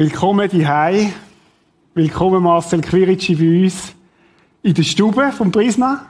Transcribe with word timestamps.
Willkommen 0.00 0.48
die 0.48 0.66
Willkommen 1.92 2.42
Marcel 2.42 2.80
Quirici 2.80 3.34
bei 3.34 3.64
uns 3.64 3.94
in 4.62 4.72
der 4.72 4.82
Stube 4.82 5.30
vom 5.30 5.52
Prisma. 5.52 6.06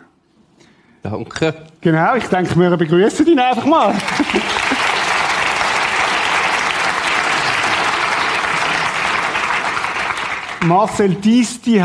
Danke. 1.02 1.52
Genau, 1.80 2.14
ich 2.14 2.27
denke, 2.27 2.56
wir 2.56 2.77
begrüßen 2.77 3.27
ihn 3.27 3.41
einfach 3.41 3.66
mal. 3.66 3.92
Marcel, 10.64 11.16
dies 11.16 11.61
die 11.61 11.83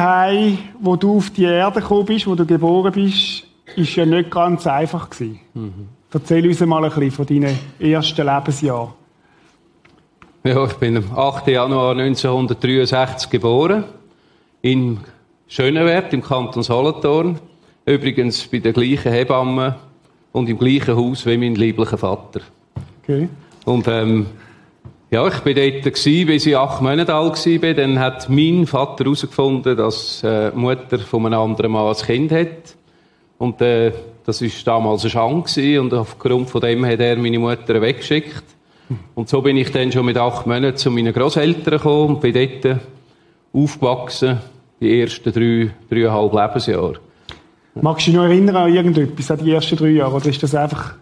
wo 0.80 0.96
du 0.96 1.18
auf 1.18 1.32
die 1.32 1.46
Erde 1.46 1.82
gekommen 1.82 2.06
bist, 2.06 2.28
wo 2.28 2.36
du 2.36 2.46
geboren 2.46 2.92
bist, 2.92 3.48
ist 3.76 3.96
ja 3.96 4.06
nicht 4.06 4.30
ganz 4.30 4.68
einfach 4.68 5.10
gewesen. 5.10 5.40
Mhm. 5.56 5.90
Erzähl 6.14 6.48
uns 6.48 6.60
mal 6.60 6.84
ein 6.86 6.92
bisschen 6.92 7.10
von 7.10 7.26
deinen 7.26 7.58
ersten 7.80 8.28
Lebensjahren. 8.28 9.05
Ja, 10.46 10.64
ich 10.64 10.74
bin 10.74 10.96
am 10.96 11.06
8. 11.12 11.48
Januar 11.48 11.98
1963 11.98 13.32
geboren. 13.32 13.84
In 14.62 15.00
Schönewert, 15.48 16.14
im 16.14 16.22
Kanton 16.22 16.62
Solothurn. 16.62 17.40
Übrigens 17.88 18.46
bei 18.46 18.60
der 18.60 18.72
gleichen 18.72 19.12
Hebamme 19.12 19.78
und 20.34 20.48
im 20.48 20.60
gleichen 20.60 20.96
Haus 20.96 21.26
wie 21.26 21.38
mein 21.38 21.56
lieblicher 21.56 21.98
Vater. 21.98 22.42
Okay. 23.02 23.28
Und, 23.66 23.88
ähm, 23.88 24.28
ja, 25.10 25.28
ich 25.28 25.40
bin 25.40 25.56
dort 25.56 25.84
gewesen, 25.84 26.28
bis 26.28 26.46
ich 26.46 26.56
acht 26.56 26.80
Monate 26.80 27.16
alt 27.16 27.44
war. 27.44 27.74
Dann 27.74 27.98
hat 27.98 28.30
mein 28.30 28.68
Vater 28.68 29.04
herausgefunden, 29.04 29.76
dass 29.76 30.24
äh, 30.24 30.52
die 30.52 30.60
Mutter 30.60 31.00
von 31.00 31.26
einem 31.26 31.40
anderen 31.40 31.72
Mann 31.72 31.88
ein 31.88 31.96
Kind 31.96 32.32
hat. 32.32 32.76
Und 33.40 33.62
äh, 33.62 33.94
das 34.24 34.44
war 34.44 34.50
damals 34.64 35.02
eine 35.02 35.10
Schande 35.10 35.82
und 35.82 35.92
aufgrund 35.92 36.52
von 36.52 36.62
dem 36.62 36.86
hat 36.86 37.00
er 37.00 37.16
meine 37.16 37.40
Mutter 37.40 37.82
weggeschickt. 37.82 38.55
Und 39.16 39.30
so 39.30 39.42
bin 39.42 39.58
ich 39.58 39.72
dann 39.72 39.92
schon 39.92 40.06
mit 40.06 40.18
acht 40.18 40.46
Monaten 40.46 40.78
zu 40.78 40.92
meinen 40.92 41.14
Großeltern 41.14 41.78
gekommen 41.78 42.16
und 42.16 42.22
bin 42.22 42.34
dort 42.34 42.80
aufgewachsen, 43.54 44.40
die 44.80 45.02
ersten 45.02 45.32
drei, 45.32 45.72
dreieinhalb 45.90 46.34
Lebensjahre. 46.34 47.00
Magst 47.82 48.08
du 48.08 48.12
dich 48.12 48.20
noch 48.20 48.26
erinnern 48.26 48.56
an 48.56 48.74
irgendetwas, 48.74 49.32
an 49.32 49.44
die 49.44 49.52
ersten 49.52 49.76
drei 49.76 49.90
Jahre, 49.90 50.16
oder 50.16 50.28
ist 50.28 50.42
das 50.42 50.54
einfach... 50.56 50.96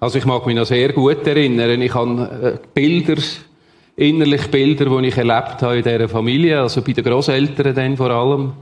Also 0.00 0.18
ich 0.18 0.26
mag 0.26 0.44
mich 0.44 0.54
noch 0.54 0.66
sehr 0.66 0.92
gut 0.92 1.26
erinnern. 1.26 1.80
Ich 1.80 1.94
habe 1.94 2.58
äh, 2.62 2.68
Bilder, 2.74 3.22
innerlich 3.96 4.48
Bilder, 4.48 4.84
die 4.84 5.08
ich 5.08 5.16
erlebt 5.16 5.62
habe 5.62 5.78
in 5.78 5.82
dieser 5.82 6.08
Familie, 6.08 6.60
also 6.60 6.82
bei 6.82 6.92
den 6.92 7.04
Großeltern 7.04 7.74
dann 7.74 7.96
vor 7.96 8.10
allem. 8.10 8.52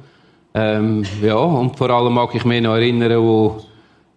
Ähm, 0.54 1.02
ja, 1.20 1.34
und 1.34 1.76
vor 1.76 1.90
allem 1.90 2.12
mag 2.12 2.32
ich 2.34 2.44
mich 2.44 2.62
noch 2.62 2.74
erinnern, 2.74 3.20
wo 3.20 3.60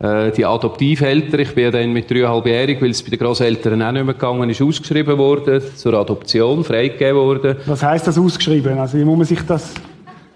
äh, 0.06 0.32
die 0.32 0.46
Adoptiveltern, 0.46 1.40
ich 1.40 1.56
bin 1.56 1.64
ja 1.66 1.72
dann 1.72 1.92
mit 1.92 2.10
dreieinhalbjährig, 2.10 2.82
weil 2.82 2.92
es 2.92 3.02
bei 3.02 3.10
den 3.10 3.20
Großeltern 3.20 3.82
auch 3.82 3.92
nicht 3.92 4.06
mehr 4.06 4.14
gegangen 4.14 4.50
ist, 4.50 4.62
ausgeschrieben 4.62 5.18
worden, 5.18 5.62
zur 5.76 5.94
Adoption, 5.96 6.64
freigegeben 6.64 7.16
worden. 7.16 7.58
Was 7.66 7.82
heisst 7.82 8.08
das 8.08 8.18
ausgeschrieben? 8.18 8.78
Also 8.78 8.98
wie 8.98 9.04
muss 9.04 9.18
man 9.18 9.26
sich 9.26 9.42
das... 9.42 9.74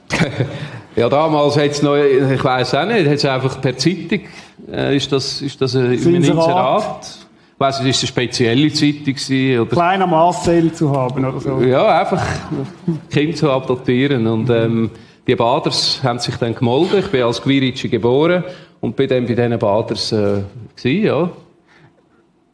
ja, 0.95 1.07
damals 1.07 1.55
hat 1.57 1.71
es 1.71 1.81
noch, 1.83 1.95
ich 1.95 2.43
weiß 2.43 2.75
auch 2.75 2.85
nicht, 2.85 3.07
hat 3.07 3.15
es 3.15 3.25
einfach 3.25 3.61
per 3.61 3.77
Zeitung, 3.77 4.21
äh, 4.71 4.95
ist 4.95 5.11
das, 5.11 5.41
ist 5.41 5.61
das 5.61 5.75
ein 5.75 5.91
Inserat? 5.93 7.07
Ich 7.53 7.59
weiss, 7.59 7.75
es 7.75 7.81
war 7.81 7.85
eine 7.85 7.93
spezielle 7.93 8.73
Zeitung. 8.73 9.61
Oder 9.61 9.75
Kleiner 9.75 10.07
Marcel 10.07 10.71
zu 10.71 10.89
haben 10.91 11.25
oder 11.25 11.39
so. 11.39 11.61
Ja, 11.61 11.99
einfach 11.99 12.25
Kind 13.11 13.37
zu 13.37 13.51
adoptieren 13.51 14.25
und 14.25 14.49
ähm, 14.49 14.89
die 15.27 15.35
Baders 15.35 15.99
haben 16.01 16.19
sich 16.19 16.35
dann 16.37 16.55
gemolden. 16.55 16.99
Ich 16.99 17.07
bin 17.07 17.21
als 17.21 17.41
Gwiritschi 17.41 17.89
geboren 17.89 18.43
und 18.81 18.95
bin 18.95 19.07
dann 19.09 19.25
bei 19.25 19.33
diesen 19.33 19.59
Baders 19.59 20.11
äh, 20.11 20.41
gewesen, 20.75 21.05
ja. 21.05 21.29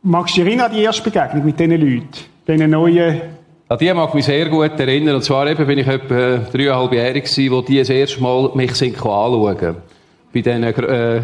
Magst 0.02 0.38
du 0.38 0.42
dich 0.42 0.48
erinnern 0.48 0.70
an 0.70 0.76
die 0.76 0.84
erste 0.84 1.04
Begegnung 1.04 1.46
mit 1.46 1.60
diesen 1.60 1.72
Leuten? 1.72 2.08
Diesen 2.48 2.70
neuen... 2.70 3.22
An 3.68 3.78
die 3.80 3.92
mag 3.94 4.10
ich 4.10 4.14
mich 4.14 4.26
sehr 4.26 4.48
gut 4.48 4.80
erinnern. 4.80 5.16
Und 5.16 5.24
zwar 5.24 5.48
eben 5.48 5.66
bin 5.66 5.80
ich 5.80 5.88
etwa 5.88 6.38
dreieinhalbjährig 6.38 7.24
gewesen, 7.24 7.52
wo 7.52 7.62
die 7.62 7.80
das 7.80 7.90
erste 7.90 8.22
Mal 8.22 8.52
mich 8.54 8.76
sind 8.76 8.96
anschauen. 8.96 9.76
Bei 10.32 10.42
diesen 10.42 10.64
äh, 10.64 11.18
äh 11.18 11.22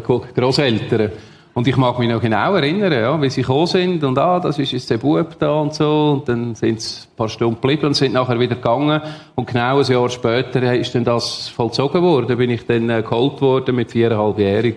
Grosseltern. 0.00 1.10
Und 1.58 1.66
ich 1.66 1.76
mag 1.76 1.98
mich 1.98 2.08
noch 2.08 2.20
genau 2.20 2.54
erinnern, 2.54 2.92
ja, 2.92 3.20
wie 3.20 3.28
sie 3.30 3.40
gekommen 3.40 3.66
sind 3.66 4.04
und 4.04 4.16
ah, 4.16 4.38
das 4.38 4.60
ist 4.60 4.70
jetzt 4.70 4.88
der 4.90 4.98
Bub 4.98 5.36
da 5.40 5.54
und 5.54 5.74
so. 5.74 6.12
Und 6.12 6.28
dann 6.28 6.54
sind 6.54 6.80
sie 6.80 7.00
ein 7.00 7.16
paar 7.16 7.28
Stunden 7.28 7.56
geblieben 7.56 7.86
und 7.86 7.94
sind 7.94 8.12
nachher 8.12 8.38
wieder 8.38 8.54
gegangen. 8.54 9.02
Und 9.34 9.48
genau 9.48 9.80
ein 9.80 9.84
Jahr 9.84 10.08
später 10.08 10.72
ist 10.76 10.94
dann 10.94 11.02
das 11.02 11.48
vollzogen 11.48 12.00
worden. 12.00 12.38
Bin 12.38 12.50
ich 12.50 12.64
dann 12.64 12.88
äh, 12.88 13.02
geholt 13.02 13.40
worden 13.40 13.74
mit 13.74 13.90
viereinhalbjährig. 13.90 14.76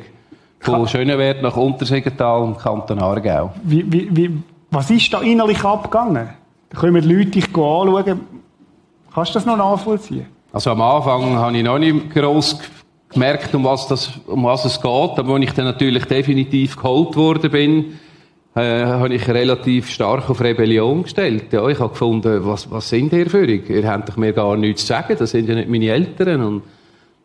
Von 0.59 0.87
Schönewert 0.87 1.43
nach 1.43 1.55
Untersegental 1.55 2.45
im 2.45 2.57
Kanton 2.57 2.97
Aargau. 2.97 3.53
Wie, 3.61 3.85
wie, 3.93 4.07
wie, 4.17 4.43
was 4.71 4.89
ist 4.89 5.13
da 5.13 5.21
innerlich 5.21 5.63
abgegangen? 5.63 6.29
Da 6.71 6.79
können 6.79 6.99
die 6.99 7.13
Leute 7.13 7.29
dich 7.29 7.47
anschauen. 7.49 8.21
Kannst 9.13 9.29
du 9.29 9.33
das 9.35 9.45
noch 9.45 9.57
nachvollziehen? 9.57 10.25
Also 10.51 10.71
am 10.71 10.81
Anfang 10.81 11.35
habe 11.35 11.55
ich 11.55 11.63
noch 11.63 11.77
nicht 11.77 12.09
gross 12.09 12.57
gemerkt, 13.13 13.53
um 13.55 13.63
was, 13.63 13.87
das, 13.87 14.11
um 14.27 14.43
was 14.43 14.65
es 14.65 14.81
geht. 14.81 14.85
Aber 14.91 15.33
als 15.33 15.43
ich 15.43 15.51
dann 15.53 15.65
natürlich 15.65 16.05
definitiv 16.05 16.75
geholt 16.75 17.15
worden 17.15 17.51
bin, 17.51 17.85
äh, 18.55 18.85
habe 18.85 19.13
ich 19.13 19.27
relativ 19.27 19.89
stark 19.89 20.29
auf 20.29 20.41
Rebellion 20.41 21.03
gestellt. 21.03 21.53
Ja, 21.53 21.67
ich 21.67 21.79
habe 21.79 21.89
gefunden, 21.89 22.45
was, 22.45 22.69
was 22.69 22.89
sind 22.89 23.13
ihr 23.13 23.29
für 23.29 23.45
ich? 23.45 23.69
Ihr 23.69 23.89
habt 23.89 24.09
doch 24.09 24.17
mir 24.17 24.33
gar 24.33 24.57
nichts 24.57 24.81
zu 24.81 24.87
sagen, 24.87 25.15
das 25.17 25.31
sind 25.31 25.47
ja 25.47 25.55
nicht 25.55 25.69
meine 25.69 25.89
Eltern. 25.89 26.41
Und 26.41 26.63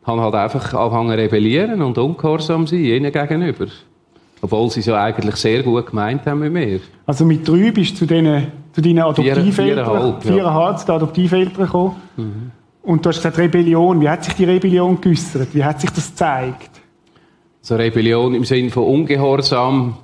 habe 0.06 0.20
halt 0.20 0.34
einfach 0.34 0.72
angefangen 0.72 1.10
rebellieren 1.10 1.82
und 1.82 1.98
ungehorsam 1.98 2.66
sein, 2.66 2.84
ihnen 2.84 3.12
gegenüber. 3.12 3.66
Obwohl 4.40 4.70
sie 4.70 4.80
es 4.80 4.86
ja 4.86 5.02
eigentlich 5.02 5.36
sehr 5.36 5.62
gut 5.62 5.86
gemeint 5.86 6.26
haben 6.26 6.40
mit 6.40 6.52
mir. 6.52 6.80
Also 7.06 7.24
mit 7.24 7.46
drei 7.46 7.72
bist 7.72 7.92
du 7.92 7.98
zu, 8.00 8.06
deinen, 8.06 8.46
zu 8.72 8.80
deinen 8.80 9.00
Adoptiveltern, 9.00 9.52
viereinhalb, 9.52 10.22
viereinhalb 10.22 10.72
ja. 10.72 10.76
zu 10.76 10.86
den 10.86 10.94
Adoptiveltern 10.94 11.66
gekommen. 11.66 11.96
Mhm. 12.16 12.50
Und 12.86 13.04
du 13.04 13.08
hast 13.08 13.16
gesagt 13.16 13.38
Rebellion. 13.38 14.00
Wie 14.00 14.08
hat 14.08 14.22
sich 14.22 14.34
die 14.34 14.44
Rebellion 14.44 15.00
geäußert? 15.00 15.48
Wie 15.52 15.64
hat 15.64 15.80
sich 15.80 15.90
das 15.90 16.08
gezeigt? 16.08 16.70
Also 17.60 17.74
Rebellion 17.74 18.32
im 18.32 18.44
Sinne 18.44 18.70
von 18.70 18.84
Ungehorsam, 18.84 19.96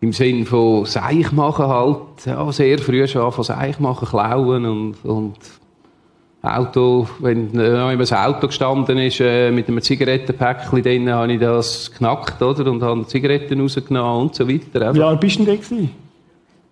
im 0.00 0.12
Sinne 0.14 0.46
von 0.46 0.86
Seich 0.86 1.30
machen 1.32 1.66
halt, 1.66 2.24
ja, 2.24 2.50
sehr 2.52 2.78
früh 2.78 3.06
schon 3.06 3.30
von 3.30 3.44
Seich 3.44 3.78
machen, 3.80 4.08
klauen 4.08 4.64
und, 4.64 5.04
und 5.04 5.36
Auto, 6.40 7.06
wenn 7.18 7.58
äh, 7.60 7.96
das 7.98 8.14
Auto 8.14 8.46
gestanden 8.46 8.96
ist, 8.96 9.20
äh, 9.20 9.50
mit 9.50 9.68
einem 9.68 9.82
Zigarettenpäckchen 9.82 10.82
drin, 10.82 11.10
habe 11.12 11.34
ich 11.34 11.40
das 11.40 11.90
geknackt, 11.90 12.40
oder? 12.40 12.70
Und 12.70 12.82
habe 12.82 13.06
Zigaretten 13.06 13.60
rausgenommen 13.60 14.22
und 14.22 14.34
so 14.34 14.48
weiter. 14.48 14.94
Wie 14.94 15.02
alt 15.02 15.20
bist 15.20 15.38
du 15.38 15.44
denn 15.44 15.60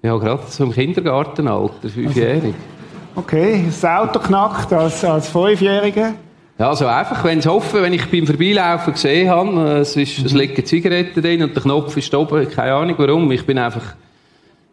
da 0.03 0.09
Ja, 0.09 0.17
gerade 0.17 0.43
so 0.49 0.64
im 0.64 0.73
Kindergartenalter, 0.73 1.91
fünfjährig. 1.91 2.55
Also. 2.55 2.72
Okay, 3.14 3.64
das 3.67 3.85
Auto 3.85 4.19
knackt 4.19 4.73
als, 4.73 5.05
als 5.05 5.29
Fünfjähriger. 5.29 6.14
Ja, 6.59 6.69
also 6.69 6.87
einfach, 6.87 7.25
wenn 7.25 7.41
es 7.41 7.47
offen, 7.47 7.82
wenn 7.82 7.93
ich 7.93 8.11
beim 8.11 8.26
Vorbeilaufen 8.26 8.93
gesehen 8.93 9.29
habe, 9.29 9.50
äh, 9.50 9.79
es, 9.81 9.97
ist, 9.97 10.20
mhm. 10.20 10.26
es 10.26 10.32
liegen 10.32 10.64
Zigaretten 10.64 11.20
drin 11.20 11.43
und 11.43 11.55
der 11.55 11.62
Knopf 11.62 11.97
ist 11.97 12.14
oben, 12.14 12.49
keine 12.49 12.75
Ahnung 12.75 12.94
warum, 12.99 13.31
ich 13.32 13.44
bin 13.44 13.59
einfach, 13.59 13.94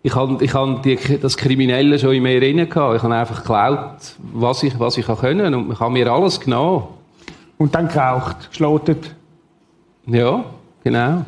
ich 0.04 0.16
habe, 0.16 0.44
ich 0.44 0.54
habe 0.54 0.80
die, 0.84 0.98
das 1.20 1.36
Kriminelle 1.36 2.00
schon 2.00 2.14
in 2.14 2.24
mir 2.24 2.40
drin 2.40 2.70
gehabt. 2.70 2.96
Ich 2.96 3.04
habe 3.04 3.16
einfach 3.16 3.42
geklaut, 3.42 4.16
was 4.34 4.64
ich, 4.64 4.80
was 4.80 4.98
ich 4.98 5.06
können 5.08 5.54
und 5.54 5.72
ich 5.74 5.80
habe 5.80 5.92
mir 5.92 6.10
alles 6.12 6.40
genommen. 6.40 6.84
Und 7.58 7.76
dann 7.76 7.90
geraucht, 7.90 8.50
geschlotet? 8.50 9.16
Ja, 10.06 10.46
genau. 10.84 11.26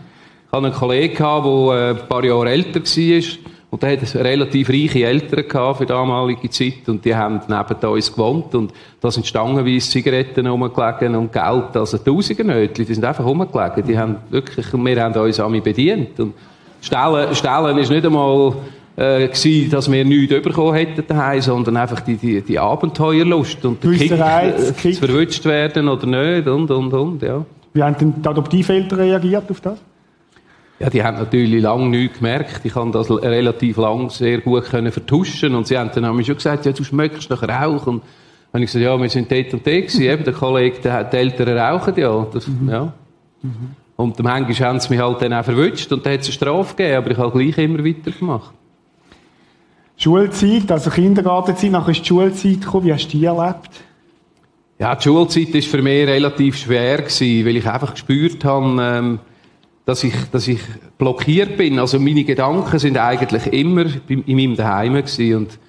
Ich 0.48 0.52
hatte 0.54 0.66
einen 0.66 0.74
Kollegen, 0.74 1.18
der 1.18 1.28
äh, 1.28 1.90
ein 1.90 2.08
paar 2.08 2.24
Jahre 2.24 2.50
älter 2.50 2.80
war, 2.80 3.51
und 3.72 3.84
er 3.84 3.94
hat 3.94 4.16
relativ 4.16 4.70
reiche 4.70 5.06
Eltern 5.06 5.48
gehabt 5.48 5.78
für 5.78 5.86
damalige 5.86 6.50
Zeit 6.50 6.88
und 6.88 7.04
die 7.06 7.16
haben 7.16 7.40
neben 7.48 7.90
uns 7.90 8.12
gewohnt 8.12 8.54
und 8.54 8.74
da 9.00 9.10
sind 9.10 9.26
stangenweise 9.26 9.90
Zigaretten 9.90 10.46
rumgelegen 10.46 11.16
und 11.16 11.32
Geld, 11.32 11.76
also 11.76 11.98
Tausende 11.98 12.44
Nötchen, 12.44 12.86
die 12.86 12.94
sind 12.94 13.06
einfach 13.06 13.24
rumgelegen. 13.24 13.88
Die 13.88 13.98
haben 13.98 14.18
wirklich, 14.30 14.74
und 14.74 14.86
wir 14.86 15.02
haben 15.02 15.16
uns 15.16 15.40
alle 15.40 15.62
bedient. 15.62 16.20
Und 16.20 16.34
Stellen, 16.82 17.34
Stellen 17.34 17.78
ist 17.78 17.90
nicht 17.90 18.06
einmal, 18.06 18.54
äh, 18.98 19.28
gewesen, 19.30 19.70
dass 19.72 19.90
wir 19.90 20.04
nichts 20.04 20.42
bekommen 20.42 20.74
hätten 20.74 21.06
daheim, 21.08 21.40
sondern 21.40 21.78
einfach 21.78 22.02
die, 22.02 22.18
die, 22.18 22.42
die 22.42 22.60
Abenteuerlust 22.60 23.64
und 23.64 23.82
der 23.82 23.92
Kick, 23.92 24.12
äh, 24.12 24.54
Kick. 24.78 24.96
zu 24.96 25.06
verwünscht 25.06 25.46
werden 25.46 25.88
oder 25.88 26.06
nicht 26.06 26.46
und, 26.46 26.70
und, 26.70 26.94
und, 26.94 27.22
ja. 27.22 27.46
Wie 27.74 27.82
haben 27.82 27.96
denn 27.98 28.22
die 28.22 28.28
Adoptiveltern 28.28 29.00
reagiert 29.00 29.50
auf 29.50 29.62
das? 29.62 29.80
Ja, 30.82 30.90
die 30.90 31.04
haben 31.04 31.18
natürlich 31.18 31.62
lange 31.62 31.90
nichts 31.90 32.18
gemerkt. 32.18 32.62
Ich 32.64 32.74
kann 32.74 32.92
das 32.92 33.12
relativ 33.12 33.78
lang 33.78 34.10
sehr 34.10 34.40
gut 34.40 34.64
können 34.64 34.92
vertuschen 34.92 35.54
und 35.54 35.68
sie 35.68 35.78
haben 35.78 35.92
dann 35.94 36.08
haben 36.08 36.24
schon 36.24 36.34
gesagt, 36.34 36.66
ja, 36.66 36.72
du 36.72 36.84
schmeckst 36.84 37.30
nach 37.30 37.44
Rauch 37.44 37.86
und 37.86 38.02
dann 38.52 38.62
habe 38.62 38.64
ich 38.64 38.72
gesagt, 38.72 38.84
ja, 38.84 39.00
wir 39.00 39.08
sind 39.08 39.32
dort 39.32 39.54
und 39.54 39.68
dort 39.68 39.76
gewesen. 39.76 40.02
Eben, 40.02 40.24
der 40.24 40.34
Kollege, 40.34 40.80
der, 40.80 41.04
die 41.04 41.18
Eltern 41.18 41.56
rauchen 41.56 41.94
ja. 41.98 42.28
Das, 42.34 42.48
mhm. 42.48 42.68
ja. 42.68 42.94
Mhm. 43.44 43.76
Und 43.96 44.18
dem 44.18 44.24
manchmal 44.24 44.70
haben 44.70 44.80
sie 44.80 44.90
mich 44.90 45.00
halt 45.00 45.22
dann 45.22 45.34
auch 45.34 45.46
verwünscht 45.46 45.92
und 45.92 46.04
dann 46.04 46.14
hat 46.14 46.22
es 46.22 46.28
eine 46.28 46.34
Strafe 46.34 46.76
gegeben, 46.76 46.98
aber 46.98 47.12
ich 47.12 47.18
habe 47.20 47.40
gleich 47.40 47.58
immer 47.60 47.86
weitergemacht. 47.86 48.52
Schulzeit, 49.98 50.72
also 50.72 50.90
Kindergartenzeit, 50.90 51.70
nachher 51.70 51.92
ist 51.92 52.02
die 52.02 52.08
Schulzeit 52.08 52.62
gekommen. 52.62 52.88
Wie 52.88 52.94
hast 52.94 53.06
du 53.06 53.20
die 53.20 53.26
erlebt? 53.26 53.70
Ja, 54.80 54.96
die 54.96 55.04
Schulzeit 55.04 55.54
war 55.54 55.62
für 55.62 55.82
mich 55.84 56.08
relativ 56.08 56.58
schwer 56.58 56.98
gewesen, 57.04 57.46
weil 57.46 57.56
ich 57.56 57.70
einfach 57.70 57.92
gespürt 57.92 58.44
habe, 58.44 58.82
ähm, 58.82 59.20
dass 59.86 60.04
ich, 60.04 60.14
dass 60.32 60.48
ich 60.48 60.60
blockiert 60.98 61.58
bin. 61.58 61.80
Also 61.80 62.00
meine 62.00 62.24
Gedanken 62.24 62.80
sind 62.80 62.98
eigentlich 62.98 63.48
immer 63.48 63.86
in 64.08 64.24
meinem 64.28 64.56
Daheim 64.56 64.94
gewesen. 64.94 65.36
Und 65.36 65.60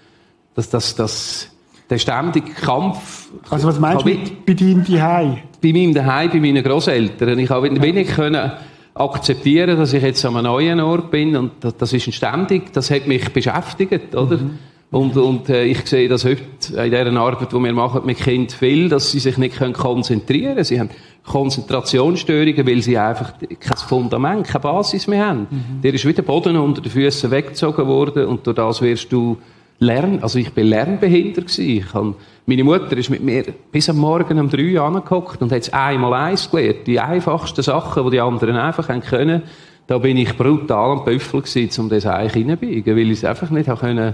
das, 0.55 0.71
das, 0.71 0.95
das, 0.95 1.49
der 1.89 1.99
ständige 1.99 2.53
Kampf. 2.53 3.31
Also 3.51 3.69
was 3.69 3.81
meinst 3.81 4.05
du 4.05 4.11
mit 4.11 4.47
bei 4.47 4.55
deinem 4.55 4.85
Zuhause? 4.85 5.39
Bei 5.63 5.73
meinem 5.73 5.95
Daheim, 5.95 6.31
bei 6.31 6.41
meinen 6.41 6.63
Großeltern. 6.63 7.39
Ich 7.39 7.51
habe 7.51 7.83
wenig 7.83 8.09
können 8.09 8.53
akzeptieren, 8.95 9.79
dass 9.79 9.93
ich 9.93 10.03
jetzt 10.03 10.25
an 10.25 10.37
einem 10.37 10.47
neuen 10.47 10.81
Ort 10.81 11.11
bin 11.11 11.35
und 11.35 11.53
das, 11.61 11.77
das 11.79 11.93
ist 11.95 12.07
ein 12.07 12.13
ständig, 12.13 12.73
das 12.75 12.91
hat 12.91 13.07
mich 13.07 13.33
beschäftigt, 13.33 14.15
oder? 14.15 14.37
Mhm. 14.37 14.59
Und, 14.93 15.17
und 15.17 15.49
äh, 15.49 15.65
ich 15.65 15.87
sehe 15.87 16.07
das 16.07 16.27
heute 16.27 16.43
in 16.77 16.91
dieser 16.91 17.17
Arbeit, 17.17 17.51
die 17.51 17.57
wir 17.57 17.73
machen 17.73 18.03
mit 18.05 18.19
Kindern 18.19 18.51
viel, 18.51 18.91
dass 18.91 19.11
sie 19.11 19.21
sich 19.21 19.39
nicht 19.39 19.57
können 19.57 19.73
konzentrieren 19.73 20.53
können. 20.53 20.65
Sie 20.65 20.79
haben 20.79 20.91
Konzentrationsstörungen, 21.25 22.67
weil 22.67 22.83
sie 22.83 22.99
einfach 22.99 23.33
kein 23.59 23.77
Fundament, 23.79 24.47
keine 24.47 24.61
Basis 24.61 25.07
mehr 25.07 25.27
haben. 25.27 25.47
Mhm. 25.51 25.81
Der 25.83 25.95
ist 25.95 26.05
wieder 26.05 26.21
Boden 26.21 26.59
unter 26.59 26.83
den 26.83 26.93
Füßen 26.93 27.31
weggezogen 27.31 27.87
worden 27.87 28.27
und 28.27 28.47
durch 28.47 28.55
das 28.55 28.83
wirst 28.83 29.11
du 29.11 29.39
lernen. 29.79 30.23
Also 30.23 30.39
ich 30.39 30.53
bin 30.53 30.67
lernbehindert 30.67 31.47
gewesen. 31.47 31.71
Ich 31.71 31.95
hab, 31.95 32.15
meine 32.45 32.65
Mutter 32.65 32.95
ist 32.95 33.09
mit 33.09 33.23
mir 33.23 33.45
bis 33.73 33.89
am 33.89 33.97
Morgen 33.97 34.39
um 34.39 34.51
drei 34.51 34.75
Uhr 34.75 34.83
angeguckt 34.83 35.41
und 35.41 35.53
hat 35.53 35.73
einmal 35.73 36.13
eins 36.13 36.51
gelernt. 36.51 36.87
Die 36.87 37.01
einfachsten 37.01 37.63
Sachen, 37.63 38.05
die 38.05 38.11
die 38.11 38.21
anderen 38.21 38.57
einfach 38.57 38.89
können. 39.09 39.43
Da 39.87 39.97
bin 39.97 40.19
ich 40.19 40.37
brutal 40.37 40.99
am 40.99 41.05
Büffel 41.07 41.41
gewesen, 41.41 41.81
um 41.81 41.89
das 41.89 42.05
eigentlich 42.05 42.35
hineinbiegen, 42.35 42.95
weil 42.95 43.11
ich 43.11 43.19
es 43.19 43.25
einfach 43.25 43.49
nicht 43.49 43.71
können 43.81 44.13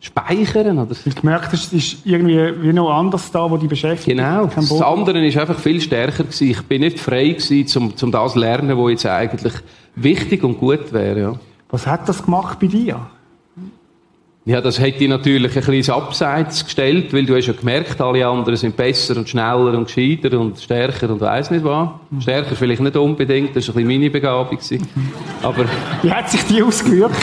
speichern. 0.00 0.78
Oder? 0.78 0.94
Du 0.94 1.10
gemerkt 1.10 1.52
hast, 1.52 1.72
es 1.72 1.72
ist 1.72 2.06
irgendwie 2.06 2.62
wie 2.62 2.72
noch 2.72 2.90
anders 2.90 3.30
da, 3.30 3.50
wo 3.50 3.56
die 3.56 3.68
beschäftigt. 3.68 4.16
Genau. 4.16 4.46
Das 4.46 4.82
andere 4.82 5.24
ist 5.24 5.36
einfach 5.36 5.58
viel 5.58 5.80
stärker 5.80 6.24
gewesen. 6.24 6.50
Ich 6.50 6.62
bin 6.62 6.80
nicht 6.80 6.98
frei 6.98 7.28
gewesen, 7.28 7.82
um, 7.82 7.94
um 8.02 8.10
das 8.10 8.32
zu 8.32 8.38
lernen, 8.38 8.76
was 8.76 8.90
jetzt 8.90 9.06
eigentlich 9.06 9.52
wichtig 9.94 10.42
und 10.42 10.58
gut 10.58 10.92
wäre. 10.92 11.20
Ja. 11.20 11.34
Was 11.70 11.86
hat 11.86 12.08
das 12.08 12.24
gemacht 12.24 12.58
bei 12.58 12.66
dir? 12.66 13.06
Ja, 14.46 14.62
das 14.62 14.80
hätte 14.80 15.04
ich 15.04 15.10
natürlich 15.10 15.54
ein 15.54 15.64
bisschen 15.64 15.94
Abseits 15.94 16.64
gestellt, 16.64 17.12
weil 17.12 17.26
du 17.26 17.36
hast 17.36 17.46
ja 17.46 17.52
gemerkt, 17.52 18.00
alle 18.00 18.26
anderen 18.26 18.56
sind 18.56 18.74
besser 18.74 19.18
und 19.18 19.28
schneller 19.28 19.76
und 19.76 19.84
gescheiter 19.84 20.40
und 20.40 20.58
stärker 20.58 21.10
und 21.10 21.20
weiss 21.20 21.50
nicht 21.50 21.62
was. 21.62 21.90
Stärker 22.20 22.56
vielleicht 22.56 22.80
nicht 22.80 22.96
unbedingt, 22.96 23.54
das 23.54 23.68
war 23.68 23.76
ein 23.76 23.86
bisschen 23.86 24.00
meine 24.00 24.10
Begabung. 24.10 24.58
Aber... 25.42 25.66
Wie 26.02 26.10
hat 26.10 26.30
sich 26.30 26.42
die 26.44 26.62
ausgewirkt? 26.62 27.14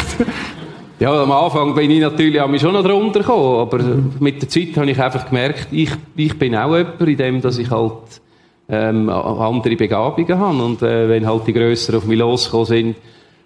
Ja, 0.99 1.21
am 1.21 1.31
Anfang 1.31 1.75
bin 1.75 1.91
ich 1.91 1.99
natürlich 1.99 2.41
an 2.41 2.49
mich 2.49 2.61
schon 2.61 2.73
noch 2.73 2.83
drunter 2.83 3.19
gekommen, 3.19 3.59
aber 3.59 3.79
mit 4.19 4.41
der 4.41 4.49
Zeit 4.49 4.75
habe 4.77 4.89
ich 4.89 4.99
einfach 4.99 5.27
gemerkt, 5.27 5.67
ich, 5.71 5.91
ich 6.15 6.37
bin 6.39 6.55
auch 6.55 6.75
jemand, 6.75 7.01
in 7.01 7.17
dem, 7.17 7.41
dass 7.41 7.59
ich 7.59 7.69
halt 7.69 8.21
ähm, 8.67 9.07
andere 9.09 9.75
Begabungen 9.75 10.39
habe 10.39 10.63
und 10.63 10.81
äh, 10.81 11.07
wenn 11.07 11.27
halt 11.27 11.45
die 11.45 11.53
Grösseren 11.53 11.99
auf 11.99 12.05
mich 12.07 12.17
losgekommen 12.17 12.65
sind, 12.65 12.95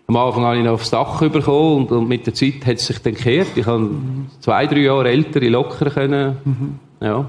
am 0.07 0.15
Anfang 0.15 0.43
habe 0.43 0.57
ich 0.57 0.63
noch 0.63 0.73
aufs 0.73 0.91
Dach 0.91 1.19
bekommen 1.19 1.77
und, 1.77 1.91
und 1.91 2.07
mit 2.07 2.25
der 2.25 2.33
Zeit 2.33 2.65
hat 2.65 2.77
es 2.77 2.87
sich 2.87 2.99
dann 2.99 3.13
gekehrt. 3.13 3.55
Ich 3.55 3.65
habe 3.65 3.79
mhm. 3.79 4.27
zwei, 4.39 4.65
drei 4.67 4.79
Jahre 4.79 5.09
ältere 5.09 5.49
locker 5.49 5.89
können, 5.89 6.37
mhm. 6.43 6.79
ja. 7.01 7.25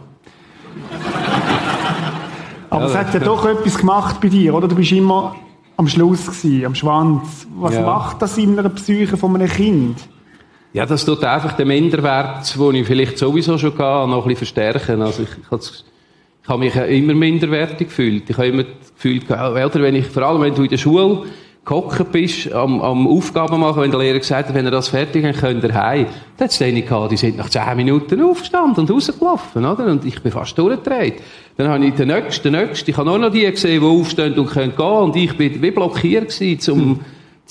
Aber 2.71 2.85
ja, 2.85 2.87
es 2.87 2.97
hat 2.97 3.13
ja 3.13 3.21
doch 3.21 3.45
etwas 3.45 3.77
gemacht 3.77 4.21
bei 4.21 4.29
dir, 4.29 4.55
oder? 4.55 4.69
Du 4.69 4.75
bist 4.77 4.93
immer 4.93 5.35
am 5.77 5.89
Schluss 5.89 6.27
gewesen, 6.27 6.65
am 6.65 6.75
Schwanz. 6.75 7.47
Was 7.57 7.75
ja. 7.75 7.83
macht 7.83 8.23
das 8.23 8.39
in 8.39 8.59
einer 8.59 8.69
Psyche 8.71 9.17
von 9.17 9.35
einem 9.35 9.49
Kind? 9.49 9.97
Ja, 10.75 10.87
das 10.87 11.05
tut 11.05 11.23
einfach 11.23 11.53
den 11.53 11.69
Minderwert, 11.69 12.55
den 12.59 12.75
ich 12.77 12.87
vielleicht 12.87 13.19
sowieso 13.19 13.59
schon 13.59 13.77
hatte, 13.77 14.11
noch 14.11 14.23
ein 14.23 14.29
bisschen 14.29 14.37
verstärken. 14.37 15.03
Also 15.03 15.23
ich, 15.23 15.29
ich, 15.29 15.71
ich 16.43 16.49
habe 16.49 16.59
mich 16.59 16.75
immer 16.75 17.15
minderwertig 17.15 17.89
gefühlt. 17.89 18.31
Ich 18.31 18.37
habe 18.37 18.49
immer 18.49 18.65
das 18.65 18.95
Gefühl 18.95 19.21
gehabt, 19.21 19.75
wenn 19.75 19.95
ich, 19.95 20.07
vor 20.07 20.23
allem 20.23 20.41
wenn 20.41 20.55
du 20.55 20.63
in 20.63 20.71
der 20.71 20.79
Schule 20.79 21.25
gehockt 21.65 22.11
bist, 22.11 22.51
am, 22.53 22.81
am 22.81 23.07
Aufgaben 23.07 23.61
machen, 23.61 23.83
wenn 23.83 23.91
der 23.91 24.01
Lehrer 24.01 24.19
gesagt 24.19 24.49
hat, 24.49 24.55
wenn 24.55 24.65
er 24.65 24.71
das 24.71 24.89
fertig 24.89 25.25
hat, 25.25 25.37
könnt 25.37 25.63
ihr 25.63 25.75
heim. 25.75 26.07
Dann 26.37 26.47
hat 26.47 26.53
es 26.53 26.59
denen 26.59 26.85
gehabt, 26.85 27.13
die 27.13 27.17
sind 27.17 27.37
nach 27.37 27.51
zehn 27.51 27.77
Minuten 27.77 28.21
aufgestanden 28.23 28.81
und 28.81 28.91
rausgelaufen, 28.91 29.65
oder? 29.65 29.87
Und 29.87 30.05
ich 30.05 30.21
bin 30.23 30.33
fast 30.33 30.59
durchgedreht. 30.59 31.23
Dann 31.57 31.69
habe 31.69 31.85
ich 31.85 31.95
den 31.95 32.09
Nächsten, 32.09 32.51
den 32.51 32.61
Nächsten, 32.61 32.91
ich 32.91 32.97
habe 32.97 33.11
auch 33.11 33.19
noch 33.19 33.31
die 33.31 33.49
gesehen, 33.49 33.81
die 33.81 33.87
aufstehen 33.87 34.39
und 34.39 34.51
können 34.51 34.75
gehen, 34.75 34.87
und 34.87 35.17
ich 35.17 35.37
bin 35.37 35.63
wie 35.63 35.71
blockiert 35.71 36.37
gewesen, 36.37 36.73
um, 36.73 37.01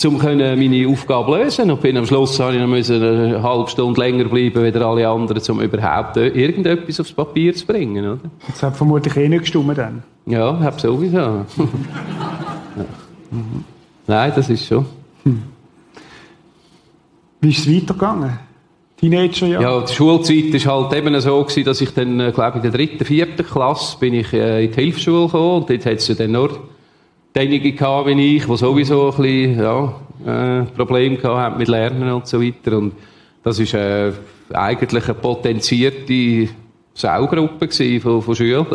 um 0.05 0.17
meine 0.17 0.87
Aufgabe 0.87 1.37
lösen. 1.37 1.69
Und 1.69 1.81
bin 1.81 1.97
am 1.97 2.05
Schluss 2.05 2.39
habe 2.39 2.55
ich 2.55 2.59
noch 2.59 2.71
eine 2.71 3.43
halbe 3.43 3.69
Stunde 3.69 3.99
länger 3.99 4.25
bleiben, 4.25 4.63
als 4.63 4.75
alle 4.75 5.07
anderen, 5.07 5.41
um 5.49 5.61
überhaupt 5.61 6.17
irgendetwas 6.17 6.99
aufs 6.99 7.13
Papier 7.13 7.53
zu 7.53 7.65
bringen, 7.65 8.05
oder? 8.05 8.19
Das 8.47 8.63
hat 8.63 8.77
vermutlich 8.77 9.15
eh 9.15 9.29
nicht 9.29 9.41
gestimmt 9.41 9.77
dann. 9.77 10.03
Ja, 10.25 10.59
hab 10.59 10.79
sowieso. 10.79 11.17
ja. 11.17 11.45
Nein, 14.07 14.33
das 14.35 14.49
ist 14.49 14.65
schon. 14.65 14.85
Hm. 15.23 15.43
Wie 17.41 17.49
ist 17.49 17.65
es 17.65 17.73
weitergegangen? 17.73 18.39
Teenagerjahre? 18.97 19.63
Ja, 19.63 19.81
die 19.81 19.93
Schulzeit 19.93 20.65
war 20.65 20.83
halt 20.83 20.93
eben 20.93 21.19
so, 21.21 21.43
gewesen, 21.43 21.63
dass 21.63 21.81
ich 21.81 21.93
dann, 21.93 22.19
äh, 22.19 22.31
glaube 22.31 22.57
in 22.57 22.61
der 22.61 22.71
dritten, 22.71 23.03
vierten 23.03 23.45
Klasse 23.45 23.97
bin 23.99 24.13
ich 24.13 24.31
äh, 24.33 24.65
in 24.65 24.71
die 24.71 24.75
Hilfsschule 24.75 25.25
gekommen 25.25 25.61
und 25.61 25.69
dort 25.69 25.85
hat 25.85 25.93
es 25.93 26.07
ja 26.07 26.15
dann 26.15 26.31
nur 26.31 26.59
diejenigen 27.35 27.75
gehabt 27.75 28.07
wie 28.07 28.35
ich, 28.35 28.45
die 28.45 28.57
sowieso 28.57 29.11
ein 29.11 29.17
bisschen, 29.17 29.59
ja, 29.59 29.93
äh, 30.25 30.63
Probleme 30.75 31.21
hatten 31.23 31.57
mit 31.57 31.67
Lernen 31.67 32.11
und 32.11 32.27
so 32.27 32.41
weiter. 32.41 32.77
Und 32.77 32.93
das 33.43 33.59
war 33.59 33.79
äh, 33.79 34.11
eigentlich 34.53 35.05
eine 35.05 35.13
potenzierte 35.15 36.49
Saugruppe 36.93 37.69
von, 38.01 38.21
von 38.21 38.35
Schülern. 38.35 38.67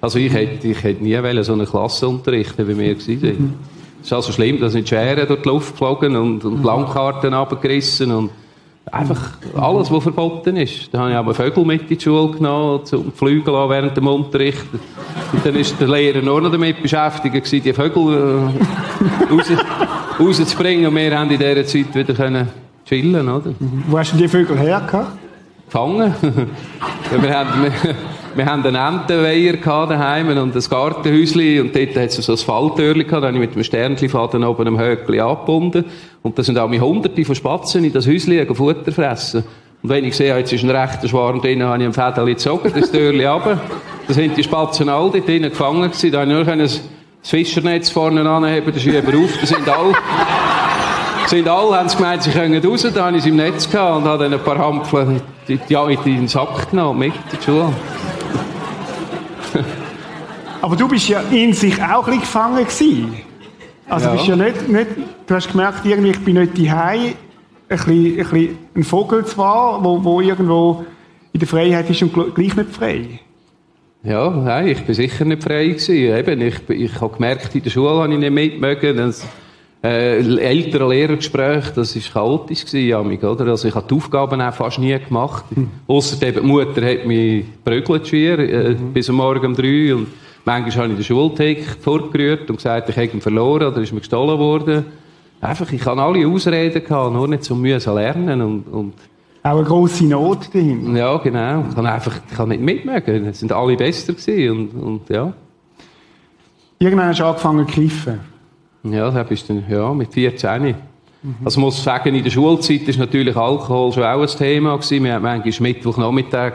Also 0.00 0.18
ich 0.18 0.32
hätte, 0.32 0.68
ich 0.68 0.82
hätte 0.82 1.02
nie 1.02 1.42
so 1.42 1.52
eine 1.52 1.66
Klasse 1.66 2.08
unterrichten, 2.08 2.66
wie 2.68 2.78
wir 2.78 3.00
sind. 3.00 3.22
Mhm. 3.22 3.54
Es 4.00 4.08
ist 4.08 4.12
also 4.12 4.32
schlimm, 4.32 4.60
da 4.60 4.68
sind 4.68 4.88
Scheren 4.88 5.26
durch 5.26 5.42
die 5.42 5.48
Luft 5.48 5.72
geflogen 5.72 6.14
und, 6.14 6.44
und 6.44 6.62
Landkarten 6.62 7.32
abgerissen 7.32 8.10
und 8.12 8.30
einfach 8.90 9.32
alles, 9.56 9.90
was 9.90 10.02
verboten 10.02 10.56
ist. 10.56 10.92
Da 10.92 11.00
habe 11.00 11.10
ich 11.10 11.16
aber 11.16 11.34
Vögel 11.34 11.64
mit 11.64 11.82
in 11.82 11.98
die 11.98 12.00
Schule 12.00 12.32
genommen, 12.32 12.84
zum 12.84 13.12
Flügel 13.12 13.54
an 13.54 13.70
während 13.70 13.96
dem 13.96 14.06
Unterricht. 14.06 14.64
Und 15.32 15.44
dann 15.44 15.54
ist 15.56 15.80
der 15.80 15.88
Lehrer 15.88 16.22
nur 16.22 16.40
noch 16.40 16.50
damit 16.50 16.82
beschäftigt, 16.82 17.64
die 17.64 17.72
Vögel 17.72 18.50
äh, 18.50 19.32
raus, 19.32 19.46
rauszubringen. 20.20 20.86
Und 20.86 20.96
wir 20.96 21.18
haben 21.18 21.30
in 21.30 21.38
dieser 21.38 21.64
Zeit 21.64 21.94
wieder 21.94 22.14
können 22.14 22.48
chillen, 22.84 23.28
oder? 23.28 23.54
Wo 23.88 23.98
hast 23.98 24.12
du 24.12 24.16
die 24.16 24.28
Vögel 24.28 24.58
hergehabt? 24.58 25.12
Gefangen. 25.66 26.14
ja, 27.10 27.22
wir 27.22 27.34
haben, 27.34 27.66
wir 28.36 28.46
haben 28.46 28.64
einen 28.64 28.74
Entenweiher 28.74 29.56
daheim 29.86 30.28
und 30.28 30.56
ein 30.56 30.62
Gartenhäuschen 30.68 31.60
und 31.60 31.76
dort 31.76 31.96
hat 31.96 32.10
es 32.10 32.16
so 32.16 32.32
ein 32.32 32.38
Falltürchen 32.38 33.06
gehabt, 33.06 33.22
da 33.22 33.26
habe 33.28 33.36
ich 33.36 33.40
mit 33.40 33.54
dem 33.54 33.62
Sternchen 33.62 34.12
oben 34.44 34.66
am 34.66 34.78
Höckli 34.78 35.20
angebunden 35.20 35.84
und 36.22 36.38
da 36.38 36.42
sind 36.42 36.58
auch 36.58 36.70
hunderte 36.70 37.24
von 37.24 37.34
Spatzen 37.34 37.84
in 37.84 37.92
das 37.92 38.06
Häuschen 38.06 38.54
Futter 38.54 38.92
fressen. 38.92 39.44
Und 39.82 39.90
wenn 39.90 40.04
ich 40.04 40.16
sehe, 40.16 40.36
jetzt 40.36 40.52
ist 40.52 40.64
ein 40.64 40.70
rechter 40.70 41.08
Schwarm 41.08 41.40
drin, 41.40 41.62
habe 41.62 41.82
ich 41.82 41.86
ein 41.86 41.92
Fädel 41.92 42.24
gezogen, 42.24 42.72
das 42.74 42.90
Türchen 42.90 43.26
runter. 43.26 43.60
Da 44.08 44.14
sind 44.14 44.36
die 44.36 44.42
Spatzen 44.42 44.88
alle 44.88 45.10
dort 45.10 45.28
drinnen 45.28 45.50
gefangen 45.50 45.82
gewesen, 45.82 46.12
da 46.12 46.20
habe 46.20 46.30
ich 46.30 46.46
nur 46.46 46.56
das 46.56 46.80
Fischernetz 47.22 47.90
vorne 47.90 48.28
anheben, 48.28 48.72
da 48.72 48.80
schieben 48.80 49.24
auf, 49.24 49.38
da 49.40 49.46
sind 49.46 49.68
alle 49.68 49.92
sind 51.26 51.48
alle, 51.48 51.76
haben 51.76 51.88
gemeint, 51.88 52.22
sie 52.22 52.30
können 52.30 52.64
raus, 52.64 52.86
da 52.94 53.06
habe 53.06 53.16
ich 53.16 53.22
sie 53.22 53.30
im 53.30 53.36
Netz 53.36 53.70
gehabt 53.70 53.96
und 53.96 54.04
habe 54.04 54.24
dann 54.24 54.34
ein 54.34 54.40
paar 54.40 54.58
Hampflen 54.58 55.20
in 55.48 55.58
den 55.68 56.28
Sack 56.28 56.70
genommen, 56.70 56.98
mit 56.98 57.14
in 57.14 57.38
die 57.38 57.44
Schule. 57.44 57.72
Aber 60.64 60.76
du 60.76 60.88
bist 60.88 61.10
ja 61.10 61.20
in 61.30 61.52
sich 61.52 61.74
auch 61.82 62.08
ein 62.08 62.20
gefangen 62.20 62.64
gewesen. 62.64 63.14
Also 63.86 64.06
ja. 64.06 64.12
bist 64.14 64.26
ja 64.28 64.34
nicht, 64.34 64.66
nicht, 64.66 64.86
du 65.26 65.34
hast 65.34 65.50
gemerkt, 65.50 65.84
irgendwie, 65.84 66.12
ich 66.12 66.24
bin 66.24 66.36
nicht 66.36 66.58
daheim, 66.58 67.02
ein 67.02 67.14
bisschen, 67.68 67.92
ein 67.92 68.16
bisschen 68.16 68.58
ein 68.74 68.82
Vogel 68.82 69.26
zwar, 69.26 69.84
wo, 69.84 70.02
wo 70.02 70.22
irgendwo 70.22 70.86
in 71.34 71.40
der 71.40 71.46
Freiheit 71.46 71.90
ist 71.90 72.00
und 72.00 72.14
gleich 72.14 72.56
nicht 72.56 72.70
frei. 72.70 73.20
Ja, 74.04 74.30
nein, 74.30 74.68
ich 74.68 74.82
bin 74.82 74.94
sicher 74.94 75.26
nicht 75.26 75.42
frei 75.42 75.66
gewesen. 75.66 75.94
Eben, 75.96 76.40
ich, 76.40 76.70
ich 76.70 76.98
habe 76.98 77.12
gemerkt, 77.12 77.54
in 77.54 77.62
der 77.62 77.68
Schule 77.68 78.00
habe 78.00 78.14
ich 78.14 78.18
nicht 78.18 78.32
mitmögen. 78.32 78.96
Das, 78.96 79.22
äh, 79.82 80.16
ältere 80.38 80.88
Lehrergespräch, 80.88 81.72
das 81.74 81.94
war 81.94 82.02
chaotisch 82.22 82.64
gewesen, 82.64 83.22
oder? 83.22 83.48
Also 83.48 83.68
ich 83.68 83.74
habe 83.74 83.86
die 83.86 83.94
Aufgaben 83.94 84.40
auch 84.40 84.54
fast 84.54 84.78
nie 84.78 84.98
gemacht. 84.98 85.44
Hm. 85.54 85.68
Ausser 85.86 86.32
die 86.32 86.40
Mutter 86.40 86.80
hat 86.88 87.04
mich 87.04 87.44
prügelt 87.62 88.08
schwer, 88.08 88.38
äh, 88.38 88.70
mhm. 88.70 88.94
bis 88.94 89.10
am 89.10 89.16
Morgen 89.16 89.44
um 89.44 89.54
drei 89.54 89.94
und 89.94 90.06
Manchmal 90.44 90.84
habe 90.84 90.92
ich 90.92 90.98
den 90.98 91.04
Schultag 91.04 91.56
vorgerührt 91.80 92.50
und 92.50 92.56
gesagt, 92.56 92.88
ich 92.88 92.96
hätte 92.96 93.16
ihn 93.16 93.22
verloren 93.22 93.66
oder 93.66 93.80
ist 93.80 93.92
mir 93.92 94.00
gestohlen 94.00 94.38
worden. 94.38 94.84
Einfach, 95.40 95.70
ich 95.72 95.84
hatte 95.84 96.00
alle 96.00 96.26
Ausreden, 96.26 96.84
gehabt, 96.84 97.12
nur 97.12 97.28
nicht 97.28 97.44
zum 97.44 97.60
müssen 97.60 97.94
lernen 97.94 98.42
und, 98.42 98.62
und 98.68 98.94
auch 99.42 99.58
eine 99.58 99.64
grosse 99.64 100.06
Not 100.06 100.54
dahin. 100.54 100.96
Ja, 100.96 101.18
genau. 101.18 101.64
Ich 101.68 101.74
kann 101.74 101.86
einfach, 101.86 102.18
ich 102.30 102.34
kann 102.34 102.48
nicht 102.48 102.62
mitmachen. 102.62 103.26
Es 103.26 103.40
sind 103.40 103.52
alle 103.52 103.76
besser 103.76 104.14
gewesen 104.14 104.50
und, 104.50 104.82
und 104.82 105.10
ja. 105.10 105.34
Irgendwann 106.78 107.08
hast 107.08 107.20
du 107.20 107.24
angefangen 107.24 107.68
zu 107.68 107.74
kiffen. 107.74 108.20
Ja, 108.84 109.10
das 109.10 109.28
bist 109.28 109.50
dann, 109.50 109.62
ja, 109.68 109.92
mit 109.92 110.14
14. 110.14 110.62
Mhm. 110.62 110.74
Also 111.44 111.60
muss 111.60 111.82
sagen, 111.82 112.14
in 112.14 112.24
der 112.24 112.30
Schulzeit 112.30 112.88
ist 112.88 112.98
natürlich 112.98 113.36
Alkohol 113.36 113.92
schon 113.92 114.04
auch 114.04 114.22
ein 114.22 114.28
Thema 114.28 114.76
gewesen. 114.76 115.04
Wir 115.04 115.12
haben 115.12 115.22
manchmal 115.22 115.72
Mittwochnachmittag 115.72 116.52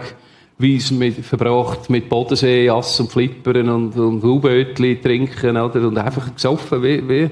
Weise 0.59 0.93
mit, 0.93 1.15
verbracht 1.25 1.89
mit 1.89 2.09
Bodensee, 2.09 2.69
Ass 2.69 2.99
und 2.99 3.11
Flippern 3.11 3.69
und, 3.69 3.95
und 3.95 4.23
U-Bötchen 4.23 5.01
trinken, 5.01 5.57
oder? 5.57 5.87
Und 5.87 5.97
einfach 5.97 6.33
gesoffen, 6.33 6.83
wie, 6.83 7.07
wie, 7.07 7.29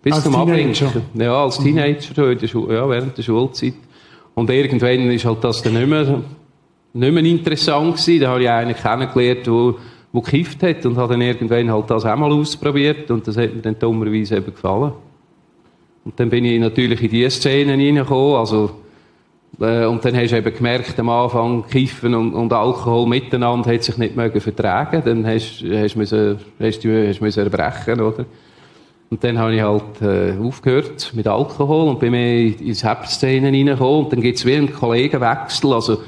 bis 0.00 0.14
als 0.14 0.24
zum 0.24 0.36
Abwinken. 0.36 1.02
Ja, 1.14 1.42
als 1.44 1.58
Teenager, 1.58 2.24
mhm. 2.24 2.32
in 2.32 2.38
der 2.38 2.46
Schule, 2.46 2.74
ja, 2.74 2.88
während 2.88 3.18
der 3.18 3.22
Schulzeit. 3.22 3.74
Und 4.34 4.48
irgendwann 4.48 5.10
ist 5.10 5.24
halt 5.24 5.42
das 5.42 5.62
dann 5.62 5.74
nicht 5.74 5.88
mehr 5.88 6.22
nicht 6.94 7.12
mehr 7.12 7.24
interessant 7.24 7.96
gewesen. 7.96 8.20
Da 8.20 8.28
habe 8.28 8.42
ich 8.42 8.48
einen 8.48 8.76
kennengelernt, 8.76 9.46
der 9.46 9.74
wo 10.12 10.20
gekifft 10.20 10.62
hat 10.62 10.84
und 10.84 10.96
habe 10.98 11.14
dann 11.14 11.22
irgendwann 11.22 11.72
halt 11.72 11.90
das 11.90 12.04
auch 12.04 12.16
mal 12.16 12.30
ausprobiert 12.30 13.10
und 13.10 13.26
das 13.26 13.36
hat 13.36 13.54
mir 13.54 13.62
dann 13.62 13.78
dummerweise 13.78 14.36
eben 14.36 14.54
gefallen. 14.54 14.92
Und 16.04 16.20
dann 16.20 16.28
bin 16.28 16.44
ich 16.44 16.60
natürlich 16.60 17.00
in 17.00 17.10
diese 17.10 17.30
Szenen 17.30 17.80
reingekommen, 17.80 18.36
also 18.36 18.70
und 19.58 20.04
dann 20.04 20.16
hast 20.16 20.30
du 20.30 20.36
eben 20.36 20.54
gemerkt, 20.54 20.98
am 20.98 21.08
Anfang 21.10 21.64
Kiffen 21.68 22.14
und, 22.14 22.34
und 22.34 22.52
Alkohol 22.52 23.06
miteinander 23.06 23.72
hat 23.72 23.84
sich 23.84 23.98
nicht 23.98 24.16
mögen 24.16 24.40
vertragen. 24.40 25.02
Dann 25.04 25.26
hast, 25.26 25.62
hast, 25.62 25.96
müssen, 25.96 26.38
hast 26.58 26.82
du 26.82 26.88
müssen 27.20 27.40
erbrechen, 27.40 28.00
oder? 28.00 28.24
Und 29.10 29.22
dann 29.22 29.38
habe 29.38 29.54
ich 29.54 29.60
halt 29.60 30.00
äh, 30.00 30.38
aufgehört 30.42 31.12
mit 31.14 31.28
Alkohol 31.28 31.90
und 31.90 32.00
bin 32.00 32.12
mehr 32.12 32.46
in 32.46 32.56
die 32.56 32.74
Hauptszene 32.74 33.48
reingekommen. 33.48 34.04
Und 34.04 34.12
dann 34.14 34.22
gibt 34.22 34.38
es 34.38 34.46
wie 34.46 34.56
einen 34.56 34.72
Kollegenwechsel. 34.72 35.74
Also 35.74 35.98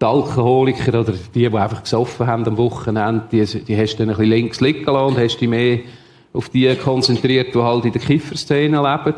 die 0.00 0.04
Alkoholiker 0.04 1.00
oder 1.00 1.12
die, 1.12 1.48
die 1.48 1.58
einfach 1.58 1.82
gesoffen 1.82 2.28
haben 2.28 2.46
am 2.46 2.56
Wochenende, 2.56 3.24
die, 3.32 3.44
die 3.44 3.76
hast 3.76 3.96
du 3.96 4.04
links 4.04 4.60
liegen 4.60 4.84
lassen 4.84 5.16
und 5.16 5.18
hast 5.18 5.38
dich 5.38 5.48
mehr 5.48 5.80
auf 6.32 6.48
die 6.48 6.72
konzentriert, 6.76 7.52
die 7.52 7.58
halt 7.58 7.84
in 7.84 7.92
der 7.92 8.00
Kifferszene 8.00 8.80
leben. 8.80 9.16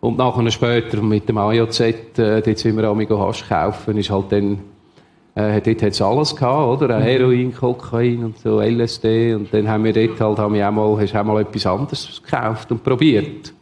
Und 0.00 0.18
nachher 0.18 0.50
später 0.50 1.02
mit 1.02 1.28
dem 1.28 1.38
AJZ, 1.38 1.80
äh, 1.80 2.42
dort 2.42 2.58
sind 2.58 2.76
wir 2.76 2.84
Amigo 2.84 3.18
Hasch 3.18 3.48
kaufen, 3.48 3.96
ist 3.96 4.10
halt 4.10 4.30
dann, 4.30 4.58
äh, 5.34 5.60
dort 5.60 5.82
hat 5.82 5.92
es 5.92 6.02
alles 6.02 6.36
gehabt, 6.36 6.82
oder? 6.82 6.98
Mhm. 6.98 7.02
Heroin, 7.02 7.54
Kokain 7.54 8.24
und 8.24 8.38
so, 8.38 8.60
LSD. 8.60 9.34
Und 9.34 9.52
dann 9.52 9.68
haben 9.68 9.84
wir 9.84 9.92
dort 9.92 10.20
halt, 10.20 10.38
haben 10.38 10.54
wir 10.54 10.68
auch 10.68 10.72
mal, 10.72 11.00
hast 11.00 11.14
auch 11.16 11.24
mal 11.24 11.40
etwas 11.40 11.66
anderes 11.66 12.22
gekauft 12.22 12.70
und 12.70 12.84
probiert. 12.84 13.52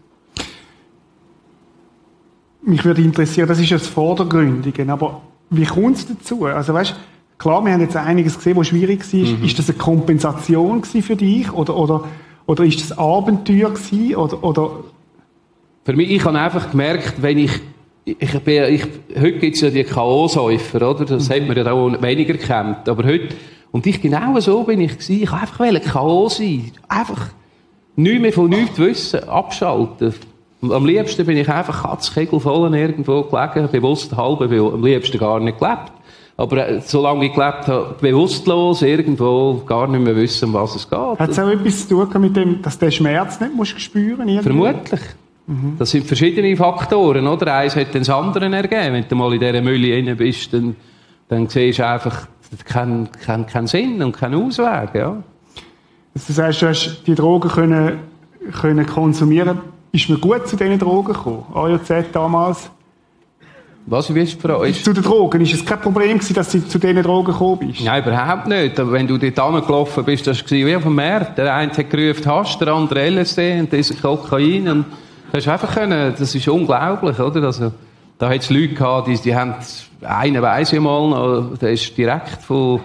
Mich 2.62 2.84
würde 2.84 3.02
interessieren, 3.02 3.46
das 3.46 3.60
ist 3.60 3.70
ja 3.70 3.76
das 3.76 3.86
Vordergründige, 3.86 4.90
aber 4.90 5.20
wie 5.50 5.66
kommt 5.66 5.96
es 5.96 6.08
dazu? 6.08 6.46
Also 6.46 6.72
weißt, 6.72 6.94
klar, 7.38 7.64
wir 7.64 7.72
haben 7.72 7.82
jetzt 7.82 7.96
einiges 7.96 8.36
gesehen, 8.36 8.56
was 8.56 8.68
schwierig 8.68 9.00
war. 9.12 9.20
Mhm. 9.20 9.44
Ist 9.44 9.58
das 9.58 9.68
eine 9.68 9.78
Kompensation 9.78 10.82
für 10.82 11.16
dich 11.16 11.52
oder, 11.52 11.76
oder, 11.76 12.04
oder 12.46 12.64
ist 12.64 12.80
das 12.80 12.96
Abenteuer 12.98 13.70
gewesen, 13.70 14.16
oder, 14.16 14.42
oder 14.42 14.70
für 15.84 15.92
mich, 15.92 16.10
ich 16.10 16.24
habe 16.24 16.38
einfach 16.38 16.70
gemerkt, 16.70 17.14
wenn 17.20 17.38
ich, 17.38 17.52
ich 18.04 18.38
bin, 18.40 18.74
ich, 18.74 18.82
heute 19.16 19.38
gibt 19.38 19.56
es 19.56 19.62
ja 19.62 19.70
die 19.70 19.84
K.O.-Säufer, 19.84 20.90
oder? 20.90 21.04
Das 21.04 21.28
mhm. 21.28 21.34
hat 21.34 21.46
man 21.48 21.56
ja 21.56 21.70
auch 21.70 22.02
weniger 22.02 22.34
gekämpft. 22.34 22.88
Aber 22.88 23.04
heute, 23.04 23.28
und 23.70 23.86
ich 23.86 24.00
genau 24.00 24.38
so 24.40 24.62
bin 24.62 24.80
ich 24.80 24.92
gewesen. 24.92 25.22
Ich 25.22 25.32
wollte 25.32 25.60
einfach 25.60 25.92
K.O. 25.92 26.28
sein. 26.28 26.70
Einfach 26.88 27.28
nichts 27.96 28.20
mehr 28.20 28.32
von 28.32 28.48
nichts 28.48 28.78
wissen, 28.78 29.28
abschalten. 29.28 30.14
Und 30.60 30.72
am 30.72 30.86
liebsten 30.86 31.26
bin 31.26 31.36
ich 31.36 31.48
einfach 31.48 31.82
Katzkegel 31.82 32.40
voll 32.40 32.74
irgendwo 32.74 33.22
gelegen, 33.22 33.68
bewusst 33.70 34.16
halb, 34.16 34.40
weil 34.40 34.60
am 34.60 34.82
liebsten 34.82 35.18
gar 35.18 35.40
nicht 35.40 35.58
gelebt. 35.58 35.92
Aber 36.36 36.68
äh, 36.68 36.80
solange 36.80 37.26
ich 37.26 37.34
gelebt 37.34 37.68
habe, 37.68 37.94
bewusstlos 38.00 38.82
irgendwo, 38.82 39.62
gar 39.66 39.86
nicht 39.86 40.02
mehr 40.02 40.16
wissen, 40.16 40.46
um 40.46 40.54
was 40.54 40.74
es 40.74 40.88
geht. 40.88 40.98
Hat 40.98 41.30
es 41.30 41.38
auch 41.38 41.48
etwas 41.48 41.86
zu 41.86 42.04
tun 42.04 42.20
mit 42.20 42.34
dem, 42.34 42.62
dass 42.62 42.78
den 42.78 42.90
Schmerz 42.90 43.38
nicht 43.40 43.54
musst 43.54 43.78
spüren 43.80 44.26
musst? 44.26 44.42
Vermutlich. 44.42 45.00
Mhm. 45.46 45.76
Das 45.78 45.90
sind 45.90 46.06
verschiedene 46.06 46.56
Faktoren, 46.56 47.26
oder? 47.26 47.54
Eins 47.54 47.76
hat 47.76 47.94
den 47.94 48.08
anderen 48.08 48.52
ergeben. 48.52 48.94
Wenn 48.94 49.08
du 49.08 49.14
mal 49.14 49.32
in 49.32 49.40
dieser 49.40 49.60
Mülle 49.60 49.94
rein 49.94 50.16
bist, 50.16 50.52
dann, 50.52 50.76
dann 51.28 51.48
siehst 51.48 51.78
du 51.78 51.86
einfach 51.86 52.26
keinen 52.64 53.10
kein, 53.12 53.46
kein 53.46 53.66
Sinn 53.66 54.02
und 54.02 54.16
keinen 54.16 54.42
Ausweg, 54.42 54.94
ja. 54.94 55.22
Also, 56.14 56.26
du 56.28 56.32
sagst, 56.32 56.62
du 56.62 56.68
hast 56.68 57.02
die 57.06 57.14
Drogen 57.14 57.50
können, 57.50 57.98
können 58.60 58.86
konsumieren. 58.86 59.60
Ist 59.92 60.08
man 60.08 60.20
gut 60.20 60.48
zu 60.48 60.56
diesen 60.56 60.78
Drogen 60.78 61.12
gekommen? 61.12 61.44
AJZ 61.54 62.12
damals? 62.12 62.70
Was 63.86 64.08
ich 64.08 64.36
Frau 64.36 64.62
ist... 64.62 64.82
Zu 64.82 64.94
den 64.94 65.02
Drogen. 65.02 65.42
Ist 65.42 65.52
es 65.52 65.64
kein 65.64 65.78
Problem 65.80 66.18
gewesen, 66.18 66.34
dass 66.34 66.50
du 66.50 66.66
zu 66.66 66.78
diesen 66.78 67.02
Drogen 67.02 67.32
gekommen 67.32 67.58
bist? 67.58 67.84
Nein, 67.84 68.02
überhaupt 68.02 68.46
nicht. 68.46 68.80
Aber 68.80 68.92
wenn 68.92 69.06
du 69.06 69.18
dort 69.18 69.38
angelaufen 69.38 70.04
bist, 70.04 70.26
das 70.26 70.42
war 70.42 70.50
wie 70.50 70.74
auf 70.74 70.84
dem 70.84 70.94
Markt. 70.94 71.36
Der 71.36 71.54
eine 71.54 71.70
hat 71.70 71.90
gerufen 71.90 72.24
Hasch, 72.24 72.56
der 72.58 72.68
andere 72.68 73.10
LSD 73.10 73.60
und 73.60 73.72
dieser 73.72 73.94
Kokain. 73.94 74.68
Und 74.68 74.86
hast 75.34 75.48
einfach 75.48 75.74
können, 75.74 76.14
das 76.18 76.34
ist 76.34 76.48
unglaublich, 76.48 77.18
oder? 77.18 77.42
Also, 77.42 77.72
da 78.18 78.28
hat 78.28 78.40
es 78.40 78.50
Leute 78.50 78.74
gehabt, 78.74 79.08
die, 79.08 79.16
die 79.16 79.34
haben, 79.34 79.54
einen 80.02 80.40
weiss 80.40 80.72
ich 80.72 80.80
mal, 80.80 81.50
der 81.60 81.72
ist 81.72 81.96
direkt 81.96 82.42
von 82.42 82.80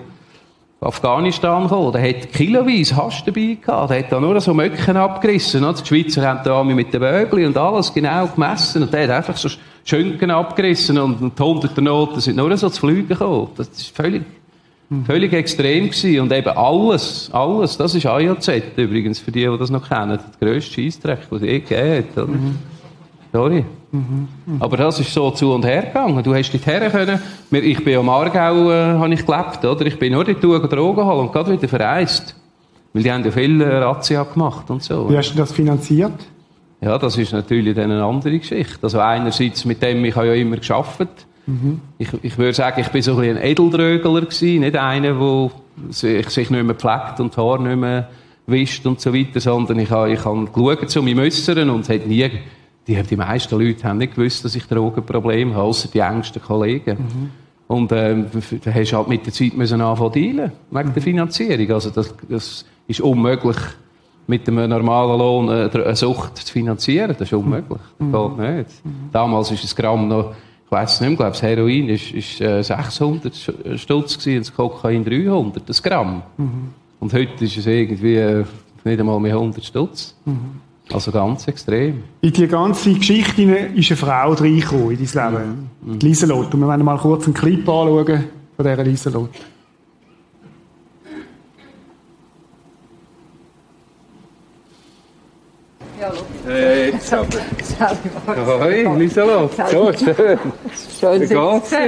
Afghanistan 0.81 1.63
gekommen, 1.63 1.91
der 1.91 2.09
hat 2.09 2.31
kiloweise 2.31 2.95
Hasch 2.95 3.23
dabei 3.25 3.57
gehabt, 3.61 3.91
der 3.91 3.99
hat 3.99 4.11
da 4.11 4.19
nur 4.19 4.39
so 4.39 4.53
Möcken 4.53 4.97
abgerissen, 4.97 5.63
oder? 5.63 5.79
Die 5.81 5.85
Schweizer 5.85 6.27
haben 6.27 6.39
da 6.43 6.63
mit 6.63 6.93
den 6.93 7.01
Bögli 7.01 7.45
und 7.45 7.57
alles 7.57 7.93
genau 7.93 8.27
gemessen 8.27 8.83
und 8.83 8.93
der 8.93 9.03
hat 9.03 9.09
einfach 9.09 9.37
so 9.37 9.49
Schönken 9.83 10.31
abgerissen 10.31 10.97
und, 10.97 11.21
und 11.21 11.37
die 11.37 11.43
hunderter 11.43 11.81
Noten 11.81 12.21
sind 12.21 12.37
nur 12.37 12.55
so 12.55 12.69
zu 12.69 12.79
fliegen 12.79 13.09
gekommen. 13.09 13.49
Das 13.57 13.67
ist 13.69 13.95
völlig, 13.95 14.23
völlig 15.05 15.33
extrem 15.33 15.89
gewesen. 15.89 16.19
Und 16.21 16.31
eben 16.31 16.49
alles, 16.49 17.29
alles, 17.31 17.77
das 17.77 17.95
ist 17.95 18.05
AJZ 18.05 18.49
übrigens, 18.77 19.19
für 19.19 19.31
die, 19.31 19.47
die 19.47 19.57
das 19.57 19.69
noch 19.69 19.87
kennen, 19.87 20.19
der 20.41 20.47
grösste 20.47 20.73
Scheissdreck, 20.73 21.29
den 21.29 21.37
es 21.37 21.43
je 21.43 21.59
gegeben 21.59 22.05
hat. 22.15 22.27
Mhm. 22.27 22.57
Sorry. 23.31 23.65
Mhm. 23.91 24.27
Aber 24.59 24.77
das 24.77 24.99
ist 24.99 25.13
so 25.13 25.31
zu 25.31 25.53
und 25.53 25.65
her 25.65 25.83
gegangen. 25.83 26.23
Du 26.23 26.33
hast 26.33 26.51
dorthin 26.51 26.91
können. 26.91 27.21
Ich 27.51 27.83
bin 27.83 27.97
am 27.97 28.09
Aargau, 28.09 28.71
äh, 28.71 28.97
habe 28.97 29.13
ich 29.13 29.25
gelebt, 29.25 29.63
oder? 29.65 29.85
Ich 29.85 29.97
bin 29.97 30.13
nur 30.13 30.25
dort 30.25 30.71
Drogen 30.73 31.05
holen 31.05 31.19
und 31.27 31.33
gerade 31.33 31.51
wieder 31.51 31.67
verreist. 31.67 32.35
Weil 32.93 33.03
die 33.03 33.11
haben 33.11 33.23
ja 33.23 33.31
viel 33.31 33.61
äh, 33.61 33.77
Razzia 33.77 34.23
gemacht 34.23 34.69
und 34.69 34.81
so. 34.81 35.09
Wie 35.09 35.17
hast 35.17 35.31
du 35.33 35.37
das 35.37 35.51
finanziert? 35.51 36.13
Ja, 36.81 36.97
das 36.97 37.17
ist 37.17 37.33
natürlich 37.33 37.75
dann 37.75 37.91
eine 37.91 38.03
andere 38.03 38.39
Geschichte. 38.39 38.79
Also 38.81 38.99
einerseits 38.99 39.65
mit 39.65 39.81
dem, 39.81 40.03
ich 40.05 40.15
habe 40.15 40.27
ja 40.27 40.33
immer 40.33 40.57
geschafft. 40.57 41.07
Mhm. 41.49 41.81
Ich, 41.97 42.09
ich 42.21 42.37
würde 42.37 42.53
sagen, 42.53 42.79
ich 42.79 42.89
bin 42.89 43.01
so 43.01 43.17
ein, 43.17 43.37
Edeldrögler 43.37 44.21
nicht 44.21 44.77
einer, 44.77 45.13
der 45.13 45.51
sich, 45.89 46.49
nicht 46.49 46.51
mehr 46.51 46.75
pflegt 46.75 47.19
und 47.19 47.35
die 47.35 47.41
Haare 47.41 47.63
nicht 47.63 47.77
mehr 47.77 48.09
wischt 48.45 48.85
und 48.85 48.99
so 49.01 49.13
weiter, 49.13 49.39
sondern 49.39 49.79
ich 49.79 49.89
habe, 49.89 50.11
ich 50.11 50.23
habe 50.23 50.87
zu 50.87 51.01
meinem 51.01 51.19
Äußeren 51.19 51.69
und 51.69 51.81
es 51.81 51.89
hat 51.89 52.07
nie 52.07 52.29
die, 52.87 53.01
die 53.03 53.15
meisten 53.15 53.59
Leute 53.59 53.87
haben 53.87 53.99
nicht 53.99 54.15
gewusst, 54.15 54.43
dass 54.43 54.55
ich 54.55 54.65
Drogenprobleme 54.65 55.53
habe, 55.53 55.63
außer 55.63 55.89
die 55.93 55.99
engsten 55.99 56.41
Kollegen. 56.41 56.97
Mhm. 56.97 57.29
Und 57.67 57.91
ähm, 57.91 58.25
da 58.63 58.73
hast 58.73 58.91
du 58.91 58.97
halt 58.97 59.07
mit 59.07 59.25
der 59.27 59.33
Zeit 59.33 59.53
müssen 59.55 59.79
anfangen 59.79 60.11
dealen, 60.11 60.51
wegen 60.71 60.93
der 60.93 61.03
Finanzierung. 61.03 61.71
Also 61.71 61.91
das, 61.91 62.15
das 62.27 62.65
ist 62.87 63.01
unmöglich, 63.01 63.57
mit 64.25 64.47
einem 64.47 64.69
normalen 64.69 65.19
Lohn 65.19 65.49
äh, 65.49 65.69
eine 65.71 65.95
Sucht 65.95 66.37
zu 66.37 66.51
finanzieren. 66.53 67.15
Das 67.17 67.31
ist 67.31 67.33
unmöglich. 67.33 67.79
Das 67.99 68.11
geht 68.11 68.37
nicht. 68.37 68.69
Damals 69.11 69.51
ist 69.51 69.63
das 69.63 69.75
Gramm 69.75 70.07
noch, 70.07 70.33
ich 70.69 70.71
weiß 70.71 70.93
es 70.93 71.01
nicht 71.01 71.09
mehr, 71.09 71.17
glaube 71.17 71.31
das 71.31 71.41
Heroin 71.41 71.89
ist, 71.89 72.11
ist 72.11 72.41
äh, 72.41 72.61
600 72.61 73.35
Stutz 73.75 74.19
gewesen 74.19 74.37
und 74.37 74.47
das 74.47 74.55
Kokain 74.55 75.03
300, 75.03 75.67
das 75.67 75.81
Gramm. 75.81 76.21
Mhm. 76.37 76.69
Und 76.99 77.11
heute 77.11 77.43
ist 77.43 77.57
es 77.57 77.65
irgendwie 77.65 78.17
äh, 78.17 78.45
nicht 78.83 78.99
einmal 78.99 79.19
mehr 79.19 79.33
100 79.33 79.65
Stutz. 79.65 80.15
Mhm. 80.25 80.61
Also 80.93 81.11
ganz 81.11 81.47
extrem. 81.47 82.03
In 82.21 82.33
die 82.33 82.47
ganze 82.47 82.93
Geschichte 82.93 83.41
ist 83.41 83.89
eine 83.89 83.97
Frau 83.97 84.33
reingekommen 84.33 84.91
in 84.91 85.07
dein 85.11 85.33
Leben. 85.33 85.69
Mhm. 85.81 85.99
Die 85.99 86.05
Lieselot. 86.05 86.53
Und 86.53 86.59
wir 86.59 86.67
werden 86.67 86.85
mal 86.85 86.99
kurz 86.99 87.25
einen 87.25 87.33
Clip 87.33 87.67
anschauen 87.67 88.25
von 88.55 88.65
dieser 88.65 88.85
Lieselot. 95.99 96.25
Hey, 96.47 96.93
Hoi, 98.85 98.97
Lieselot. 98.97 99.51
So, 99.69 99.91
schön. 99.93 100.39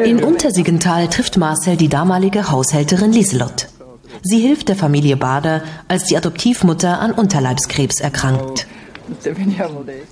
In 0.03 0.23
Untersiegenthal 0.23 1.07
trifft 1.07 1.37
Marcel 1.37 1.77
die 1.77 1.87
damalige 1.87 2.51
Haushälterin 2.51 3.13
Lieselot. 3.13 3.67
Sie 4.21 4.39
hilft 4.39 4.67
der 4.67 4.75
Familie 4.75 5.15
Bader, 5.15 5.61
als 5.87 6.03
die 6.05 6.17
Adoptivmutter 6.17 6.99
an 6.99 7.13
Unterleibskrebs 7.13 8.01
erkrankt. 8.01 8.67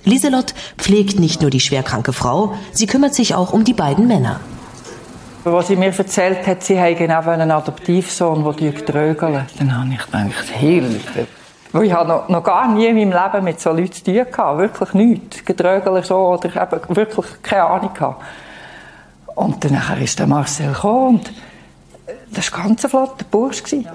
Lieselott 0.04 0.54
pflegt 0.78 1.20
nicht 1.20 1.42
nur 1.42 1.50
die 1.50 1.60
schwerkranke 1.60 2.12
Frau, 2.12 2.54
sie 2.72 2.86
kümmert 2.86 3.14
sich 3.14 3.34
auch 3.34 3.52
um 3.52 3.64
die 3.64 3.74
beiden 3.74 4.08
Männer. 4.08 4.40
Was 5.44 5.68
sie 5.68 5.76
mir 5.76 5.92
erzählt 5.96 6.46
hat, 6.46 6.62
sie 6.62 6.78
haben 6.78 6.96
genau 6.96 7.20
einen 7.20 7.50
Adoptivsohn, 7.50 8.44
der 8.44 8.72
drögeln. 8.72 9.46
Dann 9.58 9.78
habe 9.78 9.90
ich 9.92 10.04
gedacht, 10.04 10.48
Hilfe. 10.54 11.26
Ich 11.72 11.92
habe 11.92 12.08
noch, 12.08 12.28
noch, 12.28 12.42
gar 12.42 12.66
nie 12.68 12.86
in 12.86 12.96
meinem 12.96 13.12
Leben 13.12 13.44
mit 13.44 13.60
so 13.60 13.70
Leuten 13.70 13.92
zu 13.92 14.04
tun 14.04 14.14
gehabt. 14.14 14.58
Wirklich 14.58 14.92
nichts. 14.94 15.44
Gedrögelt 15.44 16.04
so 16.04 16.16
oder 16.16 16.48
eben 16.48 16.96
wirklich 16.96 17.26
keine 17.42 17.64
Ahnung 17.64 17.94
gehabt. 17.94 18.22
Und 19.36 19.64
dann 19.64 19.80
ist 20.02 20.18
der 20.18 20.26
Marcel 20.26 20.72
gekommen 20.72 21.16
und 21.16 21.32
das 22.32 22.52
war 22.52 22.64
ganz 22.64 22.84
flotter 22.86 23.24
Bursch. 23.30 23.62
Ja. 23.70 23.92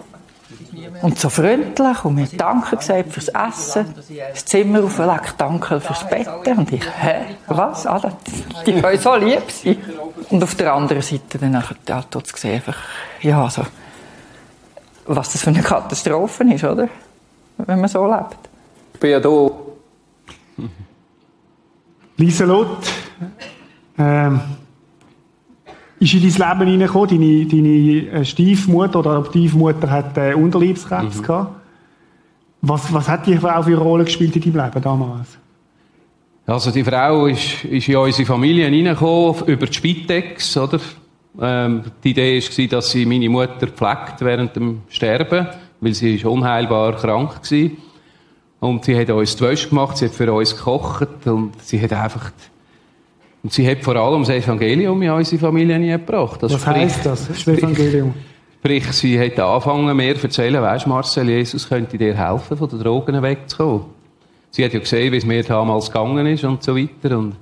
Und 1.01 1.20
so 1.20 1.29
freundlich 1.29 2.05
und 2.05 2.15
mir 2.15 2.27
Danke 2.38 2.77
gesagt 2.77 3.12
fürs 3.12 3.27
Essen, 3.29 3.94
das 4.34 4.46
Zimmer 4.46 4.84
aufgelegt, 4.84 5.36
Danke 5.38 5.79
fürs 5.79 6.08
Bett. 6.08 6.27
Und 6.46 6.72
ich, 6.72 6.84
hä, 7.00 7.36
was? 7.48 7.86
Ah, 7.86 8.01
die 8.65 8.82
wollen 8.82 9.00
so 9.00 9.15
lieb 9.15 9.51
sein. 9.51 9.77
Und 10.29 10.44
auf 10.44 10.55
der 10.55 10.74
anderen 10.74 11.01
Seite 11.01 11.38
dann 11.38 11.51
nachher, 11.51 11.75
ja, 11.88 12.03
gesehen, 12.12 12.55
einfach, 12.55 12.77
ja, 13.22 13.50
so, 13.50 13.63
was 15.05 15.32
das 15.32 15.41
für 15.41 15.50
eine 15.50 15.62
Katastrophe 15.62 16.44
ist, 16.53 16.63
oder? 16.63 16.89
Wenn 17.58 17.80
man 17.80 17.90
so 17.90 18.06
lebt. 18.06 18.38
Ich 18.94 19.00
bin 19.00 19.12
ja 19.12 19.20
da. 19.20 19.52
Lieselot, 22.18 22.78
ähm, 23.98 24.40
ist 26.00 26.14
in 26.14 26.22
dein 26.22 26.60
Leben 26.60 26.72
hineingekommen. 26.72 27.10
Deine, 27.10 27.46
deine 27.46 28.20
äh, 28.22 28.26
Stiefmutter 28.26 29.00
oder 29.00 29.12
Adoptivmutter 29.12 29.90
hat 29.90 30.18
äh, 30.18 30.34
Unterleibskrebs 30.34 31.18
mhm. 31.18 31.24
gehabt. 31.24 31.56
Was, 32.62 32.94
was 32.94 33.08
hat 33.08 33.28
die 33.28 33.38
Frau 33.38 33.62
für 33.62 33.72
eine 33.72 33.78
Rolle 33.78 34.06
gespielt 34.06 34.36
in 34.36 34.54
deinem 34.54 34.66
Leben 34.66 34.82
damals? 34.82 35.38
Also 36.48 36.72
die 36.72 36.84
Frau 36.84 37.28
ist, 37.28 37.66
ist 37.66 37.88
in 37.88 37.98
unsere 37.98 38.26
Familie 38.26 38.66
hineingekommen 38.66 39.46
über 39.48 39.66
die 39.66 39.74
Spitex, 39.74 40.58
oder? 40.58 40.80
Ähm, 41.42 41.84
die 42.04 42.12
Idee 42.12 42.42
war, 42.42 42.68
dass 42.68 42.92
sie 42.92 43.06
meine 43.06 43.30
Mutter 43.30 43.68
pflegt 43.68 44.22
während 44.22 44.56
dem 44.56 44.82
Sterben, 44.90 45.48
weil 45.82 45.94
sie 45.94 46.15
ist 46.15 46.25
unheilbar 46.25 46.96
krank 46.96 47.39
war. 47.41 47.70
Und 48.60 48.86
sie 48.86 48.98
hat 48.98 49.10
uns 49.10 49.36
die 49.36 49.44
Wäsche 49.44 49.70
gemacht, 49.70 49.98
sie 49.98 50.05
hat 50.05 50.13
für 50.13 50.32
uns 50.32 50.55
gekocht 50.55 51.26
und 51.26 51.62
sie 51.62 51.82
hat 51.82 51.93
einfach 51.93 52.32
und 53.45 53.54
sie 53.54 53.69
hat 53.69 53.84
vor 53.84 53.95
allem 53.95 54.23
das 54.23 54.30
Evangelium 54.32 55.00
in 55.04 55.12
unsere 55.12 55.39
Familie 55.39 55.78
nie 55.78 55.91
gebracht. 55.91 56.41
Das 56.41 56.52
Was 56.52 56.62
sprich, 56.62 56.78
heisst 56.78 57.06
das, 57.06 57.28
das 57.28 57.47
Evangelium? 57.47 58.15
Sprich, 58.58 58.91
sie 58.93 59.19
hat 59.19 59.39
angefangen, 59.39 59.95
mir 59.95 60.15
zu 60.15 60.23
erzählen, 60.23 60.60
weisst 60.63 60.88
Marcel, 60.88 61.30
Jesus 61.30 61.69
könnte 61.69 61.95
dir 61.95 62.17
helfen, 62.17 62.58
von 62.58 62.67
den 62.67 62.80
Drogen 62.80 63.21
wegzukommen. 63.21 63.82
Sie 64.50 64.65
hat 64.65 64.73
ja 64.73 64.80
gesehen, 64.80 65.13
wie 65.13 65.17
es 65.17 65.28
mir 65.28 65.43
damals 65.43 65.91
gegangen 65.91 66.26
ist 66.26 66.43
und 66.43 66.63
so 66.63 66.76
weiter. 66.76 67.19
Und 67.19 67.36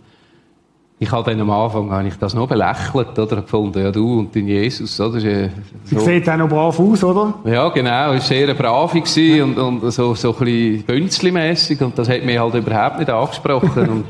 ich 1.03 1.11
habe 1.11 1.29
dann 1.29 1.41
am 1.41 1.49
Anfang 1.49 1.91
habe 1.91 2.07
ich 2.07 2.15
das 2.15 2.33
noch 2.33 2.47
belächelt, 2.47 3.19
oder? 3.19 3.41
gefunden, 3.41 3.83
ja, 3.83 3.91
du 3.91 4.19
und 4.19 4.35
dein 4.35 4.47
Jesus, 4.47 4.99
oder? 4.99 5.19
So. 5.19 5.49
Sie 5.83 5.99
sieht 5.99 6.29
auch 6.29 6.37
noch 6.37 6.47
brav 6.47 6.79
aus, 6.79 7.03
oder? 7.03 7.33
Ja, 7.45 7.69
genau. 7.69 7.89
War 7.89 8.19
sehr 8.19 8.53
brav 8.53 8.93
und, 8.95 9.57
und 9.57 9.91
so, 9.91 10.15
so 10.15 10.33
ein 10.33 10.45
bisschen 10.45 10.83
bünzli 10.83 11.29
Und 11.31 11.97
das 11.97 12.09
hat 12.09 12.23
mich 12.23 12.39
halt 12.39 12.55
überhaupt 12.55 12.99
nicht 12.99 13.09
angesprochen. 13.09 13.89
und 13.89 14.05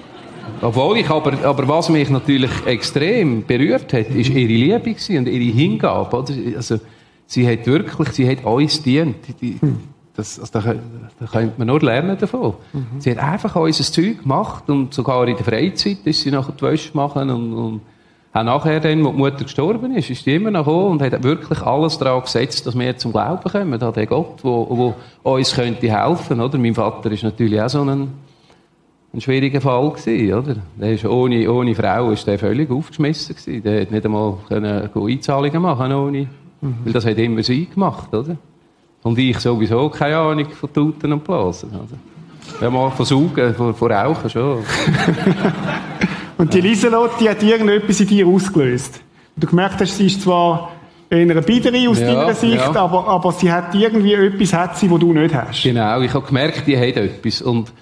obwohl 0.60 0.98
ich 0.98 1.08
aber, 1.08 1.32
aber 1.42 1.68
was 1.68 1.88
mich 1.88 2.10
natürlich 2.10 2.50
extrem 2.66 3.44
berührt 3.44 3.92
hat, 3.92 4.08
ist 4.10 4.30
ihre 4.30 4.52
Liebe 4.52 4.94
und 5.18 5.28
ihre 5.28 5.56
Hingabe. 5.56 6.16
Oder? 6.16 6.34
Also, 6.56 6.78
sie 7.26 7.48
hat 7.48 7.66
wirklich, 7.66 8.08
sie 8.10 8.28
hat 8.28 8.44
uns 8.44 8.82
dient. 8.82 9.16
Die, 9.40 9.58
das, 10.16 10.40
also, 10.40 10.52
da, 10.52 10.74
da 11.20 11.26
könnte 11.26 11.54
man 11.58 11.66
nur 11.66 11.80
lernen 11.80 12.16
davon. 12.18 12.54
Mhm. 12.72 12.86
Sie 13.00 13.10
hat 13.10 13.18
einfach 13.18 13.56
unser 13.56 13.84
Zeug 13.84 14.22
gemacht 14.22 14.68
und 14.68 14.94
sogar 14.94 15.26
in 15.28 15.36
der 15.36 15.44
Freizeit 15.44 15.98
ist 16.04 16.20
sie 16.22 16.30
nachher 16.30 16.52
die 16.52 16.62
Wäsche 16.62 16.96
machen 16.96 17.30
und, 17.30 17.52
und 17.52 17.80
auch 18.32 18.42
nachher 18.42 18.80
dann, 18.80 19.02
wo 19.02 19.10
die 19.12 19.16
Mutter 19.16 19.44
gestorben 19.44 19.94
ist, 19.94 20.10
ist 20.10 20.24
sie 20.24 20.34
immer 20.34 20.50
noch 20.50 20.66
gekommen 20.66 20.92
und 20.92 21.02
hat 21.02 21.22
wirklich 21.22 21.62
alles 21.62 21.96
daran 21.96 22.20
gesetzt, 22.22 22.66
dass 22.66 22.78
wir 22.78 22.96
zum 22.96 23.12
Glauben 23.12 23.50
kommen 23.50 23.82
an 23.82 23.92
den 23.94 24.06
Gott, 24.06 24.40
wo, 24.42 24.94
wo 25.22 25.30
uns 25.30 25.54
könnte 25.54 25.90
helfen, 25.90 26.40
oder? 26.40 26.58
Mein 26.58 26.74
Vater 26.74 27.10
ist 27.10 27.22
natürlich 27.22 27.60
auch 27.60 27.68
so 27.68 27.82
ein 27.82 28.08
ein 29.16 29.20
schwieriger 29.22 29.62
Fall 29.62 29.90
gewesen, 29.90 30.34
oder? 30.34 30.56
Der 30.78 30.92
ist 30.92 31.06
ohne, 31.06 31.50
ohne 31.50 31.74
Frau 31.74 32.10
ist 32.10 32.26
der 32.26 32.38
völlig 32.38 32.70
aufgeschmissen 32.70 33.34
gewesen. 33.34 33.62
Der 33.62 33.80
hat 33.80 33.90
nicht 33.90 34.04
einmal 34.04 34.34
können 34.46 34.90
Einzahlungen 34.94 35.62
machen 35.62 35.92
ohne, 35.92 36.28
mhm. 36.60 36.76
weil 36.84 36.92
das 36.92 37.06
hat 37.06 37.16
immer 37.16 37.42
sie 37.42 37.64
gemacht, 37.66 38.12
oder? 38.12 38.36
Und 39.06 39.16
ich 39.18 39.38
sowieso 39.38 39.88
keine 39.88 40.16
Ahnung 40.16 40.50
von 40.50 40.72
Tuten 40.72 41.12
und 41.12 41.22
Blasen, 41.22 41.68
oder? 41.70 42.60
Ja, 42.60 42.68
mal 42.68 42.90
von 42.90 43.06
Saugen, 43.06 43.54
von, 43.54 43.72
von 43.72 43.92
Rauchen 43.92 44.28
schon. 44.28 44.64
und 46.38 46.52
die 46.52 46.60
Lieselotte, 46.60 47.30
hat 47.30 47.40
irgendetwas 47.40 48.00
in 48.00 48.08
dir 48.08 48.26
ausgelöst. 48.26 49.00
Du 49.36 49.46
gemerkt 49.46 49.80
hast, 49.80 49.96
sie 49.96 50.06
ist 50.06 50.22
zwar 50.22 50.72
eher 51.08 51.20
eine 51.20 51.40
Biedere 51.40 51.88
aus 51.88 52.00
ja, 52.00 52.14
deiner 52.14 52.34
Sicht, 52.34 52.56
ja. 52.56 52.74
aber, 52.74 53.06
aber 53.06 53.30
sie 53.30 53.52
hat 53.52 53.72
irgendwie 53.76 54.14
etwas, 54.14 54.52
hat 54.52 54.76
sie, 54.76 54.90
was 54.90 54.98
du 54.98 55.12
nicht 55.12 55.32
hast. 55.32 55.62
Genau, 55.62 56.00
ich 56.00 56.12
habe 56.12 56.26
gemerkt, 56.26 56.66
die 56.66 56.76
hat 56.76 56.96
etwas. 56.96 57.42
Und 57.42 57.72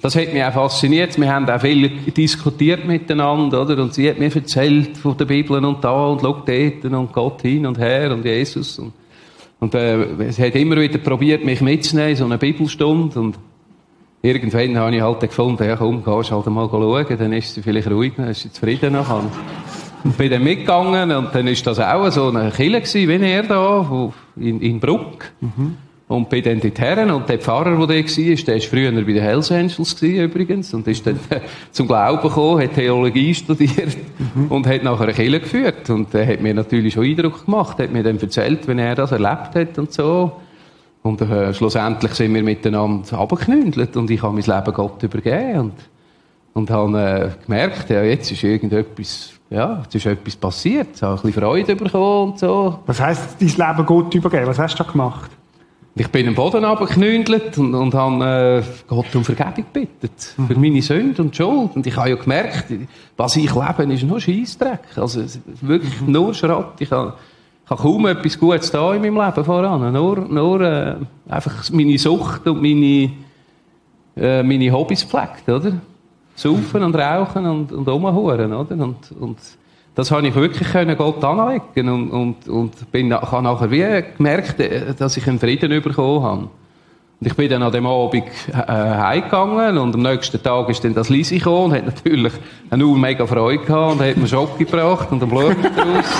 das 0.00 0.16
hat 0.16 0.32
mich 0.32 0.42
auch 0.42 0.54
fasziniert. 0.54 1.20
Wir 1.20 1.30
haben 1.30 1.50
auch 1.50 1.60
viel 1.60 1.90
diskutiert 2.16 2.86
miteinander, 2.86 3.60
oder? 3.60 3.82
Und 3.82 3.92
sie 3.92 4.08
hat 4.08 4.18
mir 4.18 4.34
erzählt 4.34 4.96
von 4.96 5.18
der 5.18 5.26
Bibel 5.26 5.62
und 5.62 5.84
da 5.84 6.06
und 6.06 6.22
schau 6.22 6.42
dort 6.46 6.84
und 6.86 7.12
Gott 7.12 7.42
hin 7.42 7.66
und 7.66 7.78
her 7.78 8.10
und 8.10 8.24
Jesus. 8.24 8.78
Und, 8.78 8.94
und 9.62 9.76
äh, 9.76 10.32
sie 10.32 10.42
hat 10.42 10.56
immer 10.56 10.74
wieder 10.74 10.98
probiert, 10.98 11.44
mich 11.44 11.60
mitzunehmen, 11.60 12.16
so 12.16 12.24
eine 12.24 12.36
Bibelstunde. 12.36 13.16
Und 13.20 13.38
irgendwann 14.20 14.76
habe 14.76 14.96
ich 14.96 15.00
halt 15.00 15.20
gefunden, 15.20 15.62
ja 15.62 15.76
komm, 15.76 16.02
gehst 16.02 16.32
halt 16.32 16.46
mal 16.46 16.68
schauen, 16.68 17.06
dann 17.16 17.32
ist 17.32 17.54
sie 17.54 17.62
vielleicht 17.62 17.88
ruhig, 17.88 18.14
dann 18.16 18.26
ist 18.26 18.42
sie 18.42 18.50
zufrieden 18.50 18.94
nachher. 18.94 19.22
Und 20.02 20.18
bin 20.18 20.32
dann 20.32 20.42
mitgegangen 20.42 21.12
und 21.12 21.32
dann 21.32 21.46
ist 21.46 21.64
das 21.64 21.78
auch 21.78 22.10
so 22.10 22.30
eine 22.30 22.50
Kille 22.50 22.80
gewesen, 22.80 23.08
wie 23.08 23.24
er 23.24 23.44
da, 23.44 24.12
in, 24.34 24.60
in 24.60 24.80
Bruck. 24.80 25.30
Mhm. 25.40 25.76
Und 26.12 26.28
bin 26.28 26.44
dann 26.44 26.60
dorthin 26.60 27.10
und 27.10 27.26
der 27.26 27.38
Pfarrer, 27.38 27.70
der 27.70 27.86
da 27.86 27.94
war, 27.94 28.36
der 28.36 28.54
war 28.54 28.60
früher 28.60 28.92
bei 28.92 29.00
den 29.00 29.22
Hells 29.22 29.50
Angels 29.50 30.02
übrigens 30.02 30.74
und 30.74 30.86
ist 30.86 31.06
dann 31.06 31.18
zum 31.70 31.88
Glauben 31.88 32.20
gekommen, 32.20 32.62
hat 32.62 32.74
Theologie 32.74 33.34
studiert 33.34 33.96
mhm. 34.34 34.48
und 34.48 34.66
hat 34.66 34.82
nachher 34.82 35.04
eine 35.04 35.14
Kirche 35.14 35.40
geführt. 35.40 35.88
Und 35.88 36.12
der 36.12 36.26
hat 36.26 36.42
mir 36.42 36.52
natürlich 36.52 36.92
schon 36.92 37.04
Eindruck 37.04 37.46
gemacht, 37.46 37.78
hat 37.78 37.90
mir 37.90 38.02
dann 38.02 38.20
erzählt, 38.20 38.68
wenn 38.68 38.78
er 38.78 38.94
das 38.94 39.10
erlebt 39.10 39.54
hat 39.54 39.78
und 39.78 39.90
so. 39.90 40.32
Und 41.02 41.22
äh, 41.22 41.54
schlussendlich 41.54 42.12
sind 42.12 42.34
wir 42.34 42.42
miteinander 42.42 43.18
abgeknündelt 43.18 43.96
und 43.96 44.10
ich 44.10 44.22
habe 44.22 44.34
mein 44.34 44.44
Leben 44.44 44.74
Gott 44.74 45.02
übergeben 45.02 45.60
und, 45.60 45.74
und 46.52 46.70
habe 46.70 47.00
äh, 47.00 47.44
gemerkt, 47.46 47.88
ja, 47.88 48.02
jetzt 48.02 48.30
ist 48.30 48.44
irgendetwas 48.44 49.32
ja, 49.48 49.80
jetzt 49.82 49.94
ist 49.94 50.04
etwas 50.04 50.36
passiert. 50.36 50.88
Ich 50.94 51.02
habe 51.02 51.14
ein 51.14 51.22
bisschen 51.22 51.42
Freude 51.42 51.74
bekommen 51.74 52.32
und 52.32 52.38
so. 52.38 52.80
Was 52.84 53.00
heisst, 53.00 53.36
dein 53.40 53.48
Leben 53.48 53.86
Gott 53.86 54.14
übergeben? 54.14 54.46
Was 54.46 54.58
hast 54.58 54.78
du 54.78 54.84
da 54.84 54.90
gemacht? 54.90 55.30
Ich 55.94 56.08
bin 56.08 56.26
am 56.26 56.34
Boden 56.34 56.64
runtergeknündelt 56.64 57.58
und, 57.58 57.74
und 57.74 57.94
habe 57.94 58.62
äh, 58.62 58.62
Gott 58.88 59.14
um 59.14 59.24
Vergebung 59.24 59.66
gebeten. 59.72 60.08
Mhm. 60.38 60.46
Für 60.46 60.58
meine 60.58 60.80
Sünde 60.80 61.22
und 61.22 61.36
Schuld. 61.36 61.76
Und 61.76 61.86
ich 61.86 61.94
habe 61.94 62.10
ja 62.10 62.16
gemerkt, 62.16 62.72
was 63.16 63.36
ich 63.36 63.54
lebe, 63.54 63.92
ist 63.92 64.02
nur 64.02 64.18
Scheissdreck. 64.18 64.80
Also, 64.96 65.22
wirklich 65.60 66.00
mhm. 66.00 66.12
nur 66.12 66.32
Schrott. 66.32 66.80
Ich 66.80 66.90
habe, 66.90 67.14
ich 67.64 67.70
habe 67.70 67.82
kaum 67.82 68.06
etwas 68.06 68.38
Gutes 68.38 68.70
da 68.70 68.94
in 68.94 69.02
meinem 69.02 69.22
Leben 69.22 69.44
voran. 69.44 69.92
Nur, 69.92 70.16
nur 70.20 70.60
äh, 70.62 70.96
einfach 71.28 71.70
meine 71.70 71.98
Sucht 71.98 72.46
und 72.48 72.62
meine, 72.62 73.10
äh, 74.16 74.42
meine 74.42 74.72
Hobbys 74.72 75.02
gepflegt, 75.02 75.46
oder? 75.46 75.74
Saufen 76.34 76.84
und 76.84 76.94
rauchen 76.94 77.44
und, 77.44 77.70
und 77.70 77.86
rumhuren, 77.86 78.54
oder? 78.54 78.74
Und, 78.82 79.12
und 79.20 79.36
das 79.94 80.10
habe 80.10 80.26
ich 80.26 80.34
wirklich 80.34 80.70
können 80.70 80.96
Gott 80.96 81.22
anlegen 81.22 81.88
und, 81.88 82.10
und, 82.10 82.48
und 82.48 82.92
bin, 82.92 83.12
habe 83.12 83.42
nachher 83.42 83.70
wie 83.70 84.04
gemerkt, 84.16 84.58
äh, 84.60 84.94
dass 84.94 85.16
ich 85.16 85.26
einen 85.28 85.38
Frieden 85.38 85.82
bekommen 85.82 86.22
habe. 86.22 86.48
Und 87.20 87.26
ich 87.26 87.36
bin 87.36 87.48
dann 87.50 87.62
an 87.62 87.70
dem 87.70 87.86
Abend 87.86 88.24
äh, 88.50 88.52
heimgegangen 88.54 89.78
und 89.78 89.94
am 89.94 90.02
nächsten 90.02 90.42
Tag 90.42 90.68
ist 90.70 90.82
dann 90.82 90.94
das 90.94 91.08
Lisi 91.08 91.38
gekommen 91.38 91.66
und 91.66 91.74
hat 91.74 91.86
natürlich 91.86 92.32
nur 92.74 92.98
mega 92.98 93.26
Freude 93.26 93.64
gehabt 93.64 93.92
und 93.92 94.00
hat 94.00 94.16
mir 94.16 94.26
Schock 94.26 94.58
gebracht 94.58 95.12
und 95.12 95.22
einen 95.22 95.30
Blumen 95.30 95.62
draus. 95.62 96.10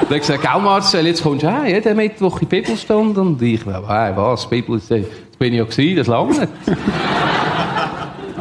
und 0.00 0.10
hat 0.10 0.18
gesagt, 0.18 0.40
gell 0.40 0.62
Marcel, 0.62 1.06
jetzt 1.06 1.22
kommst 1.22 1.42
du 1.42 1.52
heim, 1.52 1.66
jeden 1.66 1.96
Mittwoch 1.96 2.40
in 2.40 2.48
die 2.48 2.56
Bibelstunde. 2.56 3.20
Und 3.20 3.42
ich, 3.42 3.66
hey, 3.66 4.12
was, 4.16 4.48
Bibel, 4.48 4.78
das 4.78 4.88
bin 4.88 5.52
ich 5.52 5.58
ja 5.58 5.64
gewesen, 5.64 5.96
das 5.96 6.06
lange 6.06 6.30
nicht. 6.30 6.48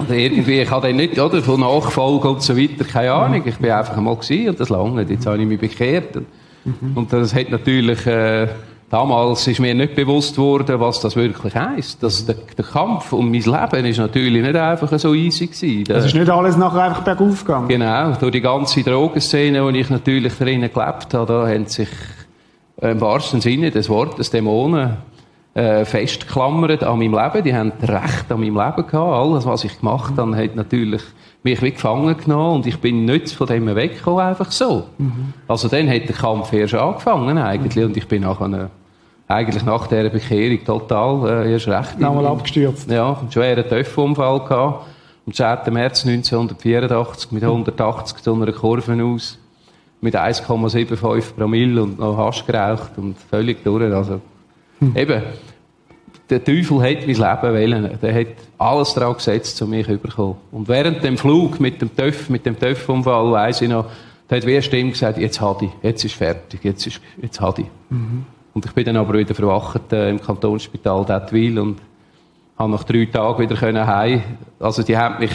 Irgendwie, 0.09 0.61
ich 0.61 0.71
habe 0.71 0.87
dann 0.87 0.97
nicht, 0.97 1.19
oder, 1.19 1.41
von 1.41 1.59
Nachfolge 1.59 2.29
und 2.29 2.41
so 2.41 2.57
weiter, 2.57 2.83
keine 2.83 3.13
Ahnung. 3.13 3.43
Ich 3.45 3.57
bin 3.57 3.71
einfach 3.71 3.97
einmal 3.97 4.15
gewesen 4.15 4.49
und 4.49 4.59
das 4.59 4.69
lange. 4.69 5.03
Jetzt 5.03 5.25
habe 5.25 5.37
ich 5.37 5.47
mich 5.47 5.59
bekehrt. 5.59 6.15
Mhm. 6.63 6.95
Und 6.95 7.13
das 7.13 7.33
hat 7.33 7.49
natürlich, 7.49 8.05
äh, 8.07 8.47
damals 8.89 9.47
ist 9.47 9.59
mir 9.59 9.73
nicht 9.73 9.95
bewusst 9.95 10.37
worden, 10.37 10.79
was 10.79 10.99
das 10.99 11.15
wirklich 11.15 11.55
heisst. 11.55 12.01
Dass 12.01 12.25
der, 12.25 12.35
der 12.57 12.65
Kampf 12.65 13.13
um 13.13 13.31
mein 13.31 13.41
Leben 13.41 13.85
ist 13.85 13.97
natürlich 13.97 14.41
nicht 14.41 14.55
einfach 14.55 14.97
so 14.99 15.13
easy 15.13 15.47
gewesen. 15.47 15.85
Es 15.89 16.05
ist 16.05 16.15
nicht 16.15 16.29
alles 16.29 16.57
nachher 16.57 16.83
einfach 16.83 17.03
bergauf 17.03 17.45
gegangen. 17.45 17.67
Genau. 17.67 18.13
Durch 18.13 18.31
die 18.31 18.41
ganze 18.41 18.83
Drogenszene, 18.83 19.63
wo 19.63 19.69
ich 19.69 19.89
natürlich 19.89 20.33
drinnen 20.33 20.71
gelebt 20.73 21.13
habe, 21.13 21.25
da 21.25 21.47
haben 21.47 21.67
sich 21.67 21.89
äh, 22.81 22.91
im 22.91 23.01
wahrsten 23.01 23.41
Sinne 23.41 23.71
des 23.71 23.89
Wortes 23.89 24.29
Dämonen 24.29 24.97
äh, 25.55 25.85
festgeklammert 25.85 26.83
an 26.83 26.99
meinem 26.99 27.13
Leben. 27.13 27.43
Die 27.43 27.55
haben 27.55 27.71
Recht 27.81 28.29
an 28.29 28.41
meinem 28.41 28.57
Leben 28.57 28.87
gehabt. 28.87 28.93
Alles, 28.93 29.45
was 29.45 29.63
ich 29.63 29.79
gemacht 29.79 30.13
habe, 30.17 30.35
hat 30.35 30.55
natürlich 30.55 31.01
mich 31.43 31.61
wie 31.61 31.71
gefangen 31.71 32.17
genommen 32.17 32.57
und 32.57 32.67
ich 32.67 32.79
bin 32.79 33.05
nicht 33.05 33.31
von 33.31 33.47
dem 33.47 33.73
weggekommen, 33.73 34.19
einfach 34.19 34.51
so. 34.51 34.83
Mhm. 34.97 35.33
Also 35.47 35.67
dann 35.67 35.87
hat 35.89 36.09
der 36.09 36.15
Kampf 36.15 36.51
erst 36.51 36.73
angefangen 36.73 37.37
eigentlich 37.37 37.75
mhm. 37.75 37.91
und 37.91 37.97
ich 37.97 38.07
bin 38.07 38.23
nachher 38.23 38.69
eigentlich 39.27 39.63
nach 39.63 39.87
dieser 39.87 40.09
Bekehrung 40.09 40.63
total 40.65 41.45
äh, 41.45 41.53
erst 41.53 41.67
recht... 41.67 41.99
Nochmal 41.99 42.27
abgestürzt. 42.27 42.89
Ja, 42.91 43.17
einen 43.17 43.31
schweren 43.31 43.67
Töpfunfall 43.67 44.39
gehabt. 44.41 44.87
Am 45.25 45.33
10. 45.33 45.73
März 45.73 46.05
1984 46.05 47.31
mit 47.31 47.43
180 47.43 48.23
zu 48.23 48.33
einer 48.33 48.51
Kurve 48.51 49.03
aus, 49.03 49.39
mit 50.01 50.15
1,75 50.15 51.33
Promille 51.35 51.81
und 51.81 51.97
noch 51.97 52.17
Hasch 52.17 52.45
geraucht 52.45 52.97
und 52.97 53.17
völlig 53.17 53.63
durch. 53.63 53.91
Also, 53.91 54.21
hm. 54.79 54.95
Eben, 54.95 55.23
der 56.29 56.43
Teufel 56.43 56.81
hat 56.81 57.05
mein 57.05 57.15
Leben 57.15 57.53
wählen. 57.53 57.99
Der 58.01 58.13
hat 58.13 58.27
alles 58.57 58.93
daran 58.93 59.15
gesetzt, 59.15 59.61
um 59.61 59.69
mich 59.69 59.87
überkommen. 59.87 60.35
Und 60.51 60.67
während 60.67 61.03
dem 61.03 61.17
Flug 61.17 61.59
mit 61.59 61.81
dem 61.81 61.95
Töff, 61.95 62.29
mit 62.29 62.45
dem 62.45 62.57
Töpfunfall, 62.57 63.31
weiss 63.31 63.61
ich 63.61 63.69
noch, 63.69 63.85
da 64.27 64.37
hat 64.37 64.45
wie 64.45 64.53
eine 64.53 64.61
Stimme 64.61 64.91
gesagt, 64.91 65.19
jetzt 65.19 65.39
hat 65.39 65.61
ich, 65.61 65.69
jetzt 65.83 66.03
ist 66.03 66.15
fertig, 66.15 66.61
jetzt 66.63 66.87
ist, 66.87 66.99
jetzt 67.21 67.39
hat 67.39 67.59
ich. 67.59 67.67
Mhm. 67.89 68.25
Und 68.53 68.65
ich 68.65 68.71
bin 68.71 68.85
dann 68.85 68.97
aber 68.97 69.19
wieder 69.19 69.35
verwacht 69.35 69.93
äh, 69.93 70.09
im 70.09 70.21
Kantonsspital 70.21 71.05
Dettwil 71.05 71.59
und 71.59 71.77
habe 72.57 72.71
nach 72.71 72.83
drei 72.85 73.05
Tagen 73.05 73.39
wieder 73.39 73.85
heim. 73.85 74.23
Also 74.59 74.81
die 74.81 74.97
haben 74.97 75.19
mich 75.19 75.31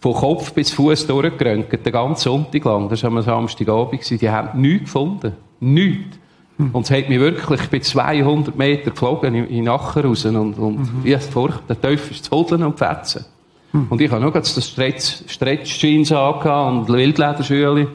von 0.00 0.14
Kopf 0.14 0.52
bis 0.52 0.72
Fuß 0.72 1.06
durchgeröntgt, 1.06 1.84
den 1.84 1.92
ganzen 1.92 2.22
Sonntag 2.22 2.64
lang. 2.64 2.88
Das 2.88 3.02
war 3.02 3.10
am 3.10 3.22
Samstagabend. 3.22 4.20
Die 4.20 4.30
haben 4.30 4.60
nichts 4.60 4.84
gefunden. 4.84 5.32
Nichts. 5.60 6.18
Und 6.56 6.82
es 6.84 6.90
hat 6.90 7.08
mich 7.08 7.18
wirklich, 7.18 7.62
ich 7.62 7.68
bin 7.68 7.82
200 7.82 8.56
Meter 8.56 8.92
geflogen 8.92 9.34
in, 9.34 9.48
in 9.48 9.64
Nacher 9.64 10.04
raus 10.04 10.24
und, 10.24 10.54
und 10.54 10.78
mhm. 10.78 11.00
ich 11.02 11.14
hatte 11.14 11.26
Furcht, 11.26 11.68
der 11.68 11.80
Teufel 11.80 12.12
ist 12.12 12.26
zu 12.26 12.30
Hodeln 12.30 12.62
und 12.62 12.78
Fetzen. 12.78 13.24
Mhm. 13.72 13.86
Und 13.90 14.00
ich 14.00 14.08
habe 14.10 14.20
nur 14.20 14.30
das 14.30 14.64
Stretch, 14.64 15.24
Stretch 15.26 15.78
Jeans 15.78 16.12
und 16.12 16.88
Wildlederschüle. 16.88 17.88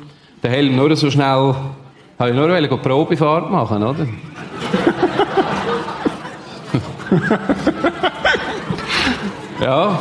Den 0.43 0.51
Helm 0.51 0.75
nur 0.75 0.93
so 0.95 1.09
schnell, 1.09 1.55
habe 2.17 2.29
ich 2.29 2.35
nur 2.35 2.51
eine 2.51 2.67
Probefahrt 2.67 3.49
machen, 3.49 3.81
oder? 3.81 4.05
ja. 9.61 9.99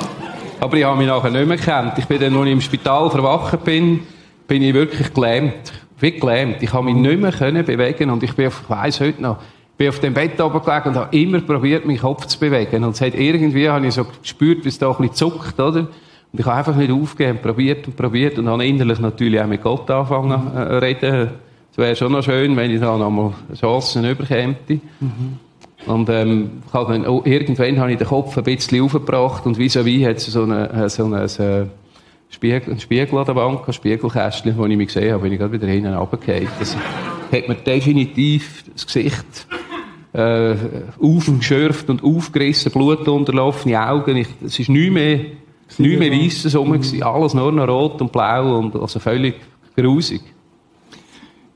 Aber 0.61 0.77
ich 0.77 0.83
habe 0.85 0.99
mich 0.99 1.07
nachher 1.07 1.31
nicht 1.31 1.47
mehr 1.47 1.57
gekannt. 1.57 1.92
Ich 1.99 2.07
bin 2.07 2.21
dann, 2.21 2.35
als 2.37 2.47
ich 2.47 2.53
im 2.53 2.61
Spital 2.61 3.09
verwacht 3.11 3.62
bin, 3.62 4.01
bin 4.49 4.62
ich 4.62 4.75
wirklich 4.75 5.14
gelähmt 5.14 5.73
wie 6.00 6.12
gelähmt. 6.12 6.62
Ich 6.62 6.72
habe 6.72 6.84
mich 6.84 6.94
nicht 6.94 7.20
mehr 7.20 7.32
können 7.32 7.64
bewegen 7.64 8.11
und 8.11 8.22
ich 8.22 8.34
bin 8.34 8.46
auf, 8.46 8.62
ich 8.62 8.70
weiss 8.70 9.00
heute 9.00 9.22
noch, 9.22 9.38
bin 9.76 9.88
auf 9.88 10.00
dem 10.00 10.14
Bett 10.14 10.40
oben 10.40 10.61
gelegen 10.61 10.88
und 10.88 10.96
habe 10.96 11.16
immer 11.16 11.40
probiert, 11.40 11.87
meinen 11.87 11.98
Kopf 11.98 12.26
zu 12.26 12.38
bewegen. 12.38 12.84
Und 12.84 12.94
es 12.94 13.00
hat 13.00 13.14
irgendwie, 13.14 13.68
habe 13.68 13.87
ich 13.87 13.94
so 13.94 14.04
gespürt, 14.04 14.64
wie 14.64 14.68
es 14.68 14.78
da 14.78 14.90
ein 14.90 14.96
bisschen 14.96 15.14
zuckt, 15.14 15.58
oder? 15.61 15.88
Und 16.30 16.40
ich 16.40 16.44
habe 16.44 16.56
einfach 16.56 16.76
nicht 16.76 16.90
aufgegeben, 16.90 17.38
probiert 17.40 17.87
und 17.87 17.96
probiert 17.96 18.38
und 18.38 18.48
habe 18.48 18.66
innerlich 18.66 18.98
natürlich 18.98 19.40
auch 19.40 19.46
mit 19.46 19.62
Gott 19.62 19.90
angefangen 19.90 20.54
äh, 20.54 20.61
reden. 20.76 21.30
Es 21.70 21.78
wäre 21.78 21.96
schon 21.96 22.12
noch 22.12 22.22
schön, 22.22 22.56
wenn 22.56 22.70
ich 22.70 22.80
da 22.80 22.98
noch 22.98 23.11
mal 23.11 23.32
Chancen 23.54 24.04
überkäme. 24.04 24.56
Mhm. 25.00 25.38
Und 25.87 26.11
ähm, 26.11 26.50
ich 26.66 26.72
dann, 26.72 27.06
oh, 27.06 27.22
irgendwann 27.24 27.78
habe 27.78 27.92
ich 27.92 27.98
den 27.98 28.06
Kopf 28.06 28.37
ein 28.37 28.44
bisschen 28.44 28.82
aufgebracht 28.82 29.46
und 29.46 29.56
vis-à-vis 29.56 30.02
-vis 30.02 30.08
hat 30.08 30.16
es 30.16 30.26
so 30.26 30.42
eine, 30.42 30.88
so 30.90 31.04
eine, 31.04 31.28
so 31.28 31.42
eine 31.42 31.70
Spiegel, 32.30 32.74
ein 32.74 32.80
Spiegel 32.80 33.18
an 33.18 33.24
der 33.24 33.36
Wand, 33.36 33.66
ein 33.66 33.72
Spiegelkästchen, 33.72 34.56
wo 34.56 34.66
ich 34.66 34.76
mich 34.76 34.88
gesehen 34.88 35.12
habe, 35.12 35.22
bin 35.22 35.32
ich 35.32 35.38
gerade 35.38 35.52
wieder 35.52 35.66
hinten 35.66 35.94
runtergefallen. 35.94 36.48
Das 36.58 36.76
hat 36.76 37.48
mir 37.48 37.54
definitiv 37.54 38.64
das 38.72 38.86
Gesicht 38.86 39.46
äh, 40.12 40.54
aufgeschürft 41.00 41.90
und 41.90 42.02
aufgerissen, 42.02 42.72
Blut 42.72 43.06
unterlaufene 43.08 43.80
Augen. 43.80 44.16
Ich, 44.16 44.28
es 44.44 44.58
ist 44.58 44.68
nichts 44.68 44.92
mehr, 44.92 45.18
nichts 45.78 45.98
mehr 45.98 46.12
weisses 46.12 46.56
rum, 46.56 46.70
mhm. 46.70 47.02
alles 47.02 47.34
nur 47.34 47.52
noch 47.52 47.68
rot 47.68 48.00
und 48.00 48.12
blau 48.12 48.58
und 48.58 48.76
also 48.76 48.98
völlig 48.98 49.36
grusig. 49.76 50.22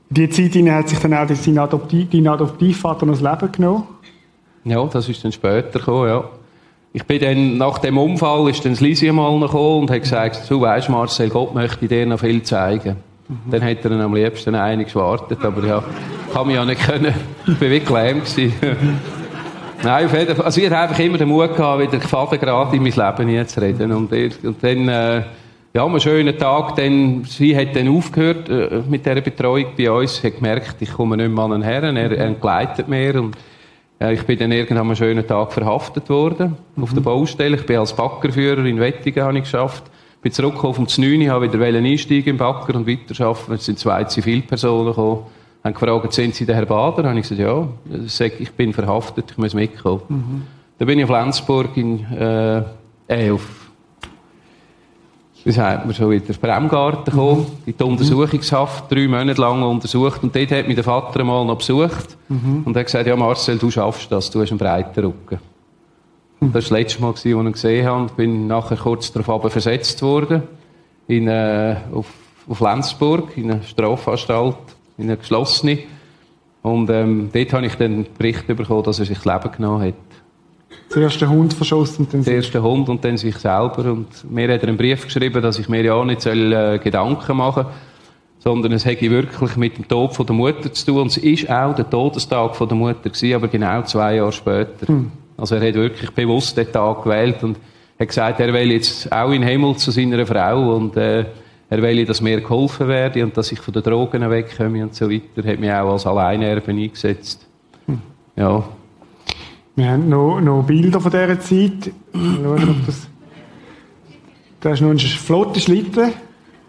Dieser 0.09 0.29
Zeit 0.29 0.69
hat 0.69 0.89
sich 0.89 0.99
dann 0.99 1.13
auch 1.15 1.27
dein, 1.27 1.57
Adoptiv, 1.57 2.09
dein 2.11 2.27
Adoptivvater 2.27 3.05
noch 3.05 3.19
das 3.19 3.21
Leben 3.21 3.51
genommen? 3.51 3.83
Ja, 4.63 4.85
das 4.85 5.09
ist 5.09 5.23
dann 5.23 5.31
später 5.31 5.79
gekommen, 5.79 6.07
ja. 6.07 6.29
Ich 6.95 7.05
bin 7.05 7.19
dann, 7.19 7.57
nach 7.57 7.79
dem 7.79 7.97
Unfall, 7.97 8.47
ist 8.51 8.63
dann 8.63 8.73
das 8.73 8.79
Lisi 8.79 9.11
mal 9.11 9.39
gekommen 9.39 9.81
und 9.81 9.91
hat 9.91 10.03
gesagt, 10.03 10.47
du 10.47 10.61
weisst 10.61 10.89
Marcel, 10.89 11.27
Gott 11.29 11.55
möchte 11.55 11.87
dir 11.87 12.05
noch 12.05 12.19
viel 12.19 12.43
zeigen. 12.43 12.97
Mhm. 13.27 13.51
Dann 13.51 13.61
hätte 13.63 13.89
er 13.89 13.99
am 13.99 14.13
liebsten 14.13 14.53
einiges 14.53 14.93
gewartet, 14.93 15.43
aber 15.43 15.65
ja, 15.65 15.83
kann 16.31 16.45
mich 16.45 16.55
ja 16.55 16.63
nicht 16.63 16.81
können. 16.81 17.15
Ich 17.47 17.59
war 17.59 17.61
wirklich 17.61 17.85
gelähmt. 17.85 18.35
Nein, 19.83 20.05
auf 20.05 20.13
jeden 20.13 20.35
Fall. 20.35 20.45
Also 20.45 20.61
ich 20.61 20.67
hatte 20.67 20.77
einfach 20.77 20.99
immer 20.99 21.17
den 21.17 21.29
Mut 21.29 21.55
gehabt, 21.55 21.81
wieder 21.81 21.99
Faden 21.99 22.39
gerade 22.39 22.75
in 22.75 22.83
mein 22.83 23.27
Leben 23.27 23.47
zu 23.47 23.59
reden. 23.59 23.91
Und, 23.91 24.11
und 24.11 24.63
dann, 24.63 24.87
äh, 24.87 25.23
ja, 25.73 25.85
einen 25.85 25.99
schönen 25.99 26.37
Tag, 26.37 26.75
dann, 26.75 27.23
sie 27.25 27.57
hat 27.57 27.75
dann 27.75 27.87
aufgehört 27.87 28.49
äh, 28.49 28.83
mit 28.87 29.03
dieser 29.03 29.21
Betreuung 29.21 29.65
bei 29.75 29.89
uns, 29.89 30.23
hat 30.23 30.35
gemerkt, 30.35 30.75
ich 30.79 30.93
komme 30.93 31.17
nicht 31.17 31.31
mehr 31.31 31.43
an 31.43 31.51
den 31.51 31.63
Herren, 31.63 31.97
er, 31.97 32.11
er 32.11 32.27
entgleitet 32.27 32.87
mir 32.87 33.19
und 33.19 33.35
ich 34.11 34.23
bin 34.23 34.39
dann 34.39 34.51
irgendwann 34.51 34.87
einen 34.87 34.95
schönen 34.95 35.25
Tag 35.25 35.53
verhaftet 35.53 36.09
worden 36.09 36.57
mhm. 36.75 36.83
auf 36.83 36.93
der 36.93 37.01
Baustelle. 37.01 37.55
Ich 37.55 37.65
bin 37.65 37.77
als 37.77 37.93
Backerführer 37.93 38.65
in 38.65 38.79
Wettigen 38.79 39.23
habe 39.23 39.37
ich 39.37 39.43
geschafft. 39.43 39.83
Bin 40.21 40.31
zurückgekommen 40.31 40.73
vom 40.73 40.87
9 40.97 41.29
habe 41.29 41.51
wieder 41.51 41.65
einsteigen 41.65 42.31
im 42.31 42.37
Backer 42.37 42.75
und 42.75 42.87
weiterarbeiten. 42.87 43.53
Es 43.53 43.65
sind 43.65 43.79
zwei 43.79 44.03
Zivilpersonen 44.05 44.87
gekommen. 44.87 45.25
Haben 45.63 45.73
gefragt, 45.73 46.13
sind 46.13 46.35
Sie 46.35 46.45
der 46.45 46.55
Herr 46.55 46.65
Bader? 46.65 47.09
Habe 47.09 47.19
ich 47.19 47.27
gesagt, 47.27 47.39
ja. 47.39 47.67
Ich 48.39 48.51
bin 48.51 48.73
verhaftet, 48.73 49.31
ich 49.31 49.37
muss 49.37 49.53
mitkommen. 49.53 50.01
Mhm. 50.07 50.41
Dann 50.77 50.87
bin 50.87 50.99
ich 50.99 51.05
auf 51.05 51.11
Lenzburg 51.11 51.77
in, 51.77 52.05
äh, 52.11 52.63
äh, 53.07 53.31
auf 53.31 53.62
wie 55.45 55.51
sagt 55.51 55.85
man, 55.85 55.93
so 55.93 56.11
in 56.11 56.25
den 56.25 56.35
Bremgarten 56.35 57.05
gekommen, 57.05 57.41
mhm. 57.41 57.47
in 57.65 57.77
die 57.77 57.83
Untersuchungshaft, 57.83 58.91
drei 58.91 59.07
Monate 59.07 59.41
lang 59.41 59.61
untersucht. 59.63 60.23
Und 60.23 60.35
dort 60.35 60.51
hat 60.51 60.67
mich 60.67 60.75
der 60.75 60.83
Vater 60.83 61.19
einmal 61.19 61.45
noch 61.45 61.57
besucht 61.57 62.17
mhm. 62.29 62.63
und 62.65 62.77
hat 62.77 62.85
gesagt, 62.85 63.07
ja 63.07 63.15
Marcel, 63.15 63.57
du 63.57 63.69
schaffst 63.69 64.11
das, 64.11 64.29
du 64.29 64.41
hast 64.41 64.51
einen 64.51 64.57
breiten 64.57 65.03
Rücken. 65.03 65.39
Mhm. 66.39 66.53
Das 66.53 66.53
war 66.53 66.61
das 66.61 66.69
letzte 66.69 67.01
Mal, 67.01 67.09
als 67.09 67.25
ich 67.25 67.33
ihn 67.33 67.51
gesehen 67.51 67.85
habe. 67.85 68.05
Ich 68.05 68.13
bin 68.13 68.47
nachher 68.47 68.77
kurz 68.77 69.11
darauf 69.11 69.51
versetzt 69.51 70.01
worden, 70.01 70.43
in, 71.07 71.27
äh, 71.27 71.75
auf, 71.93 72.07
auf 72.47 72.59
Lenzburg, 72.61 73.37
in 73.37 73.51
eine 73.51 73.63
Strafanstalt, 73.63 74.55
in 74.97 75.05
eine 75.05 75.17
geschlossene. 75.17 75.79
Und 76.61 76.89
ähm, 76.89 77.29
dort 77.33 77.51
habe 77.51 77.65
ich 77.65 77.75
dann 77.75 78.03
den 78.03 78.13
Bericht 78.17 78.47
bekommen, 78.47 78.83
dass 78.83 78.99
er 78.99 79.05
sich 79.05 79.19
das 79.19 79.25
Leben 79.25 79.51
genommen 79.51 79.87
hat. 79.87 80.12
Zuerst 80.93 81.19
den 81.21 81.29
Hund 81.29 81.55
verschossen 81.55 82.05
und 82.05 82.13
dann 82.13 82.23
Zuerst 82.23 82.53
den 82.53 82.61
Hund 82.61 82.87
und 82.87 83.03
dann 83.03 83.17
sich 83.17 83.35
selber. 83.37 83.91
Und 83.91 84.29
mir 84.29 84.53
hat 84.53 84.61
er 84.61 84.67
einen 84.67 84.77
Brief 84.77 85.05
geschrieben, 85.05 85.41
dass 85.41 85.57
ich 85.57 85.67
mir 85.67 85.83
ja 85.83 86.05
nicht 86.05 86.21
soll, 86.21 86.53
äh, 86.53 86.77
Gedanken 86.77 87.35
machen 87.35 87.63
soll, 87.63 88.53
sondern 88.53 88.73
es 88.73 88.85
hätte 88.85 89.09
wirklich 89.09 89.55
mit 89.57 89.75
dem 89.75 89.87
Tod 89.87 90.13
von 90.13 90.27
der 90.27 90.35
Mutter 90.35 90.71
zu 90.71 90.85
tun. 90.85 91.01
Und 91.01 91.17
es 91.17 91.47
war 91.47 91.71
auch 91.71 91.75
der 91.75 91.89
Todestag 91.89 92.55
von 92.55 92.67
der 92.67 92.77
Mutter 92.77 93.09
gewesen, 93.09 93.33
aber 93.33 93.47
genau 93.47 93.81
zwei 93.81 94.17
Jahre 94.17 94.31
später. 94.31 94.87
Hm. 94.87 95.11
Also 95.35 95.55
er 95.55 95.67
hat 95.67 95.73
wirklich 95.73 96.11
bewusst 96.11 96.55
den 96.57 96.71
Tag 96.71 97.03
gewählt 97.03 97.43
und 97.43 97.57
hat 97.99 98.07
gesagt, 98.07 98.39
er 98.39 98.53
will 98.53 98.71
jetzt 98.71 99.11
auch 99.11 99.31
in 99.31 99.41
den 99.41 99.49
Himmel 99.49 99.75
zu 99.77 99.89
seiner 99.89 100.23
Frau 100.27 100.75
und 100.75 100.95
äh, 100.95 101.25
er 101.71 101.81
will, 101.81 102.05
dass 102.05 102.21
mir 102.21 102.39
geholfen 102.39 102.87
werde 102.87 103.23
und 103.23 103.35
dass 103.35 103.51
ich 103.51 103.59
von 103.59 103.73
den 103.73 103.81
Drogen 103.81 104.29
wegkomme 104.29 104.83
und 104.83 104.93
so 104.93 105.09
weiter. 105.09 105.43
Er 105.43 105.53
hat 105.53 105.59
mich 105.59 105.71
auch 105.71 105.93
als 105.93 106.05
Alleinerbe 106.05 106.69
eingesetzt. 106.69 107.47
Hm. 107.87 107.99
Ja. 108.35 108.63
Wir 109.75 109.89
haben 109.89 110.07
noch, 110.07 110.39
noch 110.39 110.63
Bilder 110.63 110.99
von 110.99 111.11
dieser 111.11 111.39
Zeit. 111.39 111.91
Mal 112.13 112.37
schauen, 112.43 112.69
ob 112.69 112.85
das. 112.85 113.07
Da 114.61 114.71
ist 114.71 114.81
noch 114.81 114.91
ein 114.91 114.99
flotter 114.99 115.59
Schlitten. 115.59 116.13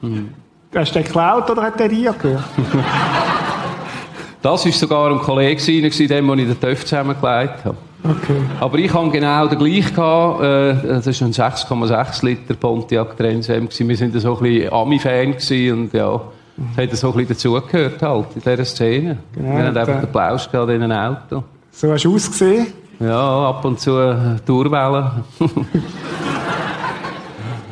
Mhm. 0.00 0.30
Hast 0.74 0.94
du 0.94 0.98
den 0.98 1.04
geklaut 1.04 1.48
oder 1.50 1.62
hat 1.62 1.78
der 1.78 1.88
dir 1.88 2.12
gehört? 2.12 2.44
das 4.42 4.64
war 4.64 4.72
sogar 4.72 5.12
ein 5.12 5.18
Kollege, 5.18 5.62
dem, 5.62 5.84
ich 5.84 5.96
den 6.48 6.60
TÜV 6.60 6.84
zusammengelegt 6.84 7.64
habe. 7.64 7.76
Okay. 8.02 8.36
Aber 8.60 8.78
ich 8.78 8.92
hatte 8.92 9.10
genau 9.10 9.46
den 9.46 9.58
gleichen. 9.58 9.94
Gehabt. 9.94 10.42
Äh, 10.42 11.00
das 11.02 11.06
war 11.20 11.28
ein 11.28 11.32
6,6 11.32 12.24
Liter 12.24 12.54
Pontiac 12.54 13.16
Trans 13.16 13.48
M. 13.48 13.68
Wir 13.70 13.88
waren 13.88 14.20
so 14.20 14.36
ein 14.36 14.42
bisschen 14.42 14.72
Ami-Fan 14.72 15.34
und 15.72 15.92
ja, 15.94 16.20
das 16.76 16.90
hat 16.90 16.96
so 16.96 17.08
ein 17.08 17.26
bisschen 17.26 17.28
dazugehört 17.28 18.02
halt, 18.02 18.26
in 18.34 18.42
dieser 18.42 18.64
Szene. 18.64 19.18
Genau, 19.34 19.48
Wir 19.48 19.64
hatten 19.64 19.76
einfach 19.76 20.00
den 20.00 20.12
Plausch 20.12 20.48
in 20.52 20.82
einem 20.82 20.92
Auto. 20.92 21.44
So 21.70 21.92
hast 21.92 22.04
du 22.04 22.14
ausgesehen? 22.14 22.66
Ja, 23.00 23.48
ab 23.48 23.64
und 23.64 23.80
zu 23.80 23.98
äh, 23.98 24.37
Durwellen. 24.46 25.24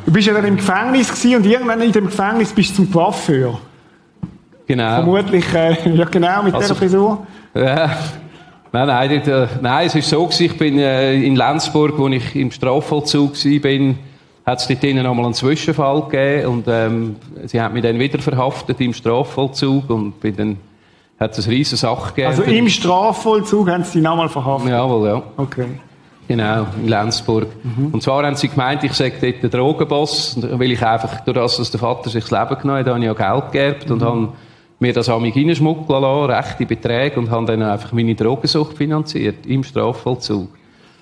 du 0.05 0.11
bist 0.11 0.27
ja 0.27 0.33
dann 0.33 0.45
im 0.45 0.57
Gefängnis 0.57 1.09
gewesen 1.09 1.37
und 1.37 1.45
irgendwann 1.45 1.81
in 1.81 1.91
dem 1.91 2.05
Gefängnis 2.05 2.51
bist 2.51 2.71
du 2.71 2.83
zum 2.83 2.91
Coiffeur. 2.91 3.59
Genau. 4.67 4.95
Vermutlich, 4.95 5.45
äh, 5.53 5.89
ja 5.95 6.05
genau, 6.05 6.43
mit 6.43 6.53
also, 6.53 6.67
dieser 6.67 6.75
Frisur. 6.75 7.25
Ja. 7.53 7.89
Nein, 8.71 8.87
nein, 8.87 9.11
äh, 9.11 9.47
nein, 9.61 9.87
es 9.87 9.95
ist 9.95 10.09
so 10.09 10.25
gewesen, 10.25 10.45
ich 10.45 10.57
bin 10.57 10.79
äh, 10.79 11.13
in 11.13 11.35
Lenzburg, 11.35 11.93
wo 11.97 12.07
ich 12.07 12.35
im 12.35 12.49
Strafvollzug 12.49 13.33
war, 13.33 13.95
hat 14.45 14.59
es 14.59 14.67
dort 14.67 14.83
noch 14.83 15.11
einmal 15.11 15.25
einen 15.25 15.33
Zwischenfall 15.35 16.01
gegeben 16.09 16.47
und 16.47 16.65
ähm, 16.67 17.15
sie 17.45 17.61
haben 17.61 17.75
mich 17.75 17.83
dann 17.83 17.99
wieder 17.99 18.19
verhaftet 18.19 18.81
im 18.81 18.93
Strafvollzug 18.93 19.89
und 19.89 20.19
bin 20.19 20.35
dann 20.35 20.57
hat 21.23 21.37
es 21.37 21.45
eine 21.45 21.55
riesige 21.55 21.77
Sache 21.77 22.09
gegeben. 22.09 22.27
Also 22.27 22.43
im 22.43 22.69
Strafvollzug 22.69 23.69
haben 23.69 23.83
sie 23.83 23.93
dich 23.93 24.03
nochmal 24.03 24.29
verhaftet? 24.29 24.69
Jawohl, 24.69 25.07
ja. 25.07 25.23
Okay. 25.37 25.65
Genau, 26.27 26.67
in 26.81 26.87
Lenzburg. 26.87 27.47
Mhm. 27.63 27.87
Und 27.91 28.01
zwar 28.01 28.25
haben 28.25 28.35
sie 28.35 28.47
gemeint, 28.47 28.83
ich 28.83 28.93
sage 28.93 29.15
dort 29.19 29.43
der 29.43 29.49
Drogenboss, 29.49 30.37
weil 30.41 30.71
ich 30.71 30.81
einfach, 30.81 31.21
durch 31.21 31.35
das, 31.35 31.57
dass 31.57 31.71
der 31.71 31.79
Vater 31.79 32.09
sich 32.09 32.23
das 32.25 32.31
Leben 32.31 32.61
genommen 32.61 32.79
hat, 32.79 32.87
habe 32.87 32.99
ich 32.99 33.05
ja 33.05 33.13
Geld 33.13 33.51
geerbt 33.51 33.87
mhm. 33.87 33.93
und 33.93 34.01
habe 34.03 34.29
mir 34.79 34.93
das 34.93 35.09
an 35.09 35.21
mich 35.21 35.35
reinschmuggeln 35.35 36.01
lassen, 36.01 36.31
rechte 36.31 36.65
Beträge, 36.65 37.19
und 37.19 37.29
habe 37.29 37.45
dann 37.45 37.61
einfach 37.61 37.91
meine 37.91 38.15
Drogensucht 38.15 38.77
finanziert, 38.77 39.45
im 39.45 39.63
Strafvollzug. 39.63 40.49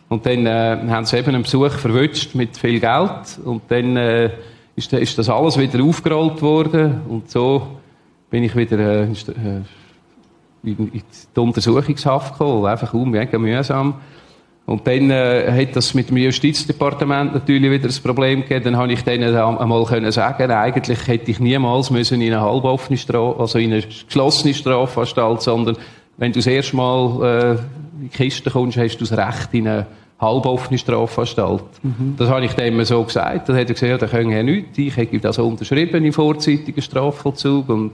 Und 0.09 0.25
dann 0.25 0.45
äh, 0.45 0.77
haben 0.89 1.05
sie 1.05 1.17
eben 1.17 1.35
einen 1.35 1.43
Besuch 1.43 1.71
verwünscht 1.71 2.35
mit 2.35 2.57
viel 2.57 2.79
Geld 2.79 3.39
und 3.45 3.61
dann 3.69 3.95
äh, 3.95 4.31
ist, 4.75 4.91
ist 4.91 5.17
das 5.17 5.29
alles 5.29 5.57
wieder 5.57 5.83
aufgerollt 5.83 6.41
worden 6.41 7.01
und 7.07 7.29
so 7.29 7.65
bin 8.29 8.43
ich 8.43 8.55
wieder 8.55 8.77
äh, 8.79 9.07
in 10.63 10.91
die 11.35 11.39
Untersuchungshaft 11.39 12.33
gekommen, 12.33 12.65
einfach 12.65 12.93
um, 12.93 13.11
mega 13.11 13.37
mühsam. 13.37 13.95
Und 14.65 14.85
dann 14.85 15.09
äh, 15.09 15.51
hat 15.51 15.75
das 15.75 15.93
mit 15.93 16.09
dem 16.09 16.17
Justizdepartement 16.17 17.33
natürlich 17.33 17.71
wieder 17.71 17.89
ein 17.89 18.03
Problem 18.03 18.41
gegeben. 18.41 18.65
Dann 18.65 18.77
habe 18.77 18.93
ich 18.93 19.03
denen 19.03 19.35
einmal 19.35 19.83
können 19.85 20.11
sagen, 20.11 20.51
eigentlich 20.51 21.07
hätte 21.07 21.31
ich 21.31 21.39
niemals 21.39 21.89
müssen 21.89 22.21
in 22.21 22.33
eine 22.33 22.41
halboffene 22.41 22.97
Strafe, 22.97 23.39
also 23.39 23.59
in 23.59 23.73
eine 23.73 23.81
geschlossene 23.81 24.53
Strafanstalt, 24.53 25.41
sondern 25.41 25.77
wenn 26.17 26.31
du 26.31 26.39
das 26.39 26.47
erste 26.47 26.75
Mal 26.75 27.57
in 27.99 28.09
die 28.09 28.09
Kiste 28.09 28.51
kommst, 28.51 28.77
hast 28.77 28.97
du 28.97 29.05
das 29.05 29.17
Recht 29.17 29.53
in 29.53 29.67
eine 29.67 29.87
halboffene 30.21 30.77
Strafanstalt. 30.77 31.63
Mhm. 31.81 32.15
Das 32.17 32.29
habe 32.29 32.45
ich 32.45 32.53
dem 32.53 32.83
so 32.85 33.03
gesagt. 33.03 33.49
Dann 33.49 33.55
hat 33.57 33.67
er 33.67 33.73
gesagt, 33.73 33.89
ja, 33.89 33.97
da 33.97 34.05
können 34.05 34.29
ja 34.29 34.43
nichts. 34.43 34.77
Ich 34.77 34.95
habe 34.95 35.19
das 35.19 35.39
unterschrieben 35.39 36.05
im 36.05 36.13
vorzeitigen 36.13 36.81
Strafvollzug 36.81 37.67
und 37.69 37.91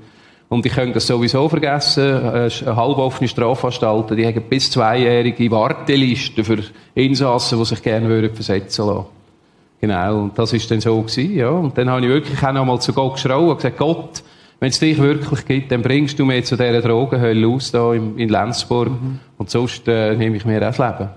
und 0.49 0.65
ich 0.65 0.73
könnte 0.73 0.93
das 0.93 1.07
sowieso 1.07 1.49
vergessen. 1.49 2.13
Eine 2.13 2.75
halboffene 2.75 3.27
Strafanstalten, 3.27 4.15
die 4.15 4.25
haben 4.25 4.41
bis 4.49 4.71
zweijährige 4.71 5.51
Wartelisten 5.51 6.43
für 6.43 6.59
Insassen, 6.95 7.59
die 7.59 7.65
sich 7.65 7.81
gerne 7.81 8.07
würden 8.07 8.33
versetzen 8.33 8.87
lassen. 8.87 9.05
Genau. 9.81 10.23
Und 10.23 10.39
das 10.39 10.53
ist 10.53 10.71
dann 10.71 10.79
so 10.79 11.01
gewesen, 11.01 11.35
ja. 11.35 11.49
Und 11.49 11.77
dann 11.77 11.89
habe 11.89 12.01
ich 12.01 12.07
wirklich 12.07 12.41
auch 12.41 12.53
nochmal 12.53 12.79
zu 12.79 12.93
Gott 12.93 13.15
geschrauen 13.15 13.49
und 13.49 13.57
gesagt, 13.57 13.77
Gott, 13.77 14.23
wenn 14.59 14.69
es 14.69 14.79
dich 14.79 14.97
wirklich 14.97 15.45
gibt, 15.45 15.71
dann 15.71 15.81
bringst 15.81 16.17
du 16.17 16.25
mir 16.25 16.43
zu 16.43 16.55
dieser 16.55 16.81
Drogenhölle 16.81 17.47
aus, 17.47 17.71
da 17.71 17.93
in, 17.93 18.17
in 18.17 18.29
Lenzburg. 18.29 18.89
Mhm. 18.89 19.19
Und 19.37 19.49
sonst 19.49 19.87
äh, 19.87 20.15
nehme 20.15 20.37
ich 20.37 20.45
mir 20.45 20.57
auch 20.57 20.61
das 20.61 20.77
Leben. 20.79 21.09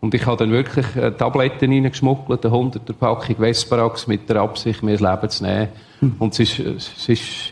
Und 0.00 0.14
ich 0.14 0.26
habe 0.26 0.38
dann 0.38 0.50
wirklich 0.50 0.96
äh, 0.96 1.12
Tabletten 1.12 1.70
reingeschmuggelt, 1.70 2.44
eine 2.44 2.54
100er 2.54 2.92
Packung 2.92 3.36
Vesparax 3.38 4.08
mit 4.08 4.28
der 4.28 4.36
Absicht, 4.36 4.82
mir 4.82 4.96
das 4.96 5.00
Leben 5.00 5.30
zu 5.30 5.44
nehmen. 5.44 5.68
Mhm. 6.00 6.14
Und 6.18 6.32
es 6.32 6.40
ist, 6.40 6.58
es 6.58 7.08
ist 7.08 7.51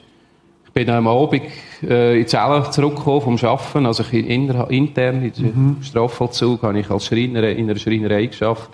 bin 0.73 0.91
am 0.91 1.07
Abend 1.07 1.43
äh, 1.83 2.21
in 2.21 2.27
Zelle 2.27 2.71
zurückgekommen 2.71 3.21
vom 3.21 3.49
Arbeiten, 3.49 3.87
also 3.87 4.03
ich 4.03 4.13
inner, 4.13 4.71
intern 4.71 5.23
in 5.23 5.33
mhm. 5.45 5.77
Strafvollzug 5.83 6.63
habe 6.63 6.81
ich 6.81 6.91
als 6.91 7.07
Schreiner 7.07 7.49
in 7.49 7.69
einer 7.69 7.79
Schreinerei 7.79 8.27
geschafft. 8.27 8.71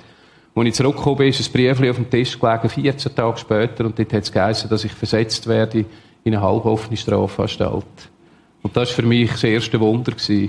Als 0.55 0.69
ich 0.69 0.75
zurückgekommen 0.75 1.19
bin, 1.19 1.29
ist 1.29 1.47
ein 1.47 1.53
Brief 1.53 1.91
auf 1.91 1.97
dem 1.97 2.11
Tisch 2.11 2.39
gelegen, 2.39 2.69
14 2.69 3.15
Tage 3.15 3.39
später, 3.39 3.85
und 3.85 3.99
dort 3.99 4.13
hat 4.13 4.23
es 4.23 4.33
geheißen, 4.33 4.71
dass 4.71 4.85
ich 4.85 4.93
versetzt 4.93 5.47
werde 5.47 5.85
in 6.25 6.35
eine 6.35 6.43
halboffene 6.43 6.97
Strafanstalt. 6.97 7.85
Und 8.63 8.77
das 8.77 8.89
war 8.89 8.97
für 8.97 9.03
mich 9.03 9.31
das 9.31 9.45
erste 9.45 9.79
Wunder. 9.79 10.13
Mhm. 10.29 10.49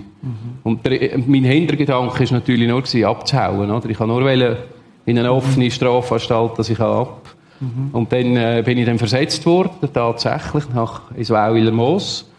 Und 0.64 0.86
der, 0.86 1.20
mein 1.20 1.44
Hintergedanke 1.44 2.20
war 2.20 2.32
natürlich 2.32 2.68
nur, 2.68 2.82
gewesen, 2.82 3.06
abzuhauen. 3.06 3.70
Oder? 3.70 3.90
Ich 3.90 4.00
wollte 4.00 4.14
nur 4.14 4.58
in 5.06 5.20
eine 5.20 5.32
offene 5.32 5.70
Strafanstalt, 5.70 6.58
dass 6.58 6.70
ich 6.70 6.80
ab 6.80 7.37
Mhm. 7.60 7.90
Und 7.92 8.12
dann 8.12 8.36
äh, 8.36 8.64
bin 8.66 8.78
ich 8.78 8.86
dann 8.86 8.98
versetzt 8.98 9.46
worden, 9.46 9.90
tatsächlich, 9.94 10.70
nach 10.74 11.02
Isweiler 11.16 11.72
Moos. 11.72 12.30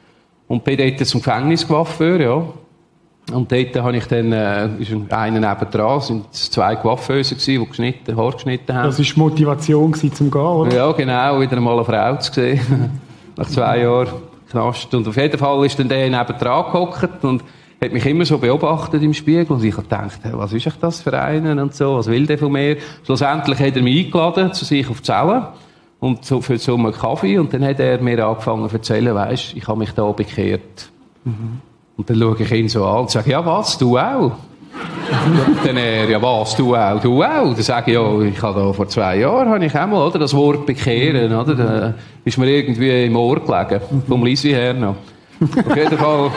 Und 0.46 0.64
bin 0.64 0.78
dort 0.78 1.07
zum 1.07 1.20
Gefängniscoiffeur, 1.20 2.20
ja. 2.20 2.42
Und 3.33 3.52
dort 3.52 3.76
habe 3.76 3.96
ich 3.96 4.07
dann, 4.07 4.33
äh, 4.33 4.68
ist 4.78 4.90
einer 5.11 5.40
nebendran, 5.40 6.00
sind 6.00 6.33
zwei 6.33 6.76
Coiffeuse 6.76 7.35
gewesen, 7.35 7.61
die 7.61 7.68
geschnitten, 7.68 8.16
Haar 8.16 8.33
geschnitten 8.33 8.74
haben. 8.74 8.87
Das 8.87 8.98
war 8.98 9.04
die 9.04 9.20
Motivation 9.20 9.92
zum 9.92 10.31
Gehen, 10.31 10.40
oder? 10.40 10.74
Ja, 10.74 10.92
genau, 10.92 11.40
wieder 11.40 11.59
einmal 11.59 11.74
eine 11.74 11.85
Frau 11.85 12.16
zu 12.16 12.33
sehen. 12.33 13.00
nach 13.37 13.48
zwei 13.48 13.83
Jahren 13.83 14.09
Knast. 14.50 14.92
Und 14.94 15.07
auf 15.07 15.16
jeden 15.16 15.38
Fall 15.38 15.64
ist 15.66 15.78
dann 15.78 15.88
der 15.88 16.09
nebendran 16.11 16.64
gehockt 16.72 17.24
und 17.24 17.42
hat 17.81 17.93
mich 17.93 18.07
immer 18.07 18.25
so 18.25 18.38
beobachtet 18.38 19.03
im 19.03 19.14
Spiegel 19.14 19.47
und 19.49 19.62
ich 19.62 19.73
habe 19.73 19.85
gedacht, 19.85 20.21
was 20.33 20.53
ist 20.53 20.69
das 20.81 21.01
für 21.01 21.19
einen 21.19 21.59
und 21.59 21.75
so, 21.75 21.97
was 21.97 22.09
will 22.09 22.27
der 22.27 22.38
von 22.38 22.53
mir? 22.53 22.77
Schlussendlich 23.05 23.59
hat 23.59 23.77
er 23.77 23.83
mich 23.83 24.07
eingeladen 24.07 24.53
zu 24.53 24.64
sich 24.64 24.88
auf 24.88 24.99
die 24.99 25.05
Zelle 25.05 25.49
und 26.01 26.25
so 26.25 26.41
für 26.41 26.59
so 26.59 26.75
einen 26.75 26.93
Kaffee 26.93 27.38
und 27.38 27.53
dann 27.55 27.64
hat 27.64 27.79
er 27.79 28.01
mir 28.01 28.27
angefangen 28.27 28.69
zu 28.69 28.77
erzählen, 28.77 29.14
weisst, 29.14 29.55
ich 29.55 29.67
habe 29.69 29.79
mich 29.79 29.93
da 29.93 30.11
bekehrt. 30.11 30.91
Mhm. 31.25 31.61
Und 31.97 32.11
dann 32.11 32.19
schaue 32.19 32.37
ich 32.41 32.53
ihn 32.53 32.69
so 32.69 32.85
an 32.85 33.01
und 33.01 33.11
sage, 33.11 33.31
ja 33.31 33.45
was, 33.45 33.79
du 33.79 33.99
auch? 33.99 34.33
dann 35.64 35.77
er, 35.77 36.09
ja 36.09 36.21
was, 36.21 36.55
du 36.57 36.75
auch, 36.75 37.01
du 37.01 37.23
auch. 37.23 37.55
Dann 37.55 37.62
sage 37.62 37.91
ich, 37.91 37.95
ja, 37.95 38.21
ich 38.21 38.43
habe 38.43 38.61
da 38.61 38.73
vor 38.73 38.88
zwei 38.88 39.19
Jahren, 39.19 39.49
habe 39.49 39.64
ich 39.64 39.75
auch 39.77 39.87
mal, 39.87 40.07
oder, 40.07 40.19
das 40.19 40.35
Wort 40.35 40.67
bekehren, 40.67 41.33
oder, 41.33 41.55
da 41.55 41.95
ist 42.25 42.38
mir 42.38 42.49
irgendwie 42.49 43.07
im 43.07 43.17
Ohr 43.17 43.41
gelegen, 43.41 43.81
vom 44.07 44.25
Lisi 44.25 44.51
her 44.51 44.75
noch. 44.75 44.97
Auf 45.41 45.77
jeden 45.77 45.97
Fall 45.97 46.31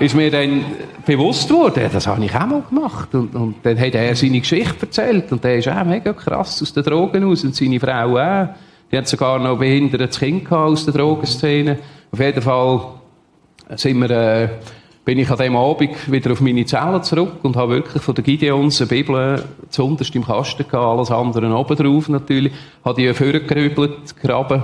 ist 0.00 0.14
mir 0.14 0.30
dann 0.30 0.64
bewusst 1.06 1.50
worden, 1.50 1.88
das 1.92 2.06
habe 2.06 2.24
ich 2.24 2.34
auch 2.34 2.46
mal 2.46 2.62
gemacht. 2.68 3.14
Und, 3.14 3.34
und 3.34 3.56
dann 3.62 3.78
hat 3.78 3.94
er 3.94 4.14
seine 4.16 4.40
Geschichte 4.40 4.86
erzählt. 4.86 5.30
Und 5.32 5.44
der 5.44 5.58
ist 5.58 5.68
auch 5.68 5.84
mega 5.84 6.12
krass 6.12 6.60
aus 6.62 6.72
den 6.72 6.82
Drogen 6.82 7.24
aus. 7.24 7.44
Und 7.44 7.54
seine 7.54 7.78
Frau 7.78 8.16
auch. 8.16 8.48
Die 8.90 8.98
hat 8.98 9.08
sogar 9.08 9.38
noch 9.38 9.52
ein 9.52 9.58
behindertes 9.58 10.18
Kind 10.18 10.50
aus 10.52 10.84
der 10.84 10.94
Drogenszene. 10.94 11.78
Auf 12.12 12.20
jeden 12.20 12.42
Fall 12.42 12.80
sind 13.76 13.98
wir, 13.98 14.10
äh, 14.10 14.48
bin 15.04 15.18
ich 15.18 15.30
an 15.30 15.38
dem 15.38 15.56
Abend 15.56 16.10
wieder 16.10 16.32
auf 16.32 16.40
meine 16.40 16.64
Zelle 16.64 17.00
zurück 17.02 17.38
und 17.42 17.56
habe 17.56 17.74
wirklich 17.74 18.02
von 18.02 18.14
der 18.14 18.24
Gideons 18.24 18.80
eine 18.80 18.88
Bibel 18.88 19.44
zuunterst 19.68 20.14
im 20.14 20.24
Kasten 20.24 20.68
gehabt, 20.68 20.74
alles 20.74 21.10
andere 21.10 21.52
oben 21.54 21.76
drauf 21.76 22.08
natürlich. 22.08 22.52
Habe 22.84 23.00
die 23.00 23.12
vorgerübelt, 23.12 24.16
graben 24.22 24.62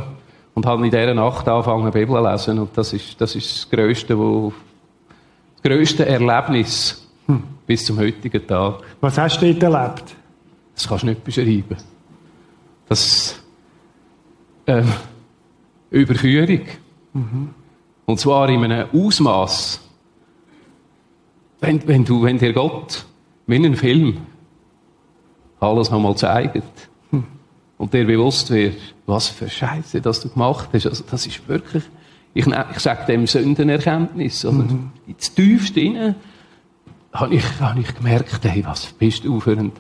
und 0.55 0.67
habe 0.67 0.85
in 0.85 0.91
dieser 0.91 1.15
Nacht 1.15 1.49
angefangen, 1.49 1.91
Bibel 1.91 2.17
zu 2.17 2.31
lesen. 2.31 2.59
Und 2.59 2.71
das 2.77 2.93
ist 2.93 3.21
das, 3.21 3.35
ist 3.35 3.51
das 3.51 3.71
Größte, 3.71 4.19
was 4.19 4.53
das 5.63 5.73
grösste 5.73 6.07
Erlebnis 6.07 7.07
hm. 7.27 7.43
bis 7.67 7.85
zum 7.85 7.99
heutigen 7.99 8.47
Tag. 8.47 8.83
Was 9.01 9.19
hast 9.19 9.41
du 9.41 9.53
dort 9.55 9.63
erlebt? 9.63 10.17
Das 10.75 10.89
kannst 10.89 11.03
du 11.03 11.09
nicht 11.09 11.25
beschreiben. 11.25 11.77
Das 12.89 13.41
äh, 14.67 14.83
Überführung. 15.91 16.63
Mhm. 17.13 17.51
Und 18.07 18.19
zwar 18.19 18.49
in 18.49 18.65
einem 18.65 18.89
Ausmaß, 18.93 19.81
wenn, 21.61 21.87
wenn, 21.87 22.05
du, 22.05 22.23
wenn 22.23 22.39
dir 22.39 22.53
Gott 22.53 23.05
wie 23.47 23.57
in 23.57 23.67
einem 23.67 23.77
Film 23.77 24.19
alles 25.59 25.91
nochmal 25.91 26.17
zeigt 26.17 26.89
hm. 27.11 27.25
und 27.77 27.93
dir 27.93 28.07
bewusst 28.07 28.51
wird, 28.51 28.79
was 29.07 29.29
für 29.29 29.49
Scheiße 29.49 30.01
das 30.01 30.21
du 30.21 30.31
gemacht 30.31 30.71
hast. 30.73 30.87
Also, 30.87 31.05
das 31.11 31.27
ist 31.27 31.47
wirklich 31.49 31.85
ich, 32.35 32.47
ich 32.47 32.79
sage 32.79 33.07
dem 33.07 33.27
Sündenerkenntnis. 33.27 34.45
Oder 34.45 34.59
mhm. 34.59 34.91
ins 35.07 35.35
tiefste 35.35 35.81
innen 35.81 36.15
habe 37.13 37.35
ich, 37.35 37.45
hab 37.61 37.77
ich 37.77 37.95
gemerkt, 37.95 38.45
hey, 38.45 38.65
was 38.65 38.87
bist 38.87 39.25
du 39.25 39.41
für 39.41 39.53
ein, 39.53 39.73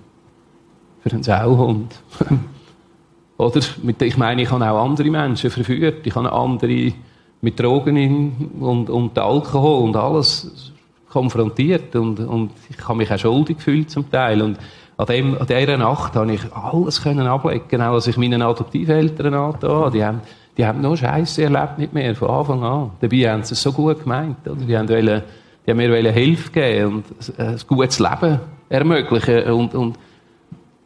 für 1.02 1.14
ein 1.14 1.22
Sauhund? 1.22 2.00
oder? 3.36 3.60
Ich 4.00 4.16
meine, 4.16 4.42
ich 4.42 4.50
habe 4.50 4.68
auch 4.68 4.84
andere 4.84 5.10
Menschen 5.10 5.50
verführt. 5.50 6.06
Ich 6.06 6.14
habe 6.14 6.32
andere 6.32 6.92
mit 7.40 7.58
Drogen 7.58 8.52
und, 8.60 8.90
und 8.90 9.18
Alkohol 9.18 9.84
und 9.84 9.96
alles 9.96 10.72
konfrontiert. 11.08 11.94
Und, 11.94 12.20
und 12.20 12.50
ich 12.68 12.88
habe 12.88 12.98
mich 12.98 13.12
auch 13.12 13.18
schuldig 13.18 13.58
gefühlt 13.58 13.90
zum 13.90 14.10
Teil. 14.10 14.42
Und 14.42 14.58
an, 14.96 15.06
dem, 15.06 15.38
an 15.38 15.46
dieser 15.46 15.76
Nacht 15.76 16.16
habe 16.16 16.34
ich 16.34 16.52
alles 16.52 17.02
können 17.02 17.26
ablegen, 17.26 17.80
auch 17.80 17.94
als 17.94 18.08
ich 18.08 18.16
meinen 18.16 18.42
Adoptiveltern 18.42 19.34
angetan 19.34 19.92
Die 19.92 20.04
haben 20.04 20.20
die 20.56 20.66
haben 20.66 20.80
nur 20.80 20.96
Scheiße 20.96 21.42
erlebt 21.42 21.78
mit 21.78 21.92
mir, 21.92 22.14
von 22.14 22.28
Anfang 22.28 22.62
an. 22.62 22.90
Dabei 23.00 23.30
haben 23.30 23.42
sie 23.42 23.54
es 23.54 23.62
so 23.62 23.72
gut 23.72 24.02
gemeint. 24.02 24.46
Oder? 24.46 24.56
Die, 24.56 24.76
haben 24.76 24.88
wollen, 24.88 25.22
die 25.66 25.70
haben 25.70 25.78
mir 25.78 26.12
Hilfe 26.12 26.50
geben 26.50 26.96
und 26.96 27.38
ein 27.38 27.58
gutes 27.66 27.98
Leben 27.98 28.40
ermöglichen. 28.68 29.44
Und, 29.52 29.74
und, 29.74 29.98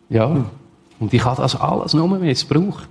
ja. 0.09 0.44
und 1.00 1.12
ich 1.12 1.24
habe 1.24 1.42
das 1.42 1.57
alles 1.61 1.94
nur 1.94 2.09
missbraucht. 2.18 2.88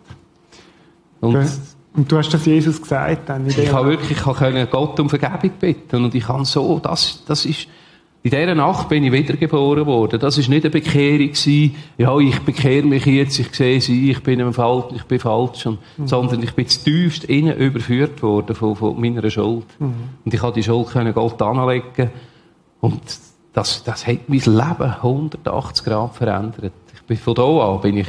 Und, 1.22 1.48
und 1.96 2.12
du 2.12 2.18
hast 2.18 2.34
das 2.34 2.46
Jesus 2.46 2.82
gesagt? 2.82 3.30
Dann 3.30 3.48
ich 3.48 3.72
habe 3.72 3.90
wirklich 3.90 4.12
ich 4.12 4.26
habe 4.26 4.68
Gott 4.70 5.00
um 5.00 5.10
Vergebung 5.10 5.52
bitten. 5.60 6.04
Und 6.04 6.16
ich 6.16 6.26
kann 6.26 6.44
so, 6.44 6.80
das, 6.80 7.24
das 7.26 7.46
ist, 7.46 7.68
in 8.24 8.32
dieser 8.32 8.56
Nacht 8.56 8.88
bin 8.88 9.04
ich 9.04 9.12
wiedergeboren 9.12 9.86
worden. 9.86 10.18
Das 10.18 10.38
war 10.38 10.50
nicht 10.50 10.64
eine 10.64 10.72
Bekehrung 10.72 11.28
gewesen, 11.28 11.76
ja, 11.98 12.18
ich 12.20 12.40
bekehre 12.40 12.86
mich 12.86 13.06
jetzt, 13.06 13.38
ich 13.38 13.54
sehe 13.54 13.82
sie, 13.82 14.12
ich 14.12 14.24
bin 14.24 14.40
im 14.40 14.54
Fall, 14.54 14.86
ich 14.96 15.04
bin 15.04 15.20
falsch, 15.20 15.66
und, 15.66 15.80
mhm. 15.98 16.08
sondern 16.08 16.42
ich 16.42 16.54
bin 16.54 16.66
tiefst 16.66 17.26
innen 17.26 17.58
überführt 17.58 18.24
worden 18.24 18.56
von, 18.56 18.78
von 18.78 19.00
meiner 19.00 19.30
Schuld. 19.30 19.66
Mhm. 19.78 19.94
Und 20.24 20.34
ich 20.34 20.40
konnte 20.40 20.62
die 20.62 20.64
Schuld 20.64 20.88
können 20.88 21.14
Gott 21.14 21.42
anlegen. 21.42 22.12
Und 22.80 23.02
das, 23.52 23.84
das 23.84 24.08
hat 24.08 24.30
mein 24.30 24.40
Leben 24.40 24.94
180 25.02 25.86
Grad 25.86 26.16
verändert. 26.16 26.72
Ich 26.96 27.02
bin 27.02 27.18
von 27.18 27.36
da 27.36 27.44
an, 27.44 27.82
bin 27.82 27.98
ich, 27.98 28.08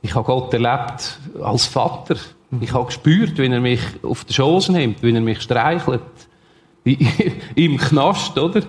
ich 0.00 0.14
habe 0.14 0.24
Gott 0.24 0.54
erlebt 0.54 1.18
als 1.42 1.66
Vater. 1.66 2.16
Mhm. 2.50 2.62
Ich 2.62 2.72
habe 2.72 2.86
gespürt, 2.86 3.36
wie 3.36 3.46
er 3.46 3.60
mich 3.60 3.82
auf 4.02 4.24
die 4.24 4.32
Schoß 4.32 4.70
nimmt, 4.70 5.02
wie 5.02 5.12
er 5.12 5.20
mich 5.20 5.42
streichelt 5.42 6.00
im 7.54 7.76
Knast, 7.76 8.38
oder? 8.38 8.62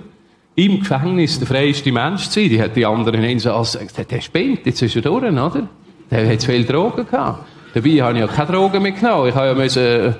Im 0.56 0.80
Gefängnis 0.80 1.40
der 1.40 1.48
freiste 1.48 1.92
Mensch 1.92 2.28
zu 2.28 2.40
sein. 2.42 2.50
Die 2.50 2.62
hat 2.62 2.76
die 2.76 2.86
anderen 2.86 3.40
so 3.40 3.58
gesagt, 3.62 4.12
der 4.12 4.22
spinnt, 4.22 4.66
jetzt 4.66 4.82
ist 4.82 4.96
er 4.96 5.02
durch, 5.02 5.24
oder? 5.24 5.68
Der 6.10 6.30
hat 6.30 6.42
zu 6.42 6.52
viel 6.52 6.66
Drogen 6.66 7.06
gehabt. 7.06 7.46
Dabei 7.74 7.90
habe 8.02 8.14
ich 8.14 8.20
ja 8.20 8.28
keine 8.28 8.52
Drogen 8.52 8.84
mitgenommen. 8.84 9.30
Ich 9.30 9.36
habe 9.36 9.48
ja 9.48 9.54
müssen, 9.54 10.16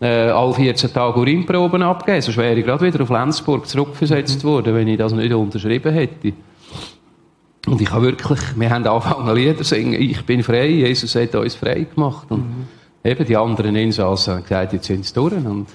äh, 0.00 0.06
alle 0.06 0.54
14 0.54 0.92
Tage 0.92 1.20
Urinproben 1.20 1.82
abgeben. 1.82 2.20
Sonst 2.20 2.36
wäre 2.36 2.58
ich 2.58 2.64
gerade 2.64 2.84
wieder 2.84 3.02
auf 3.02 3.10
Lenzburg 3.10 3.66
zurückversetzt 3.66 4.42
worden, 4.44 4.74
wenn 4.74 4.88
ich 4.88 4.98
das 4.98 5.12
nicht 5.12 5.32
unterschrieben 5.32 5.92
hätte. 5.92 6.32
Und 7.66 7.80
ich 7.80 7.90
habe 7.90 8.06
wirklich, 8.06 8.40
wir 8.56 8.70
haben 8.70 8.86
angefangen 8.86 9.34
Lieder 9.34 9.56
zu 9.56 9.64
singen. 9.64 10.00
Ich 10.00 10.24
bin 10.24 10.42
frei, 10.42 10.68
Jesus 10.68 11.14
hat 11.14 11.34
uns 11.34 11.54
frei 11.54 11.86
gemacht. 11.92 12.26
Und 12.30 12.40
mhm. 12.40 12.66
eben 13.04 13.24
die 13.24 13.36
anderen 13.36 13.74
Insassen 13.74 14.34
haben 14.34 14.42
gesagt, 14.42 14.72
jetzt 14.72 14.86
sind 14.86 15.04
sie 15.04 15.14
durch. 15.14 15.34
Und 15.34 15.66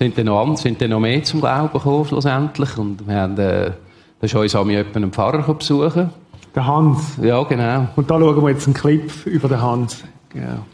sind 0.00 0.16
dann 0.16 0.26
noch, 0.26 0.56
sind 0.56 0.80
dann 0.80 0.90
noch 0.90 1.00
mehr 1.00 1.22
zum 1.22 1.40
Glauben 1.40 1.70
gekommen, 1.72 2.06
schlussendlich. 2.06 2.78
Und 2.78 3.06
wir 3.06 3.14
haben, 3.14 3.38
äh, 3.38 3.70
da 4.18 4.26
ist 4.26 4.34
uns 4.34 4.54
auch 4.54 4.66
einen 4.66 5.12
Pfarrer 5.12 5.42
besuchen. 5.52 6.08
Der 6.54 6.66
Hans. 6.66 6.98
Ja, 7.20 7.42
genau. 7.42 7.86
Und 7.96 8.10
da 8.10 8.18
schauen 8.18 8.42
wir 8.42 8.50
jetzt 8.50 8.66
einen 8.66 8.74
Clip 8.74 9.26
über 9.26 9.48
den 9.48 9.60
Hans. 9.60 9.98
Genau. 10.30 10.64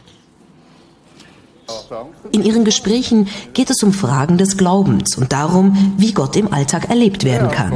In 2.31 2.43
ihren 2.43 2.63
Gesprächen 2.63 3.27
geht 3.53 3.69
es 3.69 3.83
um 3.83 3.91
Fragen 3.91 4.37
des 4.37 4.55
Glaubens 4.55 5.17
und 5.17 5.33
darum, 5.33 5.93
wie 5.97 6.13
Gott 6.13 6.37
im 6.37 6.53
Alltag 6.53 6.89
erlebt 6.89 7.25
werden 7.25 7.51
kann. 7.51 7.73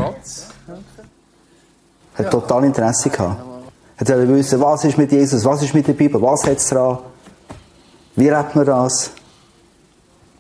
Er 2.16 2.26
hat 2.26 2.32
total 2.32 2.64
Interesse 2.64 3.10
gehabt. 3.10 3.42
Er 3.98 4.08
wollte 4.18 4.36
wissen, 4.36 4.62
was 4.62 4.86
ist 4.86 4.98
mit 4.98 5.12
Jesus, 5.12 5.44
was 5.44 5.62
ist 5.62 5.74
mit 5.74 5.86
der 5.86 5.94
Bibel, 5.94 6.22
was 6.22 6.46
hat 6.46 6.58
es 6.58 6.70
dran, 6.70 7.00
wie 8.16 8.30
lebt 8.30 8.56
man 8.56 8.66
das. 8.66 9.12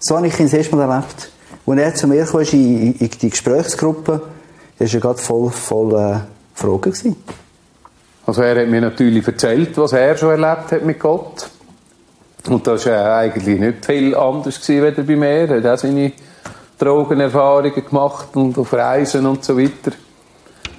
So 0.03 0.17
habe 0.17 0.27
ich 0.27 0.39
ihn 0.39 0.47
das 0.47 0.53
erste 0.53 0.75
Mal 0.75 0.89
erlebt. 0.89 1.29
Als 1.67 1.79
er 1.79 1.95
zu 1.95 2.07
mir 2.07 2.25
kam 2.25 2.41
in, 2.41 2.93
in 2.95 3.09
die 3.21 3.29
Gesprächsgruppe, 3.29 4.13
war 4.13 4.21
er 4.79 4.99
gerade 4.99 5.19
voll, 5.19 5.51
voll 5.51 5.93
äh, 5.93 6.19
Fragen. 6.55 6.81
Gewesen. 6.81 7.15
Also 8.25 8.41
er 8.41 8.61
hat 8.61 8.67
mir 8.67 8.81
natürlich 8.81 9.27
erzählt, 9.27 9.77
was 9.77 9.93
er 9.93 10.17
schon 10.17 10.31
erlebt 10.31 10.71
hat 10.71 10.83
mit 10.83 10.99
Gott. 10.99 11.47
Und 12.47 12.65
das 12.65 12.87
war 12.87 13.17
eigentlich 13.17 13.59
nicht 13.59 13.85
viel 13.85 14.15
anders 14.15 14.59
gewesen, 14.59 14.85
als 14.85 15.05
bei 15.05 15.15
mir. 15.15 15.27
Er 15.27 15.57
hat 15.57 15.65
auch 15.67 15.77
seine 15.77 16.11
Drogenerfahrungen 16.79 17.85
gemacht 17.85 18.35
und 18.35 18.57
auf 18.57 18.73
Reisen 18.73 19.27
und 19.27 19.43
so 19.43 19.55
weiter. 19.55 19.91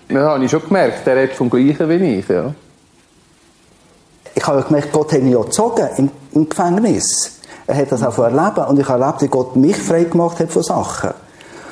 Das 0.08 0.18
habe 0.18 0.44
ich 0.44 0.50
schon 0.50 0.64
gemerkt, 0.64 1.06
er 1.06 1.22
hat 1.22 1.32
vom 1.34 1.48
Gleichen 1.48 1.88
wie 1.88 2.18
ich, 2.18 2.28
ja. 2.28 2.52
Ich 4.34 4.44
habe 4.44 4.62
gemerkt, 4.64 4.92
Gott 4.92 5.12
hat 5.12 5.22
mich 5.22 5.32
ja 5.32 5.40
gezogen 5.40 5.88
im, 5.96 6.10
im 6.32 6.48
Gefängnis. 6.48 7.38
Er 7.72 7.78
hat 7.78 7.90
das 7.90 8.02
auch 8.02 8.18
erlebt 8.18 8.58
und 8.68 8.78
ich 8.78 8.86
habe 8.86 9.02
erlebt, 9.02 9.22
wie 9.22 9.28
Gott 9.28 9.56
mich 9.56 9.78
frei 9.78 10.04
gemacht 10.04 10.38
hat 10.40 10.52
von 10.52 10.62
Sachen. 10.62 11.10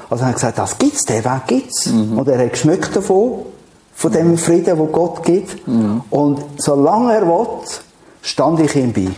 Also 0.08 0.24
er 0.24 0.28
hat 0.28 0.34
gesagt, 0.36 0.58
das 0.58 0.78
gibt's, 0.78 1.04
den 1.04 1.22
Weg 1.22 1.46
gibt's. 1.46 1.86
Mhm. 1.86 2.18
Und 2.18 2.26
er 2.26 2.38
hat 2.42 2.52
geschmeckt 2.52 2.96
davon, 2.96 3.42
von 3.92 4.10
dem 4.10 4.38
Frieden, 4.38 4.78
wo 4.78 4.86
Gott 4.86 5.22
gibt. 5.22 5.68
Mhm. 5.68 6.00
Und 6.08 6.42
solange 6.56 7.12
er 7.12 7.26
will, 7.26 7.46
stand 8.22 8.60
ich 8.60 8.74
ihm 8.76 8.94
bei. 8.94 9.08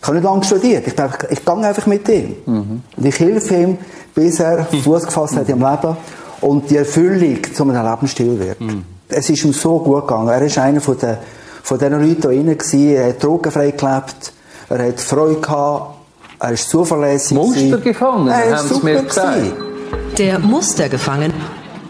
Ich 0.00 0.06
habe 0.06 0.16
nicht 0.16 0.24
lange 0.24 0.42
studiert. 0.42 0.86
Ich, 0.86 0.98
einfach, 0.98 1.18
ich 1.28 1.44
gehe 1.44 1.54
einfach 1.54 1.86
mit 1.86 2.08
ihm. 2.08 2.36
Mhm. 2.46 2.82
Und 2.96 3.04
ich 3.04 3.20
helfe 3.20 3.54
ihm, 3.54 3.78
bis 4.14 4.40
er 4.40 4.64
Fuß 4.84 5.04
gefasst 5.04 5.36
hat 5.36 5.50
im 5.50 5.60
Leben 5.60 5.96
und 6.40 6.70
die 6.70 6.78
Erfüllung 6.78 7.44
zu 7.52 7.62
einem 7.62 7.86
Lebensstil 7.86 8.38
wird. 8.38 8.58
Mhm. 8.58 8.86
Es 9.10 9.28
ist 9.28 9.44
ihm 9.44 9.52
so 9.52 9.80
gut 9.80 10.08
gegangen. 10.08 10.30
Er 10.30 10.40
ist 10.40 10.56
einer 10.56 10.80
von 10.80 10.96
den, 10.96 11.18
von 11.62 11.78
den 11.78 11.92
Leuten, 11.92 12.30
die 12.30 12.36
innen 12.36 12.58
war. 12.58 13.02
Er 13.02 13.08
hat 13.10 13.22
drogenfrei 13.22 13.72
gelebt. 13.72 14.32
Er 14.70 14.88
hat 14.88 14.98
Freude 14.98 15.42
gehabt. 15.42 15.95
Er 16.38 16.50
ist 16.52 16.68
zuverlässig. 16.68 17.36
Mustergefangen, 17.36 18.28
er 18.28 18.54
ist 18.54 18.70
haben 18.70 18.84
mir 18.84 19.02
gesagt. 19.02 19.38
Der 20.18 20.38
Mustergefangene. 20.38 21.34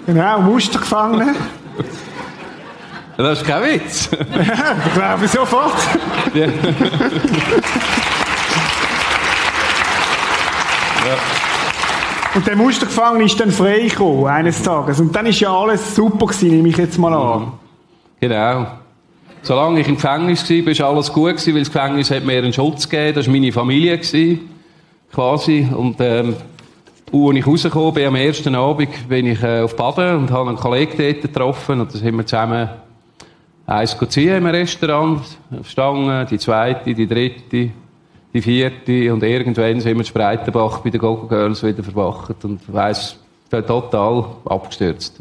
Genau, 0.07 0.41
Mustergefangene. 0.41 1.35
Das 3.19 3.39
ist 3.41 3.47
kein 3.47 3.63
Witz. 3.63 4.11
ja, 4.13 4.19
das 4.85 4.95
glaube 4.95 5.25
ich 5.25 5.31
sofort. 5.31 5.73
ja. 6.35 6.47
Und 12.35 12.47
der 12.47 12.57
Mustergefangene 12.57 13.25
ist 13.25 13.41
dann 13.41 13.51
frei 13.51 13.89
gekommen, 13.89 14.27
eines 14.27 14.63
Tages. 14.63 15.01
Und 15.01 15.17
dann 15.17 15.25
ist 15.25 15.41
ja 15.41 15.51
alles 15.51 15.95
super 15.95 16.27
gewesen, 16.27 16.51
nehme 16.51 16.69
ich 16.69 16.77
jetzt 16.77 16.99
mal 16.99 17.15
an. 17.15 17.53
Genau. 18.21 18.67
Solange 19.47 19.79
ich 19.79 19.87
im 19.87 19.95
Gefängnis 19.95 20.51
war, 20.51 20.67
war 20.67 20.91
alles 20.91 21.13
gut 21.13 21.37
gewesen, 21.37 21.55
weil 21.55 21.61
das 21.61 21.73
Gefängnis 21.73 22.11
hat 22.11 22.25
mir 22.25 22.39
einen 22.39 22.53
Schutz 22.53 22.89
gegeben. 22.89 23.15
Das 23.15 23.27
war 23.27 23.33
meine 23.33 23.53
Familie 23.53 23.97
gewesen, 23.97 24.41
quasi. 25.13 25.69
Und, 25.73 25.99
ähm, 26.01 26.35
als 27.13 27.37
ich 27.37 27.47
rausgekommen 27.47 27.95
bin, 27.95 28.09
am 28.09 28.17
ersten 28.17 28.57
Abend, 28.57 29.09
bin 29.09 29.27
ich 29.27 29.41
äh, 29.45 29.61
auf 29.61 29.77
Baden 29.77 30.17
und 30.17 30.33
habe 30.33 30.49
einen 30.49 30.59
Kollegen 30.59 30.99
dort 30.99 31.23
getroffen. 31.23 31.81
Und 31.81 31.95
da 31.95 31.97
sind 31.97 32.17
wir 32.17 32.27
zusammen 32.27 32.71
eins 33.67 33.97
ziehen 34.09 34.37
im 34.37 34.47
Restaurant. 34.47 35.21
Auf 35.57 35.71
Stange, 35.71 36.27
die 36.29 36.39
zweite, 36.39 36.93
die 36.93 37.07
dritte 37.07 37.71
die 38.35 38.43
vierte 38.43 39.15
und 39.15 39.23
irgendwann 39.23 39.81
sind 39.81 39.95
wir 39.95 40.01
in 40.01 40.05
Spreitenbach 40.05 40.81
bei 40.81 40.91
den 40.91 41.01
Gogo 41.01 41.29
Girls 41.29 41.63
wieder 41.63 41.85
verwacht 41.85 42.45
und 42.45 42.61
weiss, 42.67 43.17
total 43.49 44.27
abgestürzt. 44.45 45.21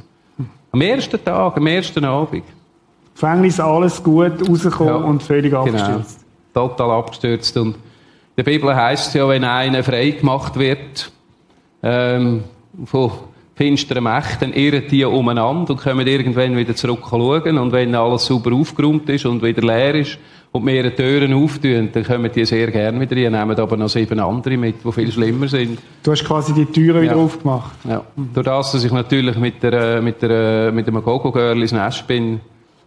Am 0.72 0.82
ersten 0.82 1.24
Tag, 1.24 1.56
am 1.56 1.68
ersten 1.68 2.04
Abend. 2.04 2.44
Gefängnis 3.16 3.60
alles 3.60 4.04
gut 4.04 4.48
rausgekommen 4.48 4.94
ja, 4.94 5.08
und 5.08 5.24
völlig 5.24 5.52
genau. 5.52 5.64
abgestürzt. 5.64 6.20
Total 6.54 6.92
abgestürzt 6.92 7.58
und 7.58 7.76
in 8.38 8.44
der 8.44 8.52
Bibel 8.52 8.76
heißt 8.76 9.08
es 9.08 9.14
ja, 9.14 9.28
wenn 9.30 9.46
einer 9.46 9.82
frei 9.84 10.12
gemacht 10.12 10.58
wird 10.60 11.10
ähm, 11.82 12.44
von 12.86 13.12
finsteren 13.56 14.04
Mächten, 14.04 14.52
irren 14.52 14.84
die 14.92 15.06
umeinander 15.06 15.72
und 15.72 15.82
kommen 15.82 16.06
irgendwann 16.06 16.58
wieder 16.58 16.76
zurück 16.76 17.06
schauen 17.10 17.58
und 17.58 17.72
wenn 17.72 17.96
alles 17.96 18.26
super 18.26 18.54
aufgeräumt 18.54 19.10
ist 19.10 19.26
und 19.26 19.42
wieder 19.42 19.62
leer 19.62 19.96
ist 19.96 20.18
und 20.52 20.66
mehrere 20.66 20.94
Türen 20.94 21.34
auftun, 21.34 21.90
dann 21.94 22.04
kommen 22.04 22.30
die 22.36 22.44
sehr 22.44 22.70
gerne 22.72 23.00
wieder 23.00 23.16
rein, 23.16 23.32
nehmen 23.32 23.58
aber 23.58 23.78
noch 23.78 23.88
sieben 23.88 24.20
andere 24.20 24.58
mit, 24.58 24.84
die 24.84 24.92
viel 24.92 25.12
schlimmer 25.12 25.48
sind. 25.48 25.80
Du 26.04 26.12
hast 26.12 26.26
quasi 26.26 26.54
die 26.54 26.66
Türen 26.66 27.02
wieder 27.02 27.16
aufgemacht. 27.16 27.78
Ja. 27.88 28.04
Durch 28.34 28.46
das, 28.46 28.74
dass 28.74 28.84
ich 28.84 28.92
natürlich 28.92 29.38
mit, 29.38 29.64
der, 29.64 30.02
mit, 30.02 30.22
der, 30.22 30.74
mit 30.74 30.88
dem 30.88 31.02
Gogo-Girl 31.02 31.62
ins 31.62 31.72
Nest 31.72 32.06
bin, 32.08 32.42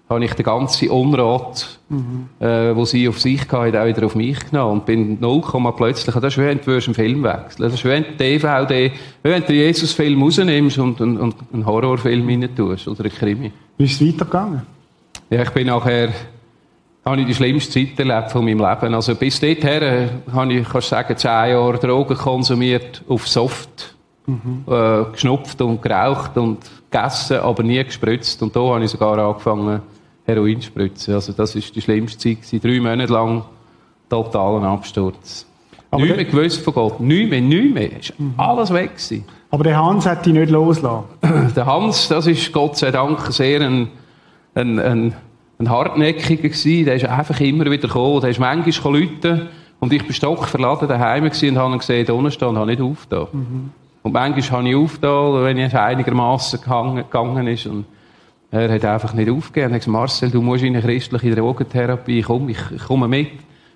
habe 0.09 0.25
ich 0.25 0.33
den 0.33 0.45
ganzen 0.45 0.89
Unrat, 0.91 1.79
mhm. 1.89 2.29
äh, 2.41 2.75
wo 2.75 2.85
sie 2.85 3.09
auf 3.09 3.21
sich 3.21 3.41
hatte, 3.51 3.81
auch 3.81 3.87
wieder 3.87 4.07
auf 4.07 4.15
mich 4.15 4.39
genommen 4.51 4.81
und 4.81 4.87
bin 4.87 5.21
0, 5.21 5.43
plötzlich, 5.77 6.15
das 6.15 6.25
ist 6.25 6.39
wie 6.39 6.47
wenn 6.47 6.61
du 6.61 6.71
einen 6.71 6.95
Film 6.95 7.23
wechseln 7.23 7.63
Das 7.63 7.75
ist 7.75 7.85
wie 7.85 7.89
wenn 7.89 8.05
du 8.05 8.13
DVD, 8.13 8.93
wie 9.23 9.31
wenn 9.31 9.43
du 9.43 9.49
einen 9.49 9.57
Jesus-Film 9.57 10.23
rausnimmst 10.23 10.79
und, 10.79 11.01
und, 11.01 11.19
und 11.19 11.35
einen 11.53 11.67
Horrorfilm 11.67 12.27
rein 12.27 12.49
tust, 12.55 12.89
oder 12.89 13.05
einen 13.05 13.13
Krimi. 13.13 13.53
Wie 13.77 13.85
ist 13.85 14.01
es 14.01 14.07
weitergegangen? 14.07 14.63
Ja, 15.31 15.43
ich 15.43 15.51
bin 15.51 15.67
nachher 15.67 16.11
habe 17.05 17.21
ich 17.21 17.27
die 17.27 17.35
schlimmste 17.35 17.73
Zeit 17.73 17.99
erlebt 17.99 18.31
von 18.31 18.45
meinem 18.45 18.59
Leben. 18.59 18.95
Also 18.95 19.15
bis 19.15 19.41
dorthin 19.41 19.83
äh, 19.83 20.09
habe 20.33 20.53
ich, 20.53 20.69
kannst 20.69 20.89
sagen, 20.89 21.17
zehn 21.17 21.51
Jahre 21.51 21.79
Drogen 21.79 22.17
konsumiert, 22.17 23.03
auf 23.09 23.27
Soft, 23.27 23.95
mhm. 24.27 24.65
äh, 24.67 25.05
geschnupft 25.13 25.61
und 25.63 25.83
geraucht 25.83 26.37
und 26.37 26.59
gegessen, 26.91 27.39
aber 27.39 27.63
nie 27.63 27.83
gespritzt. 27.83 28.43
Und 28.43 28.55
da 28.55 28.61
habe 28.61 28.85
ich 28.85 28.91
sogar 28.91 29.19
angefangen, 29.19 29.81
Heroin 30.29 30.61
zu 30.61 30.69
spritzen. 30.69 31.15
Also 31.15 31.33
das 31.33 31.55
war 31.55 31.63
die 31.63 31.81
schlimmste 31.81 32.19
Zeit 32.19 32.43
gewesen. 32.43 32.61
Drei 32.61 32.81
Monate 32.81 33.13
lang 33.13 33.45
totalen 34.09 34.65
Absturz. 34.65 35.47
Aber 35.91 36.03
nichts 36.03 36.17
mehr 36.17 36.25
gewusst 36.27 36.63
von 36.63 36.75
Gott. 36.75 37.01
Nichts 37.01 37.31
mehr, 37.31 37.41
nichts 37.41 37.75
mehr. 37.75 37.91
Es 37.99 38.11
war 38.11 38.27
mhm. 38.27 38.35
alles 38.37 38.73
weg. 38.73 38.91
Gewesen. 38.91 39.25
Aber 39.51 39.65
der 39.65 39.77
Hans 39.77 40.07
hat 40.07 40.27
dich 40.27 40.35
nicht 40.35 40.51
losgelassen. 40.51 41.05
der 41.57 41.67
Hans, 41.67 42.09
das 42.09 42.27
ist 42.27 42.53
Gott 42.53 42.77
sei 42.77 42.91
Dank 42.91 43.21
sehr 43.33 43.63
ein, 43.63 43.89
ein, 44.55 44.79
ein 44.79 45.15
ein 45.59 45.71
Hartnäckiger 45.71 46.49
gewesen, 46.49 46.85
der 46.85 46.95
ist 46.95 47.05
einfach 47.05 47.41
immer 47.41 47.65
wieder 47.65 47.89
gekommen, 47.89 48.21
der 48.21 48.31
ist 48.31 48.39
manchmal 48.39 49.01
läuten 49.01 49.49
und 49.81 49.93
ich 49.93 50.05
bin 50.05 50.13
stockverladen 50.13 50.89
daheim 50.89 51.25
und 51.25 51.59
habe 51.59 51.79
gesehen, 51.79 52.07
da 52.07 52.13
unten 52.13 52.45
und 52.45 52.59
habe 52.59 52.71
nicht 52.71 52.81
aufgetan. 52.81 53.27
Mhm. 53.33 53.71
Und 54.03 54.13
manchmal 54.13 54.61
habe 54.61 54.69
ich 54.69 54.77
aufgetan, 54.77 55.45
wenn 55.45 55.59
es 55.59 55.75
einigermaßen 55.75 56.61
gegangen 56.61 57.47
ist 57.49 57.67
und 57.67 57.87
er 58.51 58.73
hat 58.73 58.85
einfach 58.85 59.15
nicht 59.15 59.31
aufgegeben. 59.31 59.73
Er 59.73 59.75
hat 59.75 59.81
gesagt, 59.81 59.93
Marcel, 59.93 60.31
du 60.31 60.41
musst 60.41 60.65
in 60.65 60.75
eine 60.75 60.85
christliche 60.85 61.35
Drogentherapie, 61.35 62.23
komm, 62.23 62.49
ich, 62.49 62.59
ich 62.75 62.83
komme 62.83 63.09
mit. 63.09 63.31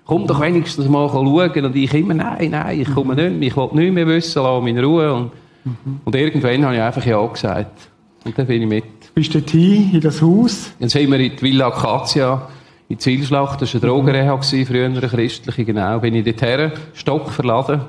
Komm 0.05 0.27
doch 0.27 0.41
wenigstens 0.41 0.89
mal 0.89 1.07
schauen. 1.09 1.65
Und 1.65 1.75
ich 1.75 1.93
immer, 1.93 2.13
nein, 2.13 2.51
nein, 2.51 2.81
ich 2.81 2.93
komme 2.93 3.15
nicht 3.15 3.31
mehr, 3.31 3.47
ich 3.47 3.55
will 3.55 3.69
nicht 3.73 3.93
mehr 3.93 4.07
wissen, 4.07 4.41
lass 4.41 4.63
mich 4.63 4.75
in 4.75 4.83
Ruhe. 4.83 5.13
Und, 5.13 5.31
mhm. 5.63 5.99
und 6.03 6.15
irgendwann 6.15 6.65
habe 6.65 6.75
ich 6.75 6.81
einfach 6.81 7.05
Ja 7.05 7.25
gesagt. 7.25 7.89
Und 8.25 8.37
dann 8.37 8.47
bin 8.47 8.63
ich 8.63 8.67
mit. 8.67 8.83
Bist 9.13 9.33
du 9.35 9.39
hin, 9.39 9.91
in 9.93 10.01
das 10.01 10.21
Haus? 10.21 10.71
Dann 10.79 10.89
sind 10.89 11.11
wir 11.11 11.19
in 11.19 11.35
die 11.35 11.41
Villa 11.41 11.67
Acacia, 11.67 12.49
in 12.89 12.97
Zielschlacht. 12.97 13.61
Das 13.61 13.73
war 13.73 13.81
eine 13.81 13.89
Drogenreha, 13.89 14.41
früher 14.41 14.85
eine 14.85 14.99
christliche, 15.01 15.65
genau. 15.65 15.99
Bin 15.99 16.15
ich 16.15 16.25
dorthin, 16.25 16.71
Stock 16.93 17.29
verladen. 17.29 17.81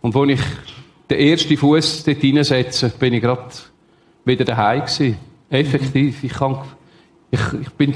Und 0.00 0.16
als 0.16 0.30
ich 0.30 0.40
den 1.10 1.18
ersten 1.18 1.56
Fuß 1.56 2.04
dort 2.04 2.18
hineinsetze, 2.18 2.88
bin 2.98 3.12
ich 3.12 3.20
gerade 3.20 3.50
wieder 4.24 4.44
daheim 4.44 4.80
gewesen. 4.80 5.16
Effektiv. 5.52 6.24
Ich, 6.24 6.32
kann, 6.32 6.58
ich, 7.30 7.40
ich 7.60 7.70
bin 7.70 7.94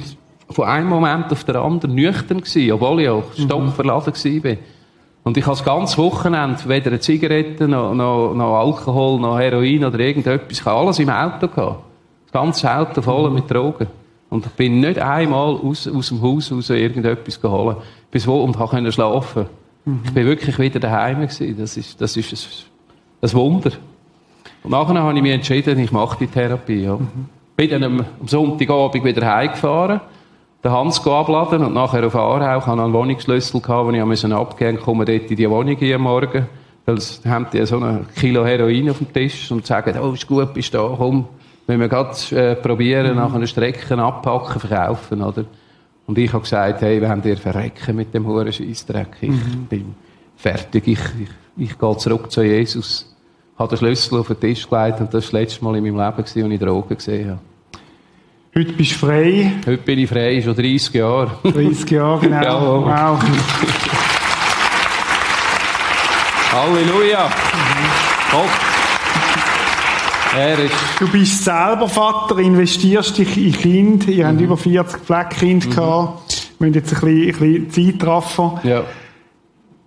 von 0.50 0.66
einem 0.66 0.88
Moment 0.88 1.32
auf 1.32 1.44
den 1.44 1.56
anderen 1.56 1.94
nüchtern 1.94 2.40
gewesen, 2.40 2.72
obwohl 2.72 3.00
ich 3.00 3.08
auch 3.08 3.24
stockverladen 3.34 4.14
war. 4.14 4.56
Und 5.24 5.36
ich 5.36 5.44
habe 5.44 5.56
das 5.56 5.64
ganze 5.64 5.98
Wochenende 5.98 6.68
weder 6.68 6.90
eine 6.90 7.00
Zigarette, 7.00 7.66
noch, 7.66 7.94
noch, 7.94 8.32
noch 8.32 8.58
Alkohol, 8.60 9.18
noch 9.18 9.38
Heroin 9.38 9.84
oder 9.84 9.98
irgendetwas. 9.98 10.60
Ich 10.60 10.64
habe 10.64 10.78
alles 10.78 11.00
im 11.00 11.10
Auto 11.10 11.48
gehabt. 11.48 11.82
Das 12.26 12.32
ganze 12.32 12.72
Auto 12.72 13.02
voll 13.02 13.30
mit 13.30 13.50
Drogen. 13.50 13.88
Und 14.30 14.46
ich 14.46 14.52
bin 14.52 14.80
nicht 14.80 15.00
einmal 15.00 15.56
aus, 15.56 15.88
aus 15.88 16.08
dem 16.08 16.22
Haus 16.22 16.52
raus 16.52 16.70
irgendetwas 16.70 17.40
geholt. 17.40 17.78
Bis 18.10 18.26
wo 18.26 18.42
und 18.44 18.56
konnte 18.56 18.92
schlafen. 18.92 19.46
Mhm. 19.84 20.00
Ich 20.04 20.12
bin 20.12 20.26
wirklich 20.26 20.58
wieder 20.58 20.78
daheim 20.78 21.22
gewesen. 21.22 21.56
Das 21.58 21.76
ist, 21.76 22.00
das 22.00 22.16
ist 22.16 22.32
ein, 22.32 23.28
ein 23.28 23.32
Wunder. 23.34 23.72
Und 24.62 24.70
nachher 24.70 25.02
habe 25.02 25.16
ich 25.16 25.22
mich 25.22 25.32
entschieden, 25.32 25.78
ich 25.78 25.90
mache 25.90 26.18
die 26.20 26.26
Therapie. 26.28 26.84
Ja. 26.84 26.96
Mhm. 26.96 27.35
Bin 27.56 27.70
dann 27.70 27.84
am, 27.84 28.04
Sonntagabend 28.26 29.04
wieder 29.04 29.26
heimgefahren 29.26 30.00
den 30.66 30.72
Hans 30.72 31.06
abladen 31.06 31.64
und 31.64 31.74
nachher 31.74 32.04
auf 32.04 32.16
Aarau. 32.16 32.58
Ich 32.58 32.66
hatte 32.66 32.82
einen 32.82 32.92
Wohnungsschlüssel, 32.92 33.60
den 33.60 33.94
ich 33.94 34.32
abgeben 34.32 34.74
musste, 34.74 34.84
komme 34.84 35.04
dort 35.04 35.30
in 35.30 35.36
die 35.36 35.48
Wohnung 35.48 35.76
hier 35.76 35.98
Morgen. 35.98 36.46
Weil 36.84 37.00
sie 37.00 37.28
haben 37.28 37.46
die 37.52 37.64
so 37.66 37.78
ein 37.78 38.06
Kilo 38.16 38.44
Heroin 38.44 38.90
auf 38.90 38.98
dem 38.98 39.12
Tisch 39.12 39.50
und 39.50 39.66
sagen, 39.66 39.96
oh, 40.00 40.12
ist 40.12 40.26
gut, 40.26 40.52
bist 40.54 40.74
du 40.74 40.78
da, 40.78 40.94
komm. 40.96 41.26
Wenn 41.68 41.80
wir 41.80 41.88
gerade 41.88 42.16
äh, 42.30 42.54
probieren, 42.56 43.12
mhm. 43.12 43.16
nach 43.16 43.34
einer 43.34 43.46
Strecke 43.46 43.96
abpacken, 43.98 44.60
verkaufen, 44.60 45.22
oder? 45.22 45.44
Und 46.06 46.18
ich 46.18 46.32
habe 46.32 46.42
gesagt, 46.42 46.80
hey, 46.82 47.00
wir 47.00 47.08
haben 47.08 47.22
dir 47.22 47.36
verrecken 47.36 47.96
mit 47.96 48.14
dem 48.14 48.26
hohen 48.26 48.52
Scheissdreck. 48.52 49.16
Ich 49.20 49.30
mhm. 49.30 49.66
bin 49.68 49.94
fertig, 50.36 50.86
ich, 50.86 51.00
ich, 51.00 51.30
ich 51.70 51.78
gehe 51.78 51.96
zurück 51.96 52.30
zu 52.30 52.42
Jesus. 52.42 53.15
Habe 53.58 53.68
den 53.70 53.78
Schlüssel 53.78 54.18
auf 54.18 54.26
den 54.26 54.38
Tisch 54.40 54.68
gelegt 54.68 55.00
und 55.00 55.14
das 55.14 55.14
war 55.14 55.20
das 55.20 55.32
letzte 55.32 55.64
Mal 55.64 55.76
in 55.76 55.84
meinem 55.84 55.96
Leben, 55.96 56.16
als 56.18 56.36
ich 56.36 56.60
Drogen 56.60 56.96
gesehen 56.96 57.30
habe. 57.30 57.40
Heute 58.54 58.72
bist 58.72 58.92
du 58.92 59.06
frei. 59.06 59.52
Heute 59.66 59.82
bin 59.82 59.98
ich 59.98 60.08
frei, 60.08 60.40
schon 60.42 60.54
30 60.54 60.94
Jahre. 60.94 61.30
30 61.42 61.90
Jahre, 61.90 62.20
genau. 62.20 62.42
ja, 62.42 62.60
wow. 62.60 63.22
Halleluja. 66.52 67.30
Gott. 68.30 68.48
Er 70.36 70.58
ist 70.58 70.74
du 70.98 71.08
bist 71.08 71.44
selber 71.44 71.88
Vater, 71.88 72.38
investierst 72.38 73.16
dich 73.16 73.36
in 73.36 73.52
Kind. 73.52 74.08
Ihr 74.08 74.24
mhm. 74.24 74.28
habt 74.28 74.40
über 74.40 74.56
40 74.56 75.00
Pflegekinder 75.02 75.66
mhm. 75.66 75.70
gehabt. 75.70 76.50
Wir 76.58 76.66
müssen 76.66 76.74
jetzt 76.74 76.94
ein 76.94 77.00
bisschen, 77.00 77.44
ein 77.44 77.68
bisschen 77.68 77.98
Zeit 77.98 78.00
treffen. 78.00 78.50
Ja. 78.64 78.84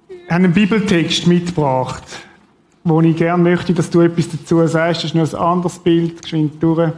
Ich 0.10 0.32
habe 0.32 0.44
einen 0.44 0.54
Bibeltext 0.54 1.28
mitgebracht, 1.28 2.04
wo 2.84 3.02
ich 3.02 3.16
gerne 3.16 3.44
möchte, 3.44 3.74
dass 3.74 3.90
du 3.90 4.02
etwas 4.02 4.30
dazu 4.30 4.66
sagst. 4.68 5.04
Das 5.04 5.12
ist 5.12 5.16
noch 5.16 5.34
ein 5.34 5.48
anderes 5.48 5.80
Bild, 5.80 6.22
geschwind 6.22 6.62
durch. 6.62 6.92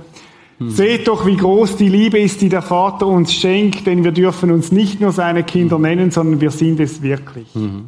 Mhm. 0.60 0.70
Seht 0.70 1.08
doch, 1.08 1.26
wie 1.26 1.38
groß 1.38 1.78
die 1.78 1.90
Liebe 1.90 2.20
ist, 2.20 2.42
die 2.42 2.50
der 2.50 2.62
Vater 2.62 3.08
uns 3.08 3.34
schenkt, 3.34 3.88
denn 3.88 4.04
wir 4.04 4.12
dürfen 4.12 4.52
uns 4.52 4.72
nicht 4.72 5.02
nur 5.02 5.12
seine 5.12 5.44
Kinder 5.44 5.80
nennen, 5.80 6.12
sondern 6.12 6.40
wir 6.40 6.52
sind 6.52 6.80
es 6.80 7.02
wirklich. 7.02 7.54
Mhm. 7.56 7.86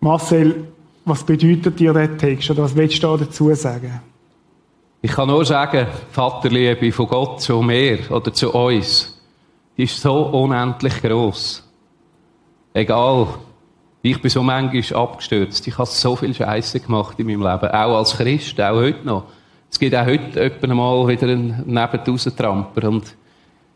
Marcel, 0.00 0.68
was 1.04 1.24
bedeutet 1.24 1.78
dir 1.78 1.92
der 1.92 2.16
Text 2.16 2.50
oder 2.50 2.64
was 2.64 2.74
willst 2.74 3.02
du 3.02 3.16
dazu 3.16 3.54
sagen? 3.54 4.00
Ich 5.00 5.12
kann 5.12 5.28
nur 5.28 5.44
sagen, 5.44 5.86
Vaterliebe 6.10 6.90
von 6.90 7.06
Gott 7.06 7.40
zu 7.40 7.62
mir 7.62 8.00
oder 8.10 8.32
zu 8.32 8.52
uns, 8.52 9.20
die 9.76 9.84
ist 9.84 10.00
so 10.00 10.26
unendlich 10.26 11.00
groß. 11.00 11.64
Egal, 12.74 13.28
ich 14.02 14.20
bin 14.20 14.30
so 14.30 14.42
manchmal 14.42 15.02
abgestürzt. 15.02 15.66
Ich 15.66 15.76
habe 15.76 15.88
so 15.88 16.16
viel 16.16 16.34
Scheiße 16.34 16.80
gemacht 16.80 17.18
in 17.18 17.26
meinem 17.26 17.42
Leben, 17.42 17.68
auch 17.68 17.98
als 17.98 18.16
Christ, 18.16 18.60
auch 18.60 18.76
heute 18.76 19.06
noch. 19.06 19.24
Es 19.70 19.78
gibt 19.78 19.94
auch 19.94 20.06
heute 20.06 20.40
etwa 20.40 20.74
mal 20.74 21.08
wieder 21.08 21.28
einen 21.28 21.64
Nebentausen-Tramper 21.66 22.88
und 22.88 23.14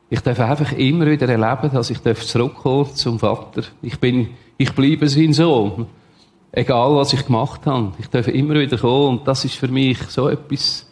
ich 0.09 0.21
darf 0.21 0.41
einfach 0.41 0.73
immer 0.73 1.07
wieder 1.07 1.29
erleben, 1.29 1.71
dass 1.73 1.91
ich 1.91 1.99
zurückkommen 2.03 2.95
zum 2.95 3.19
Vater. 3.19 3.63
Ich 3.81 3.99
bin, 3.99 4.31
ich 4.59 4.75
bleibe 4.75 5.09
sein 5.09 5.33
Sohn. 5.33 5.87
Egal, 6.53 6.95
was 6.97 7.15
ich 7.15 7.25
gemacht 7.25 7.65
habe. 7.65 7.93
Ich 7.99 8.09
darf 8.09 8.29
immer 8.29 8.55
wieder 8.55 8.77
kommen 8.77 9.19
und 9.19 9.29
das 9.29 9.45
ist 9.47 9.55
für 9.55 9.69
mich 9.69 9.99
so 10.09 10.29
etwas 10.29 10.87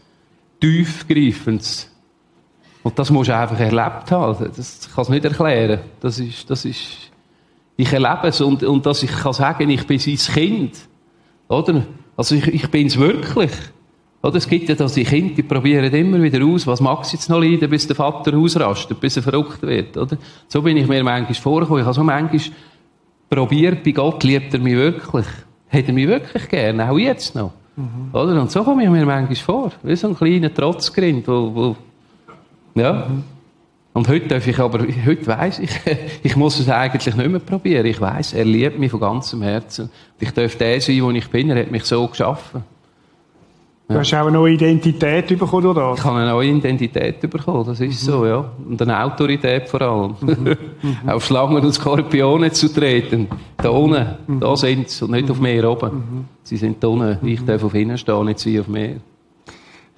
tiefgreifendes. 0.59 1.91
Und 2.83 2.99
das 2.99 3.11
musst 3.11 3.29
du 3.29 3.37
einfach 3.37 3.61
erlebt 3.61 4.11
haben. 4.11 4.51
Das 4.57 4.89
kann 4.95 5.03
es 5.03 5.09
nicht 5.11 5.25
erklären. 5.25 5.81
Das 6.01 6.19
ist, 6.19 6.49
das 6.49 6.65
ist, 6.65 7.10
ich 7.81 7.93
erlebe 7.93 8.29
es 8.29 8.41
und, 8.41 8.63
und 8.63 8.85
dass 8.87 9.03
ich 9.03 9.11
kann 9.11 9.33
sagen, 9.33 9.69
ich 9.71 9.87
bin 9.87 9.99
sein 9.99 10.17
Kind. 10.17 10.73
Oder? 11.49 11.83
Also 12.17 12.35
ich, 12.35 12.47
ich 12.49 12.71
bin 12.71 12.87
es 12.87 12.99
wirklich. 12.99 13.53
Oder? 14.23 14.37
Es 14.37 14.49
gibt 14.49 14.69
ja 14.69 14.75
dass 14.75 14.95
die 14.95 15.05
Kinder, 15.05 15.35
die 15.35 15.43
probieren 15.43 15.93
immer 15.93 16.23
wieder 16.23 16.45
aus, 16.45 16.67
was 16.67 16.81
mag 16.81 17.03
es 17.03 17.13
jetzt 17.13 17.29
noch 17.29 17.41
leiden, 17.41 17.71
bis 17.71 17.87
der 17.87 17.97
Vater 17.97 18.37
ausrastet, 18.37 19.01
bis 19.01 19.17
er 19.17 19.23
verrückt 19.23 19.63
wird. 19.63 19.97
Oder? 19.97 20.19
So 20.49 20.63
bin 20.63 20.77
ich 20.77 20.87
mir 20.87 21.03
manchmal 21.03 21.35
vorgekommen. 21.35 21.81
Ich 21.81 21.87
habe 21.87 21.95
so 21.95 22.05
manchmal 22.05 22.41
probiert, 23.29 23.83
bei 23.83 23.93
Gott 23.93 24.23
liebt 24.25 24.53
er 24.53 24.61
mich 24.61 24.75
wirklich 24.75 25.27
hat 25.71 25.87
er 25.87 25.93
mich 25.93 26.09
wirklich 26.09 26.49
gern, 26.49 26.81
auch 26.81 26.99
jetzt 26.99 27.35
noch. 27.35 27.53
Mhm. 27.77 28.11
Oder? 28.13 28.41
Und 28.41 28.51
so 28.51 28.65
komme 28.65 28.83
ich 28.85 28.91
mir 28.91 29.07
manchmal 29.07 29.37
vor, 29.37 29.73
wie 29.83 29.97
so 29.97 30.09
ein 30.09 30.17
kleiner 30.17 30.53
Trotzgrind, 30.53 31.27
wo, 31.29 31.55
wo 31.55 31.77
ja. 32.75 33.09
Mhm. 33.09 33.25
Und 33.93 34.09
heute 34.09 34.29
darf 34.29 34.47
ich 34.47 34.59
aber, 34.59 34.87
heute 35.05 35.27
weiss 35.27 35.59
ich, 35.59 35.71
ich 36.23 36.37
muss 36.37 36.61
es 36.61 36.69
eigentlich 36.69 37.15
nicht 37.15 37.29
mehr 37.29 37.41
probieren. 37.41 37.87
Ich 37.87 38.01
weiss, 38.01 38.33
er 38.33 38.45
liebt 38.45 38.79
mich 38.79 38.91
von 38.91 39.01
ganzem 39.01 39.43
Herzen. 39.43 39.91
Ich 40.19 40.31
darf 40.31 40.57
der 40.57 40.81
sein, 40.81 41.03
wo 41.03 41.11
ich 41.11 41.29
bin. 41.29 41.51
Er 41.51 41.61
hat 41.61 41.71
mich 41.71 41.85
so 41.85 42.07
geschaffen. 42.07 42.63
Du 43.91 43.99
hast 43.99 44.15
auch 44.15 44.21
eine 44.21 44.31
neue 44.31 44.53
Identität 44.53 45.27
bekommen, 45.37 45.67
oder? 45.67 45.95
Ich 45.97 46.05
habe 46.05 46.19
eine 46.19 46.31
neue 46.31 46.49
Identität 46.49 47.29
bekommen, 47.29 47.67
das 47.67 47.81
ist 47.81 48.07
mhm. 48.07 48.13
so, 48.13 48.25
ja. 48.25 48.45
Und 48.69 48.81
eine 48.81 49.03
Autorität 49.03 49.69
vor 49.69 49.83
allem. 49.83 50.15
Mhm. 50.21 50.57
mhm. 50.83 51.09
auf 51.09 51.25
Schlangen 51.25 51.57
und 51.57 51.73
Skorpione 51.73 52.53
zu 52.53 52.73
treten. 52.73 53.27
Da 53.57 53.71
unten, 53.71 54.07
mhm. 54.29 54.39
da 54.39 54.57
sind 54.57 54.89
sie, 54.89 55.05
und 55.05 55.11
nicht 55.11 55.29
auf 55.29 55.41
Meer 55.41 55.69
oben. 55.69 55.91
Mhm. 55.91 56.25
Sie 56.45 56.57
sind 56.57 56.81
da 56.81 56.87
unten. 56.87 57.27
Ich 57.27 57.45
darf 57.45 57.65
auf 57.65 57.75
ihnen 57.75 57.99
stehen, 57.99 58.27
nicht 58.27 58.39
sie 58.39 58.61
auf 58.61 58.69
Meer. 58.69 58.99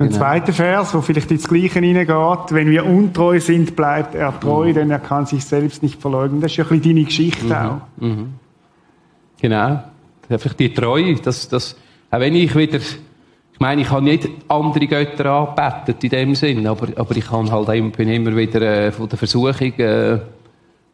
Ein 0.02 0.08
genau. 0.08 0.20
zweiter 0.20 0.52
Vers, 0.52 0.94
wo 0.94 1.00
vielleicht 1.00 1.30
ins 1.30 1.48
Gleiche 1.48 1.80
hineingeht. 1.80 2.50
Wenn 2.50 2.70
wir 2.70 2.84
untreu 2.86 3.40
sind, 3.40 3.76
bleibt 3.76 4.14
er 4.14 4.38
treu, 4.38 4.68
mhm. 4.68 4.74
denn 4.74 4.90
er 4.90 4.98
kann 4.98 5.26
sich 5.26 5.44
selbst 5.44 5.82
nicht 5.82 6.00
verleugnen. 6.00 6.40
Das 6.40 6.50
ist 6.50 6.56
ja 6.58 6.64
ein 6.64 6.68
bisschen 6.70 6.94
deine 6.94 7.04
Geschichte 7.04 7.60
auch. 7.60 7.80
Genau. 9.40 9.84
Einfach 10.28 10.54
die 10.54 10.72
Treue, 10.72 11.14
dass, 11.16 11.48
dass, 11.48 11.76
auch 12.10 12.20
wenn 12.20 12.34
ich 12.34 12.54
wieder 12.54 12.78
meine, 13.62 13.82
ich 13.82 13.90
habe 13.90 14.02
nicht 14.02 14.28
andere 14.48 14.86
Götter 14.86 15.26
angebetet 15.26 16.02
in 16.04 16.10
dem 16.10 16.34
Sinn, 16.34 16.66
aber, 16.66 16.88
aber 16.96 17.16
ich 17.16 17.26
kann 17.26 17.50
halt 17.50 17.68
immer, 17.68 17.90
bin 17.90 18.08
immer 18.08 18.36
wieder 18.36 18.60
äh, 18.60 18.92
von 18.92 19.08
der 19.08 19.16
Versuchung 19.16 19.72
äh, 19.78 20.18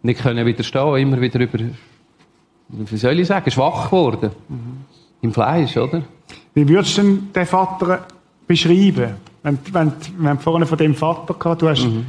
nicht 0.02 0.20
können 0.20 0.46
widerstehen, 0.46 0.96
immer 0.96 1.20
wieder 1.20 1.40
über, 1.40 1.58
wie 2.68 2.96
soll 2.96 3.18
ich 3.18 3.26
sagen, 3.26 3.50
schwach 3.50 3.86
geworden. 3.86 4.30
Mhm. 4.48 4.84
Im 5.22 5.32
Fleisch, 5.32 5.76
oder? 5.76 6.02
Wie 6.54 6.68
würdest 6.68 6.98
du 6.98 7.02
denn 7.02 7.32
den 7.34 7.46
Vater 7.46 8.06
beschreiben? 8.48 9.14
Wenn, 9.44 9.58
wenn, 9.72 9.92
wenn 10.18 10.36
du 10.36 10.42
vorhin 10.42 10.66
von 10.66 10.78
dem 10.78 10.94
Vater 10.94 11.34
gehabt, 11.34 11.62
du 11.62 11.68
hast 11.68 11.84
mhm. 11.84 12.06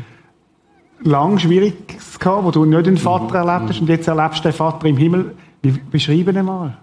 lang 1.03 1.37
Schwieriges 1.37 2.17
gehabt, 2.17 2.43
wo 2.43 2.51
du 2.51 2.65
nicht 2.65 2.87
den 2.87 2.97
Vater 2.97 3.43
mhm. 3.43 3.49
erlebt 3.49 3.69
hast 3.69 3.81
und 3.81 3.89
jetzt 3.89 4.07
erlebst 4.07 4.39
du 4.39 4.49
den 4.49 4.53
Vater 4.53 4.87
im 4.87 4.97
Himmel. 4.97 5.35
Wie 5.61 5.71
beschreiben 5.71 6.35
ihn 6.35 6.45
mal? 6.45 6.77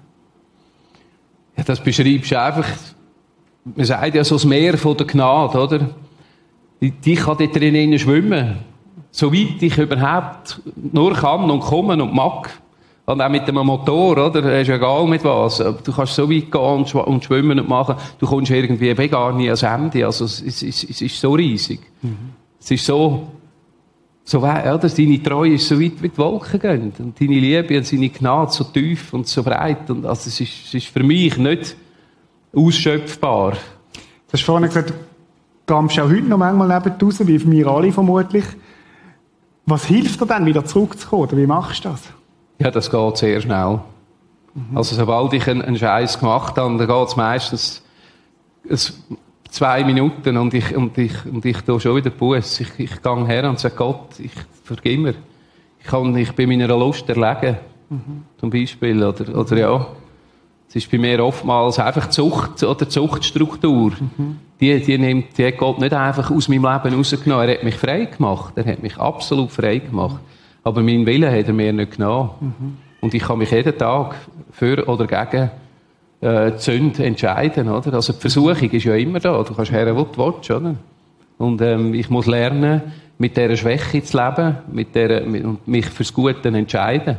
Ja, 1.56 1.64
das 1.64 1.82
beschreibst 1.82 2.30
du 2.30 2.40
einfach 2.40 2.66
man 3.74 3.84
sagt 3.84 4.14
ja 4.14 4.22
so 4.22 4.36
das 4.36 4.44
Meer 4.44 4.78
von 4.78 4.96
der 4.96 5.06
Gnade, 5.06 5.58
oder? 5.58 5.90
Ich 6.78 7.16
kann 7.16 7.36
dort 7.38 7.56
drinnen 7.56 7.98
schwimmen. 7.98 8.58
Soweit 9.10 9.60
ich 9.62 9.78
überhaupt 9.78 10.60
nur 10.92 11.14
kann 11.14 11.50
und 11.50 11.60
kommen 11.60 12.00
und 12.00 12.14
mag. 12.14 12.50
Und 13.06 13.22
auch 13.22 13.28
mit 13.28 13.46
dem 13.46 13.54
Motor, 13.54 14.18
oder? 14.18 14.44
Es 14.44 14.66
ist 14.66 14.74
egal 14.74 15.06
mit 15.06 15.22
was. 15.22 15.58
Du 15.58 15.92
kannst 15.92 16.14
so 16.14 16.28
weit 16.28 16.50
gehen 16.50 17.04
und, 17.04 17.24
schwimmen 17.24 17.60
und 17.60 17.68
machen. 17.68 17.94
Du 18.18 18.26
kommst 18.26 18.50
irgendwie 18.50 18.92
gar 19.08 19.32
nie 19.32 19.46
ans 19.46 19.62
Ende. 19.62 20.04
Also, 20.04 20.24
es, 20.24 20.42
es, 20.42 20.62
es, 20.62 21.00
ist 21.00 21.20
so 21.20 21.32
riesig. 21.32 21.80
Mhm. 22.02 22.16
Es 22.60 22.68
ist 22.72 22.84
so, 22.84 23.28
so 24.24 24.42
weit, 24.42 24.82
dass 24.82 24.96
deine 24.96 25.22
Treue 25.22 25.54
ist 25.54 25.68
so 25.68 25.80
weit 25.80 26.02
wie 26.02 26.08
die 26.08 26.18
Wolken 26.18 26.58
gehen. 26.58 26.92
Und 26.98 27.20
deine 27.20 27.38
Liebe 27.38 27.78
und 27.78 27.86
seine 27.86 28.08
Gnade 28.08 28.50
so 28.50 28.64
tief 28.64 29.12
und 29.12 29.28
so 29.28 29.44
breit. 29.44 29.88
Und 29.88 30.04
also, 30.04 30.28
es 30.28 30.40
ist, 30.40 30.66
es 30.66 30.74
ist 30.74 30.86
für 30.88 31.04
mich 31.04 31.36
nicht, 31.38 31.76
ausschöpfbar. 32.52 33.52
Du 33.52 34.32
hast 34.32 34.42
vorhin 34.42 34.66
gesagt, 34.66 34.90
du 34.90 34.94
gammst 35.64 36.00
auch 36.00 36.08
heute 36.08 36.22
noch 36.22 36.38
manchmal 36.38 36.66
neben 36.66 37.00
raus, 37.00 37.24
wie 37.24 37.50
wir 37.52 37.66
alle 37.68 37.92
vermutlich. 37.92 38.44
Was 39.64 39.84
hilft 39.84 40.20
dir 40.20 40.26
dann, 40.26 40.44
wieder 40.44 40.64
zurückzukommen? 40.64 41.22
Oder 41.22 41.36
wie 41.36 41.46
machst 41.46 41.84
du 41.84 41.90
das? 41.90 42.02
Ja, 42.58 42.70
das 42.70 42.90
geht 42.90 43.16
sehr 43.16 43.40
schnell. 43.40 43.80
Mhm. 44.54 44.76
Also, 44.76 44.96
sobald 44.96 45.32
ich 45.34 45.46
einen, 45.48 45.62
einen 45.62 45.76
Scheiß 45.76 46.18
gemacht 46.18 46.56
habe, 46.56 46.76
dann 46.76 46.86
geht 46.86 47.08
es 47.08 47.16
meistens 47.16 47.82
zwei 49.50 49.84
Minuten 49.84 50.36
und 50.36 50.54
ich, 50.54 50.76
und 50.76 50.96
ich, 50.98 51.12
und 51.24 51.44
ich 51.44 51.60
tue 51.62 51.80
schon 51.80 51.96
wieder 51.96 52.10
Buß. 52.10 52.60
Ich, 52.60 52.68
ich 52.78 53.02
gehe 53.02 53.26
her 53.26 53.48
und 53.48 53.58
sage, 53.58 53.74
Gott, 53.74 54.18
ich 54.18 54.32
vergib 54.64 55.00
mir. 55.00 55.14
Ich, 55.80 55.86
kann, 55.86 56.14
ich 56.16 56.32
bin 56.32 56.48
meiner 56.48 56.68
Lust 56.68 57.08
erlegen. 57.08 57.56
Mhm. 57.88 58.24
Zum 58.38 58.50
Beispiel. 58.50 59.02
Oder, 59.02 59.38
oder 59.38 59.56
ja. 59.56 59.86
Es 60.68 60.74
ist 60.74 60.90
bei 60.90 60.98
mir 60.98 61.24
oftmals 61.24 61.78
einfach 61.78 62.10
Zucht 62.10 62.62
oder 62.64 62.88
Zuchtstruktur. 62.88 63.92
Mhm. 63.92 64.38
Die, 64.60 64.80
die, 64.80 64.98
nimmt, 64.98 65.38
die 65.38 65.46
hat 65.46 65.58
Gott 65.58 65.78
nicht 65.78 65.92
einfach 65.92 66.30
aus 66.30 66.48
meinem 66.48 66.64
Leben 66.64 66.96
rausgenommen. 66.96 67.48
Er 67.48 67.54
hat 67.54 67.64
mich 67.64 67.76
frei 67.76 68.06
gemacht. 68.06 68.54
Er 68.56 68.66
hat 68.66 68.82
mich 68.82 68.96
absolut 68.98 69.52
frei 69.52 69.78
gemacht. 69.78 70.20
Aber 70.66 70.82
meinen 70.82 71.06
Willen 71.06 71.30
hat 71.30 71.46
er 71.46 71.52
mir 71.52 71.72
nicht 71.72 71.92
genommen. 71.92 72.30
Mhm. 72.40 72.76
Und 73.00 73.14
ich 73.14 73.22
kann 73.22 73.38
mich 73.38 73.52
jeden 73.52 73.78
Tag 73.78 74.16
für 74.50 74.84
oder 74.88 75.06
gegen 75.06 75.50
äh, 76.20 76.50
die 76.50 76.58
Sünde 76.58 77.04
entscheiden. 77.04 77.68
Oder? 77.68 77.94
Also 77.94 78.12
die 78.12 78.18
Versuchung 78.18 78.70
ist 78.70 78.84
ja 78.84 78.96
immer 78.96 79.20
da. 79.20 79.44
Du 79.44 79.54
kannst 79.54 79.70
her, 79.70 79.96
wo 79.96 80.02
du 80.02 80.34
willst. 80.34 80.50
Oder? 80.50 80.74
Und 81.38 81.60
ähm, 81.60 81.94
ich 81.94 82.10
muss 82.10 82.26
lernen, 82.26 82.82
mit 83.16 83.36
dieser 83.36 83.56
Schwäche 83.56 84.02
zu 84.02 84.16
leben 84.16 84.56
mit 84.72 84.92
der, 84.96 85.24
und 85.24 85.68
mich 85.68 85.86
fürs 85.86 86.12
Gute 86.12 86.48
entscheiden. 86.48 87.18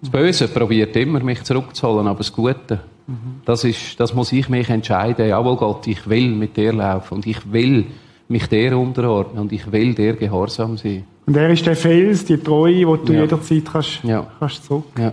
Das 0.00 0.10
Böse 0.10 0.46
probiert 0.46 0.94
immer, 0.94 1.18
mich 1.18 1.42
zurückzuholen, 1.42 2.06
aber 2.06 2.18
das 2.18 2.32
Gute, 2.32 2.78
mhm. 3.08 3.40
das, 3.44 3.64
ist, 3.64 3.98
das 3.98 4.14
muss 4.14 4.30
ich 4.30 4.48
mich 4.48 4.70
entscheiden. 4.70 5.28
Jawohl, 5.28 5.56
Gott, 5.56 5.88
ich 5.88 6.08
will 6.08 6.28
mit 6.28 6.56
dir 6.56 6.72
laufen 6.72 7.14
und 7.14 7.26
ich 7.26 7.52
will 7.52 7.86
mich 8.28 8.46
dir 8.48 8.78
unterordnen 8.78 9.42
und 9.42 9.52
ich 9.52 9.70
will 9.70 9.94
dir 9.94 10.14
gehorsam 10.14 10.76
sein. 10.76 11.04
Und 11.26 11.36
er 11.36 11.50
ist 11.50 11.64
der 11.66 11.76
Fels, 11.76 12.24
die 12.24 12.36
Treue, 12.36 12.86
wo 12.86 12.96
du 12.96 13.12
ja. 13.12 13.22
jederzeit 13.22 13.64
kannst, 13.70 14.04
ja. 14.04 14.26
kannst 14.38 14.64
zurück. 14.64 14.84
Ja. 14.98 15.12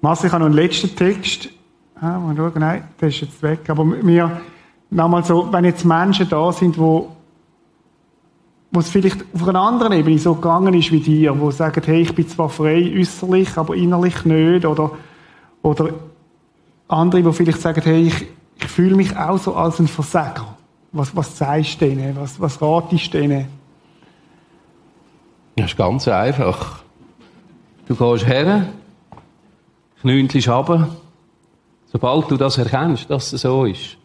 Marcel, 0.00 0.26
ich 0.26 0.32
habe 0.32 0.40
noch 0.40 0.46
einen 0.46 0.56
letzten 0.56 0.94
Text. 0.94 1.48
Ah, 2.00 2.18
mal 2.18 2.36
schauen. 2.36 2.52
Nein, 2.56 2.84
der 3.00 3.08
ist 3.08 3.20
jetzt 3.20 3.42
weg. 3.42 3.60
Aber 3.68 3.84
mir, 3.84 4.40
nochmal 4.90 5.24
so, 5.24 5.48
wenn 5.52 5.64
jetzt 5.64 5.84
Menschen 5.84 6.28
da 6.28 6.52
sind, 6.52 6.76
die 6.76 6.80
wo 8.74 8.80
es 8.80 8.90
vielleicht 8.90 9.24
auf 9.32 9.48
einer 9.48 9.60
anderen 9.60 9.92
Ebene 9.92 10.18
so 10.18 10.34
gegangen 10.34 10.74
ist 10.74 10.90
wie 10.90 10.98
dir, 10.98 11.38
wo 11.40 11.52
sagen, 11.52 11.80
hey, 11.86 12.02
ich 12.02 12.12
bin 12.12 12.26
zwar 12.26 12.48
frei 12.48 12.92
äußerlich, 12.98 13.56
aber 13.56 13.76
innerlich 13.76 14.24
nicht, 14.24 14.66
oder, 14.66 14.90
Oder 15.64 15.94
andere, 16.88 17.22
die 17.22 17.32
vielleicht 17.32 17.60
sagen, 17.60 17.80
hey, 17.82 18.02
ich, 18.02 18.26
ich 18.56 18.66
fühle 18.66 18.96
mich 18.96 19.16
auch 19.16 19.38
so 19.38 19.54
als 19.54 19.78
ein 19.78 19.88
Versager. 19.88 20.56
Was, 20.96 21.14
was 21.16 21.36
sagst 21.36 21.80
du 21.80 21.86
denen? 21.86 22.14
Was, 22.16 22.40
was 22.40 22.62
ratest 22.62 23.12
du 23.12 23.18
denen? 23.18 23.48
Das 25.56 25.72
ist 25.72 25.76
ganz 25.76 26.06
einfach. 26.06 26.84
Du 27.88 27.96
gehst 27.96 28.26
her, 28.26 28.68
knünzelst 30.00 30.48
runter. 30.48 30.88
Sobald 31.86 32.30
du 32.30 32.36
das 32.36 32.58
erkennst, 32.58 33.10
dass 33.10 33.32
es 33.32 33.42
so 33.42 33.64
ist, 33.64 33.96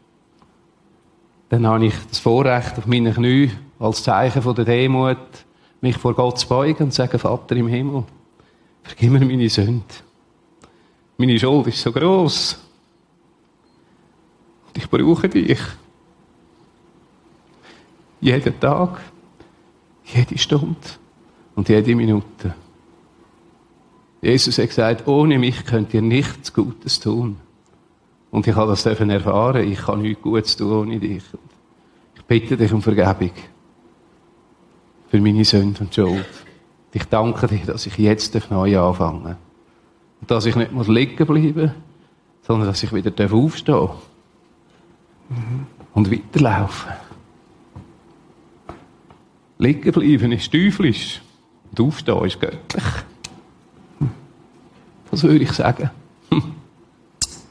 dann 1.50 1.68
habe 1.68 1.86
ich 1.86 1.94
das 2.10 2.18
Vorrecht, 2.18 2.78
auf 2.80 2.88
meinen 2.88 3.14
Knie 3.14 3.52
als 3.80 4.02
Zeichen 4.02 4.56
der 4.56 4.66
Demut 4.66 5.18
mich 5.82 5.98
vor 5.98 6.16
Gott 6.16 6.40
zu 6.40 6.48
beugen 6.48 6.86
und 6.86 6.92
zu 6.92 6.98
sagen, 6.98 7.20
Vater 7.20 7.56
im 7.56 7.68
Himmel, 7.68 8.04
vergib 8.82 9.12
mir 9.12 9.20
meine 9.20 9.50
Sünde. 9.50 9.86
Meine 11.18 11.38
Schuld 11.38 11.68
ist 11.68 11.82
so 11.82 11.92
groß. 11.92 12.60
Und 14.68 14.78
ich 14.78 14.90
brauche 14.90 15.30
dich. 15.30 15.60
Jeden 18.22 18.60
Tag, 18.60 19.00
jede 20.04 20.38
Stunde 20.38 20.76
und 21.56 21.70
jede 21.70 21.96
Minute. 21.96 22.54
Jesus 24.22 24.58
hat 24.58 24.68
gesagt, 24.68 25.08
ohne 25.08 25.40
mich 25.40 25.66
könnt 25.66 25.94
ihr 25.94 26.02
nichts 26.02 26.54
Gutes 26.54 27.00
tun. 27.00 27.38
Und 28.32 28.46
ich 28.46 28.56
habe 28.56 28.72
das 28.72 28.86
erfahren, 28.86 29.72
ich 29.72 29.80
kann 29.80 30.02
nichts 30.02 30.22
Gutes 30.22 30.58
tun 30.58 30.72
ohne 30.72 31.00
dich. 31.00 31.24
Ich 32.16 32.24
bitte 32.24 32.58
dich 32.58 32.74
um 32.74 32.82
Vergebung 32.82 33.32
für 35.10 35.22
meine 35.22 35.46
Sünde 35.46 35.80
und 35.82 35.96
Schuld. 35.96 36.26
Ich 36.92 37.06
danke 37.06 37.48
dir, 37.48 37.66
dass 37.66 37.86
ich 37.86 37.98
jetzt 37.98 38.52
neu 38.52 38.80
anfangen 38.80 39.24
darf. 39.24 39.38
Und 40.22 40.30
dass 40.30 40.46
ich 40.46 40.56
nicht 40.56 40.72
liegen 40.88 41.26
bleiben 41.26 41.72
sondern 42.50 42.68
dass 42.68 42.82
ich 42.82 42.92
wieder 42.92 43.12
aufstehen 43.32 43.76
darf. 43.76 43.96
Mhm. 45.30 45.68
Und 45.94 46.12
weiterlaufen. 46.12 46.92
Liegen 49.62 49.92
bleiben 49.92 50.32
ist 50.32 50.52
teuflisch. 50.54 51.22
Und 51.72 51.82
aufstehen 51.82 52.26
ist 52.26 52.40
göttlich. 52.40 52.84
Das 55.12 55.24
würde 55.24 55.44
ich 55.44 55.52
sagen. 55.52 55.90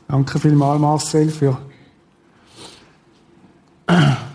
Danke 0.09 0.39
vielmals, 0.39 0.81
Marcel, 0.81 1.29
für 1.29 1.59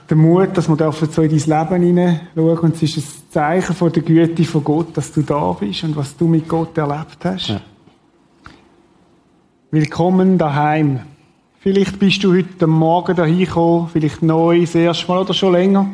den 0.08 0.18
Mut, 0.20 0.56
dass 0.56 0.70
wir 0.70 0.92
so 0.92 1.22
in 1.24 1.30
dein 1.30 1.40
Leben 1.40 1.84
hineinschauen 1.84 2.58
Und 2.60 2.76
es 2.76 2.84
ist 2.84 2.98
ein 2.98 3.32
Zeichen 3.32 3.76
von 3.76 3.92
der 3.92 4.04
Güte 4.04 4.44
von 4.44 4.64
Gott, 4.64 4.96
dass 4.96 5.12
du 5.12 5.24
da 5.24 5.52
bist 5.54 5.84
und 5.84 5.96
was 5.96 6.16
du 6.16 6.28
mit 6.28 6.48
Gott 6.48 6.78
erlebt 6.78 7.18
hast. 7.24 7.48
Ja. 7.48 7.62
Willkommen 9.72 10.38
daheim. 10.38 11.00
Vielleicht 11.60 11.98
bist 11.98 12.24
du 12.24 12.36
heute 12.36 12.68
Morgen 12.68 13.16
dahin 13.16 13.40
gekommen, 13.40 13.90
vielleicht 13.92 14.22
neu, 14.22 14.62
das 14.62 14.76
erste 14.76 15.08
Mal 15.08 15.22
oder 15.22 15.34
schon 15.34 15.54
länger. 15.54 15.90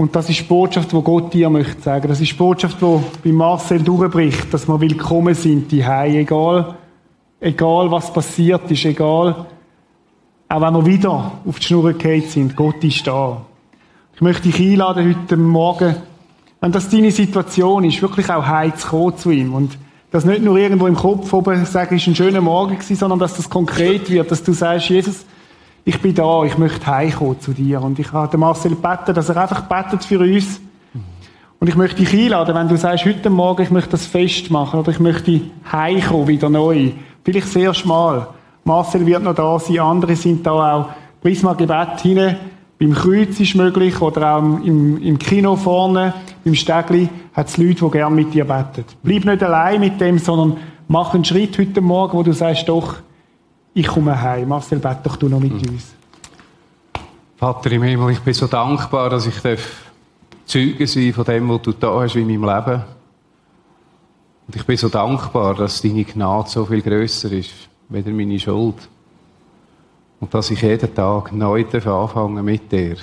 Und 0.00 0.14
das 0.14 0.30
ist 0.30 0.38
die 0.38 0.44
Botschaft, 0.44 0.92
die 0.92 1.02
Gott 1.02 1.34
dir 1.34 1.50
möchte 1.50 1.82
sagen. 1.82 2.06
Das 2.06 2.20
ist 2.20 2.30
die 2.30 2.36
Botschaft, 2.36 2.80
die 2.80 3.00
bei 3.24 3.32
Marcel 3.32 3.82
durchbricht, 3.82 4.54
dass 4.54 4.68
wir 4.68 4.80
willkommen 4.80 5.34
sind, 5.34 5.72
die 5.72 5.80
egal, 5.80 6.76
egal 7.40 7.90
was 7.90 8.12
passiert 8.12 8.70
ist, 8.70 8.84
egal, 8.84 9.46
auch 10.48 10.60
wenn 10.60 10.74
wir 10.74 10.86
wieder 10.86 11.32
auf 11.44 11.58
die 11.58 11.66
Schnur 11.66 11.92
gefallen 11.92 12.22
sind, 12.22 12.54
Gott 12.54 12.82
ist 12.84 13.08
da. 13.08 13.44
Ich 14.14 14.20
möchte 14.20 14.48
dich 14.48 14.60
einladen, 14.60 15.16
heute 15.16 15.36
Morgen, 15.36 15.96
wenn 16.60 16.70
das 16.70 16.88
deine 16.88 17.10
Situation 17.10 17.82
ist, 17.82 18.00
wirklich 18.00 18.30
auch 18.30 18.46
heim 18.46 18.76
zu 18.76 18.86
kommen 18.86 19.16
zu 19.16 19.32
ihm. 19.32 19.52
Und 19.52 19.76
das 20.12 20.24
nicht 20.24 20.42
nur 20.42 20.58
irgendwo 20.58 20.86
im 20.86 20.94
Kopf 20.94 21.32
oben 21.32 21.66
sagen, 21.66 21.96
es 21.96 22.06
war 22.06 22.12
ein 22.12 22.14
schöner 22.14 22.40
Morgen 22.40 22.74
gewesen, 22.74 22.94
sondern 22.94 23.18
dass 23.18 23.34
das 23.34 23.50
konkret 23.50 24.08
wird, 24.10 24.30
dass 24.30 24.44
du 24.44 24.52
sagst, 24.52 24.90
Jesus, 24.90 25.26
ich 25.88 26.02
bin 26.02 26.14
da, 26.14 26.44
ich 26.44 26.58
möchte 26.58 26.86
heimkommen 26.86 27.40
zu 27.40 27.54
dir. 27.54 27.80
Und 27.80 27.98
ich 27.98 28.12
habe 28.12 28.36
Marcel 28.36 28.72
gebeten, 28.72 29.14
dass 29.14 29.30
er 29.30 29.38
einfach 29.38 29.62
betet 29.62 30.04
für 30.04 30.20
uns. 30.20 30.60
Und 31.60 31.66
ich 31.66 31.76
möchte 31.76 32.04
dich 32.04 32.12
einladen, 32.12 32.54
wenn 32.54 32.68
du 32.68 32.76
sagst, 32.76 33.06
heute 33.06 33.30
Morgen, 33.30 33.62
ich 33.62 33.70
möchte 33.70 33.92
das 33.92 34.04
festmachen 34.04 34.80
oder 34.80 34.90
ich 34.90 35.00
möchte 35.00 35.40
heimkommen, 35.72 36.28
wieder 36.28 36.50
neu. 36.50 36.90
Vielleicht 37.24 37.46
das 37.46 37.56
erste 37.56 37.88
Mal. 37.88 38.28
Marcel 38.64 39.06
wird 39.06 39.22
noch 39.22 39.34
da 39.34 39.58
sein, 39.58 39.78
andere 39.78 40.14
sind 40.14 40.46
da 40.46 40.74
auch. 40.74 40.90
Prisma 41.22 41.54
Gebet 41.54 42.00
hinten 42.02 42.36
beim 42.78 42.92
Kreuz 42.92 43.40
ist 43.40 43.54
möglich 43.54 43.98
oder 44.02 44.36
auch 44.36 44.42
im, 44.42 45.02
im 45.02 45.18
Kino 45.18 45.56
vorne, 45.56 46.12
beim 46.44 46.54
Stegli, 46.54 47.08
hat 47.32 47.48
es 47.48 47.56
Leute, 47.56 47.86
die 47.86 47.90
gerne 47.90 48.14
mit 48.14 48.34
dir 48.34 48.44
beten. 48.44 48.84
Bleib 49.02 49.24
nicht 49.24 49.42
allein 49.42 49.80
mit 49.80 49.98
dem, 50.02 50.18
sondern 50.18 50.58
mach 50.86 51.14
einen 51.14 51.24
Schritt 51.24 51.58
heute 51.58 51.80
Morgen, 51.80 52.18
wo 52.18 52.22
du 52.22 52.32
sagst, 52.32 52.68
doch, 52.68 52.96
ich 53.78 53.86
komme 53.86 54.20
heim. 54.20 54.48
Marcel, 54.48 54.80
bete 54.80 55.00
doch 55.04 55.16
du 55.16 55.28
noch 55.28 55.40
mit 55.40 55.52
mhm. 55.52 55.74
uns. 55.74 55.94
Vater 57.36 57.70
im 57.70 57.82
Himmel, 57.84 58.10
ich 58.10 58.20
bin 58.20 58.34
so 58.34 58.48
dankbar, 58.48 59.10
dass 59.10 59.26
ich 59.26 59.34
Zeuge 60.44 60.86
sein 60.86 61.12
von 61.12 61.24
dem, 61.24 61.48
was 61.48 61.62
du 61.62 61.72
da 61.72 62.00
hast 62.00 62.16
in 62.16 62.26
meinem 62.26 62.44
Leben. 62.44 62.82
Und 64.46 64.56
ich 64.56 64.64
bin 64.64 64.76
so 64.76 64.88
dankbar, 64.88 65.54
dass 65.54 65.80
deine 65.80 66.04
Gnade 66.04 66.48
so 66.48 66.64
viel 66.64 66.82
grösser 66.82 67.30
ist, 67.30 67.52
weder 67.88 68.10
meine 68.10 68.40
Schuld. 68.40 68.88
Und 70.20 70.34
dass 70.34 70.50
ich 70.50 70.62
jeden 70.62 70.92
Tag 70.92 71.32
neu 71.32 71.64
anfangen 71.64 72.44
mit 72.44 72.72
dir. 72.72 72.96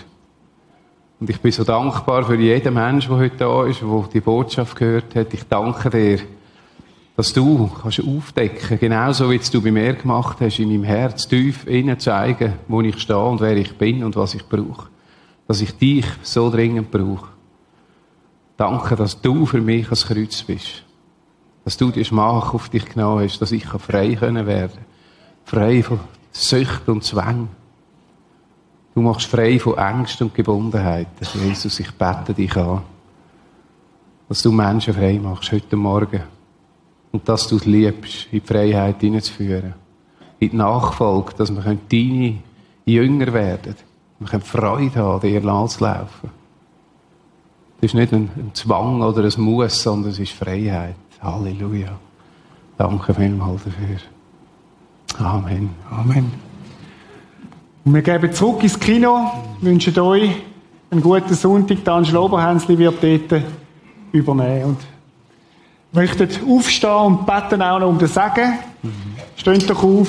Und 1.19 1.29
ich 1.29 1.39
bin 1.39 1.53
so 1.53 1.63
dankbar 1.63 2.25
für 2.25 2.35
jeden 2.35 2.73
Menschen, 2.73 3.11
der 3.11 3.19
heute 3.19 3.37
da 3.37 3.65
ist, 3.65 3.81
der 3.81 4.05
die 4.13 4.19
Botschaft 4.19 4.75
gehört 4.75 5.15
hat. 5.15 5.33
Ich 5.33 5.47
danke 5.47 5.89
dir, 5.89 6.19
dass 7.15 7.31
du 7.31 7.69
kannst 7.81 8.01
aufdecken, 8.05 8.77
genauso 8.79 9.31
wie 9.31 9.39
du 9.39 9.61
bei 9.61 9.71
mir 9.71 9.93
gemacht 9.93 10.37
hast, 10.41 10.59
in 10.59 10.69
meinem 10.69 10.83
Herz 10.83 11.27
tief 11.27 11.65
innen 11.65 11.99
zeigen, 11.99 12.53
wo 12.67 12.81
ich 12.81 12.99
stehe 12.99 13.17
und 13.17 13.39
wer 13.39 13.55
ich 13.55 13.77
bin 13.77 14.03
und 14.03 14.15
was 14.15 14.35
ich 14.35 14.47
brauche. 14.47 14.89
Dass 15.47 15.61
ich 15.61 15.77
dich 15.77 16.05
so 16.23 16.49
dringend 16.49 16.91
brauche. 16.91 17.29
Danke, 18.57 18.95
dass 18.95 19.21
du 19.21 19.45
für 19.45 19.61
mich 19.61 19.89
als 19.89 20.07
Kreuz 20.07 20.41
bist. 20.43 20.83
Dass 21.63 21.77
du 21.77 21.89
die 21.91 22.05
Schmach 22.05 22.53
auf 22.53 22.69
dich 22.69 22.85
genommen 22.85 23.23
hast, 23.23 23.41
dass 23.41 23.51
ich 23.51 23.65
frei 23.65 24.15
können 24.15 24.45
werden 24.45 24.95
Frei 25.45 25.83
von 25.83 25.99
Sucht 26.31 26.89
und 26.89 27.03
Zwang. 27.03 27.47
Du 28.95 29.01
machst 29.01 29.27
frei 29.27 29.59
von 29.59 29.77
Angst 29.77 30.21
und 30.21 30.33
Gebundenheit. 30.33 31.07
Jesus, 31.35 31.79
ich 31.79 31.91
bete 31.91 32.33
dich 32.33 32.55
an, 32.57 32.81
dass 34.27 34.41
du 34.41 34.51
Menschen 34.51 34.93
frei 34.93 35.19
machst 35.21 35.51
heute 35.51 35.75
Morgen. 35.75 36.34
Und 37.15 37.29
dass 37.29 37.47
du 37.47 37.55
es 37.55 37.65
liebst, 37.65 38.27
in 38.29 38.41
die 38.41 38.45
Freiheit 38.45 38.99
hineinzuführen. 38.99 39.73
In 40.37 40.49
die 40.49 40.57
Nachfolge, 40.57 41.31
dass 41.37 41.49
wir 41.49 41.61
deine 41.63 42.39
Jünger 42.83 43.31
werden. 43.31 43.75
Wir 44.19 44.27
können 44.27 44.43
Freude 44.43 44.95
haben, 44.95 45.21
dir 45.21 45.39
laufen. 45.39 46.29
Das 47.79 47.89
ist 47.89 47.93
nicht 47.93 48.11
ein, 48.11 48.51
Zwang 48.53 49.01
oder 49.01 49.23
ein 49.23 49.41
Muss, 49.41 49.81
sondern 49.81 50.11
es 50.11 50.19
ist 50.19 50.33
Freiheit. 50.33 50.97
Halleluja. 51.21 51.97
Danke 52.77 53.13
vielmals 53.13 53.61
dafür. 53.63 53.97
Amen. 55.17 55.69
Amen. 55.89 56.33
Wir 57.85 58.01
geben 58.01 58.33
zurück 58.33 58.61
ins 58.61 58.77
Kino, 58.77 59.31
wünschen 59.61 59.97
euch 59.99 60.31
einen 60.91 61.01
guten 61.01 61.33
Sonntag. 61.33 61.77
Dan 61.85 62.03
Schloberhänsli 62.03 62.77
wird 62.77 63.01
dort 63.01 63.41
übernehmen. 64.11 64.94
Möchten 65.91 66.29
aufstehen 66.47 66.89
und 66.91 67.25
beten 67.25 67.61
auch 67.61 67.79
noch 67.79 67.87
um 67.87 67.97
den 67.97 68.07
Segen. 68.07 68.59
Mhm. 68.83 68.91
Steht 69.35 69.69
doch 69.69 69.83
auf. 69.83 70.07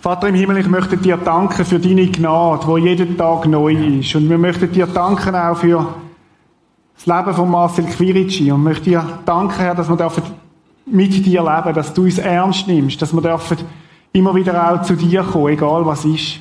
Vater 0.00 0.28
im 0.28 0.34
Himmel, 0.34 0.58
ich 0.58 0.68
möchte 0.68 0.96
dir 0.96 1.16
danken 1.16 1.64
für 1.64 1.78
deine 1.78 2.08
Gnade, 2.08 2.66
die 2.66 2.80
jeden 2.82 3.16
Tag 3.16 3.46
neu 3.46 3.72
ist. 3.72 4.14
Und 4.16 4.28
wir 4.28 4.38
möchten 4.38 4.72
dir 4.72 4.86
danken 4.86 5.34
auch 5.34 5.56
für 5.56 5.94
das 6.96 7.06
Leben 7.06 7.34
von 7.34 7.50
Marcel 7.50 7.84
Quirici. 7.84 8.50
Und 8.50 8.64
möchte 8.64 8.90
dir 8.90 9.20
danken, 9.24 9.60
Herr, 9.60 9.76
dass 9.76 9.88
wir 9.88 9.96
dürfen 9.96 10.24
mit 10.86 11.24
dir 11.24 11.42
leben, 11.42 11.74
dass 11.74 11.94
du 11.94 12.02
uns 12.02 12.18
ernst 12.18 12.66
nimmst, 12.66 13.00
dass 13.00 13.12
wir 13.12 13.22
dürfen 13.22 13.58
immer 14.12 14.34
wieder 14.34 14.72
auch 14.72 14.82
zu 14.82 14.96
dir 14.96 15.22
kommen, 15.22 15.52
egal 15.52 15.86
was 15.86 16.04
ist. 16.04 16.40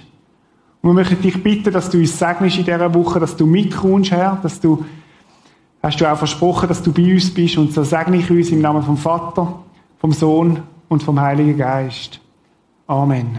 Und 0.81 0.89
wir 0.89 0.93
möchten 0.93 1.21
dich 1.21 1.41
bitten, 1.43 1.71
dass 1.71 1.89
du 1.89 1.99
uns 1.99 2.17
segnest 2.17 2.57
in 2.57 2.65
dieser 2.65 2.93
Woche, 2.93 3.19
dass 3.19 3.37
du 3.37 3.45
mitkommst, 3.45 4.09
Herr, 4.09 4.39
dass 4.41 4.59
du 4.59 4.83
hast 5.83 5.99
du 5.99 6.11
auch 6.11 6.17
versprochen, 6.17 6.67
dass 6.67 6.83
du 6.83 6.91
bei 6.91 7.13
uns 7.13 7.33
bist 7.33 7.57
und 7.57 7.73
so 7.73 7.83
segne 7.83 8.17
ich 8.17 8.29
uns 8.29 8.49
im 8.49 8.61
Namen 8.61 8.83
vom 8.83 8.97
Vater, 8.97 9.59
vom 9.99 10.11
Sohn 10.11 10.63
und 10.89 11.03
vom 11.03 11.19
Heiligen 11.19 11.57
Geist. 11.57 12.19
Amen. 12.87 13.37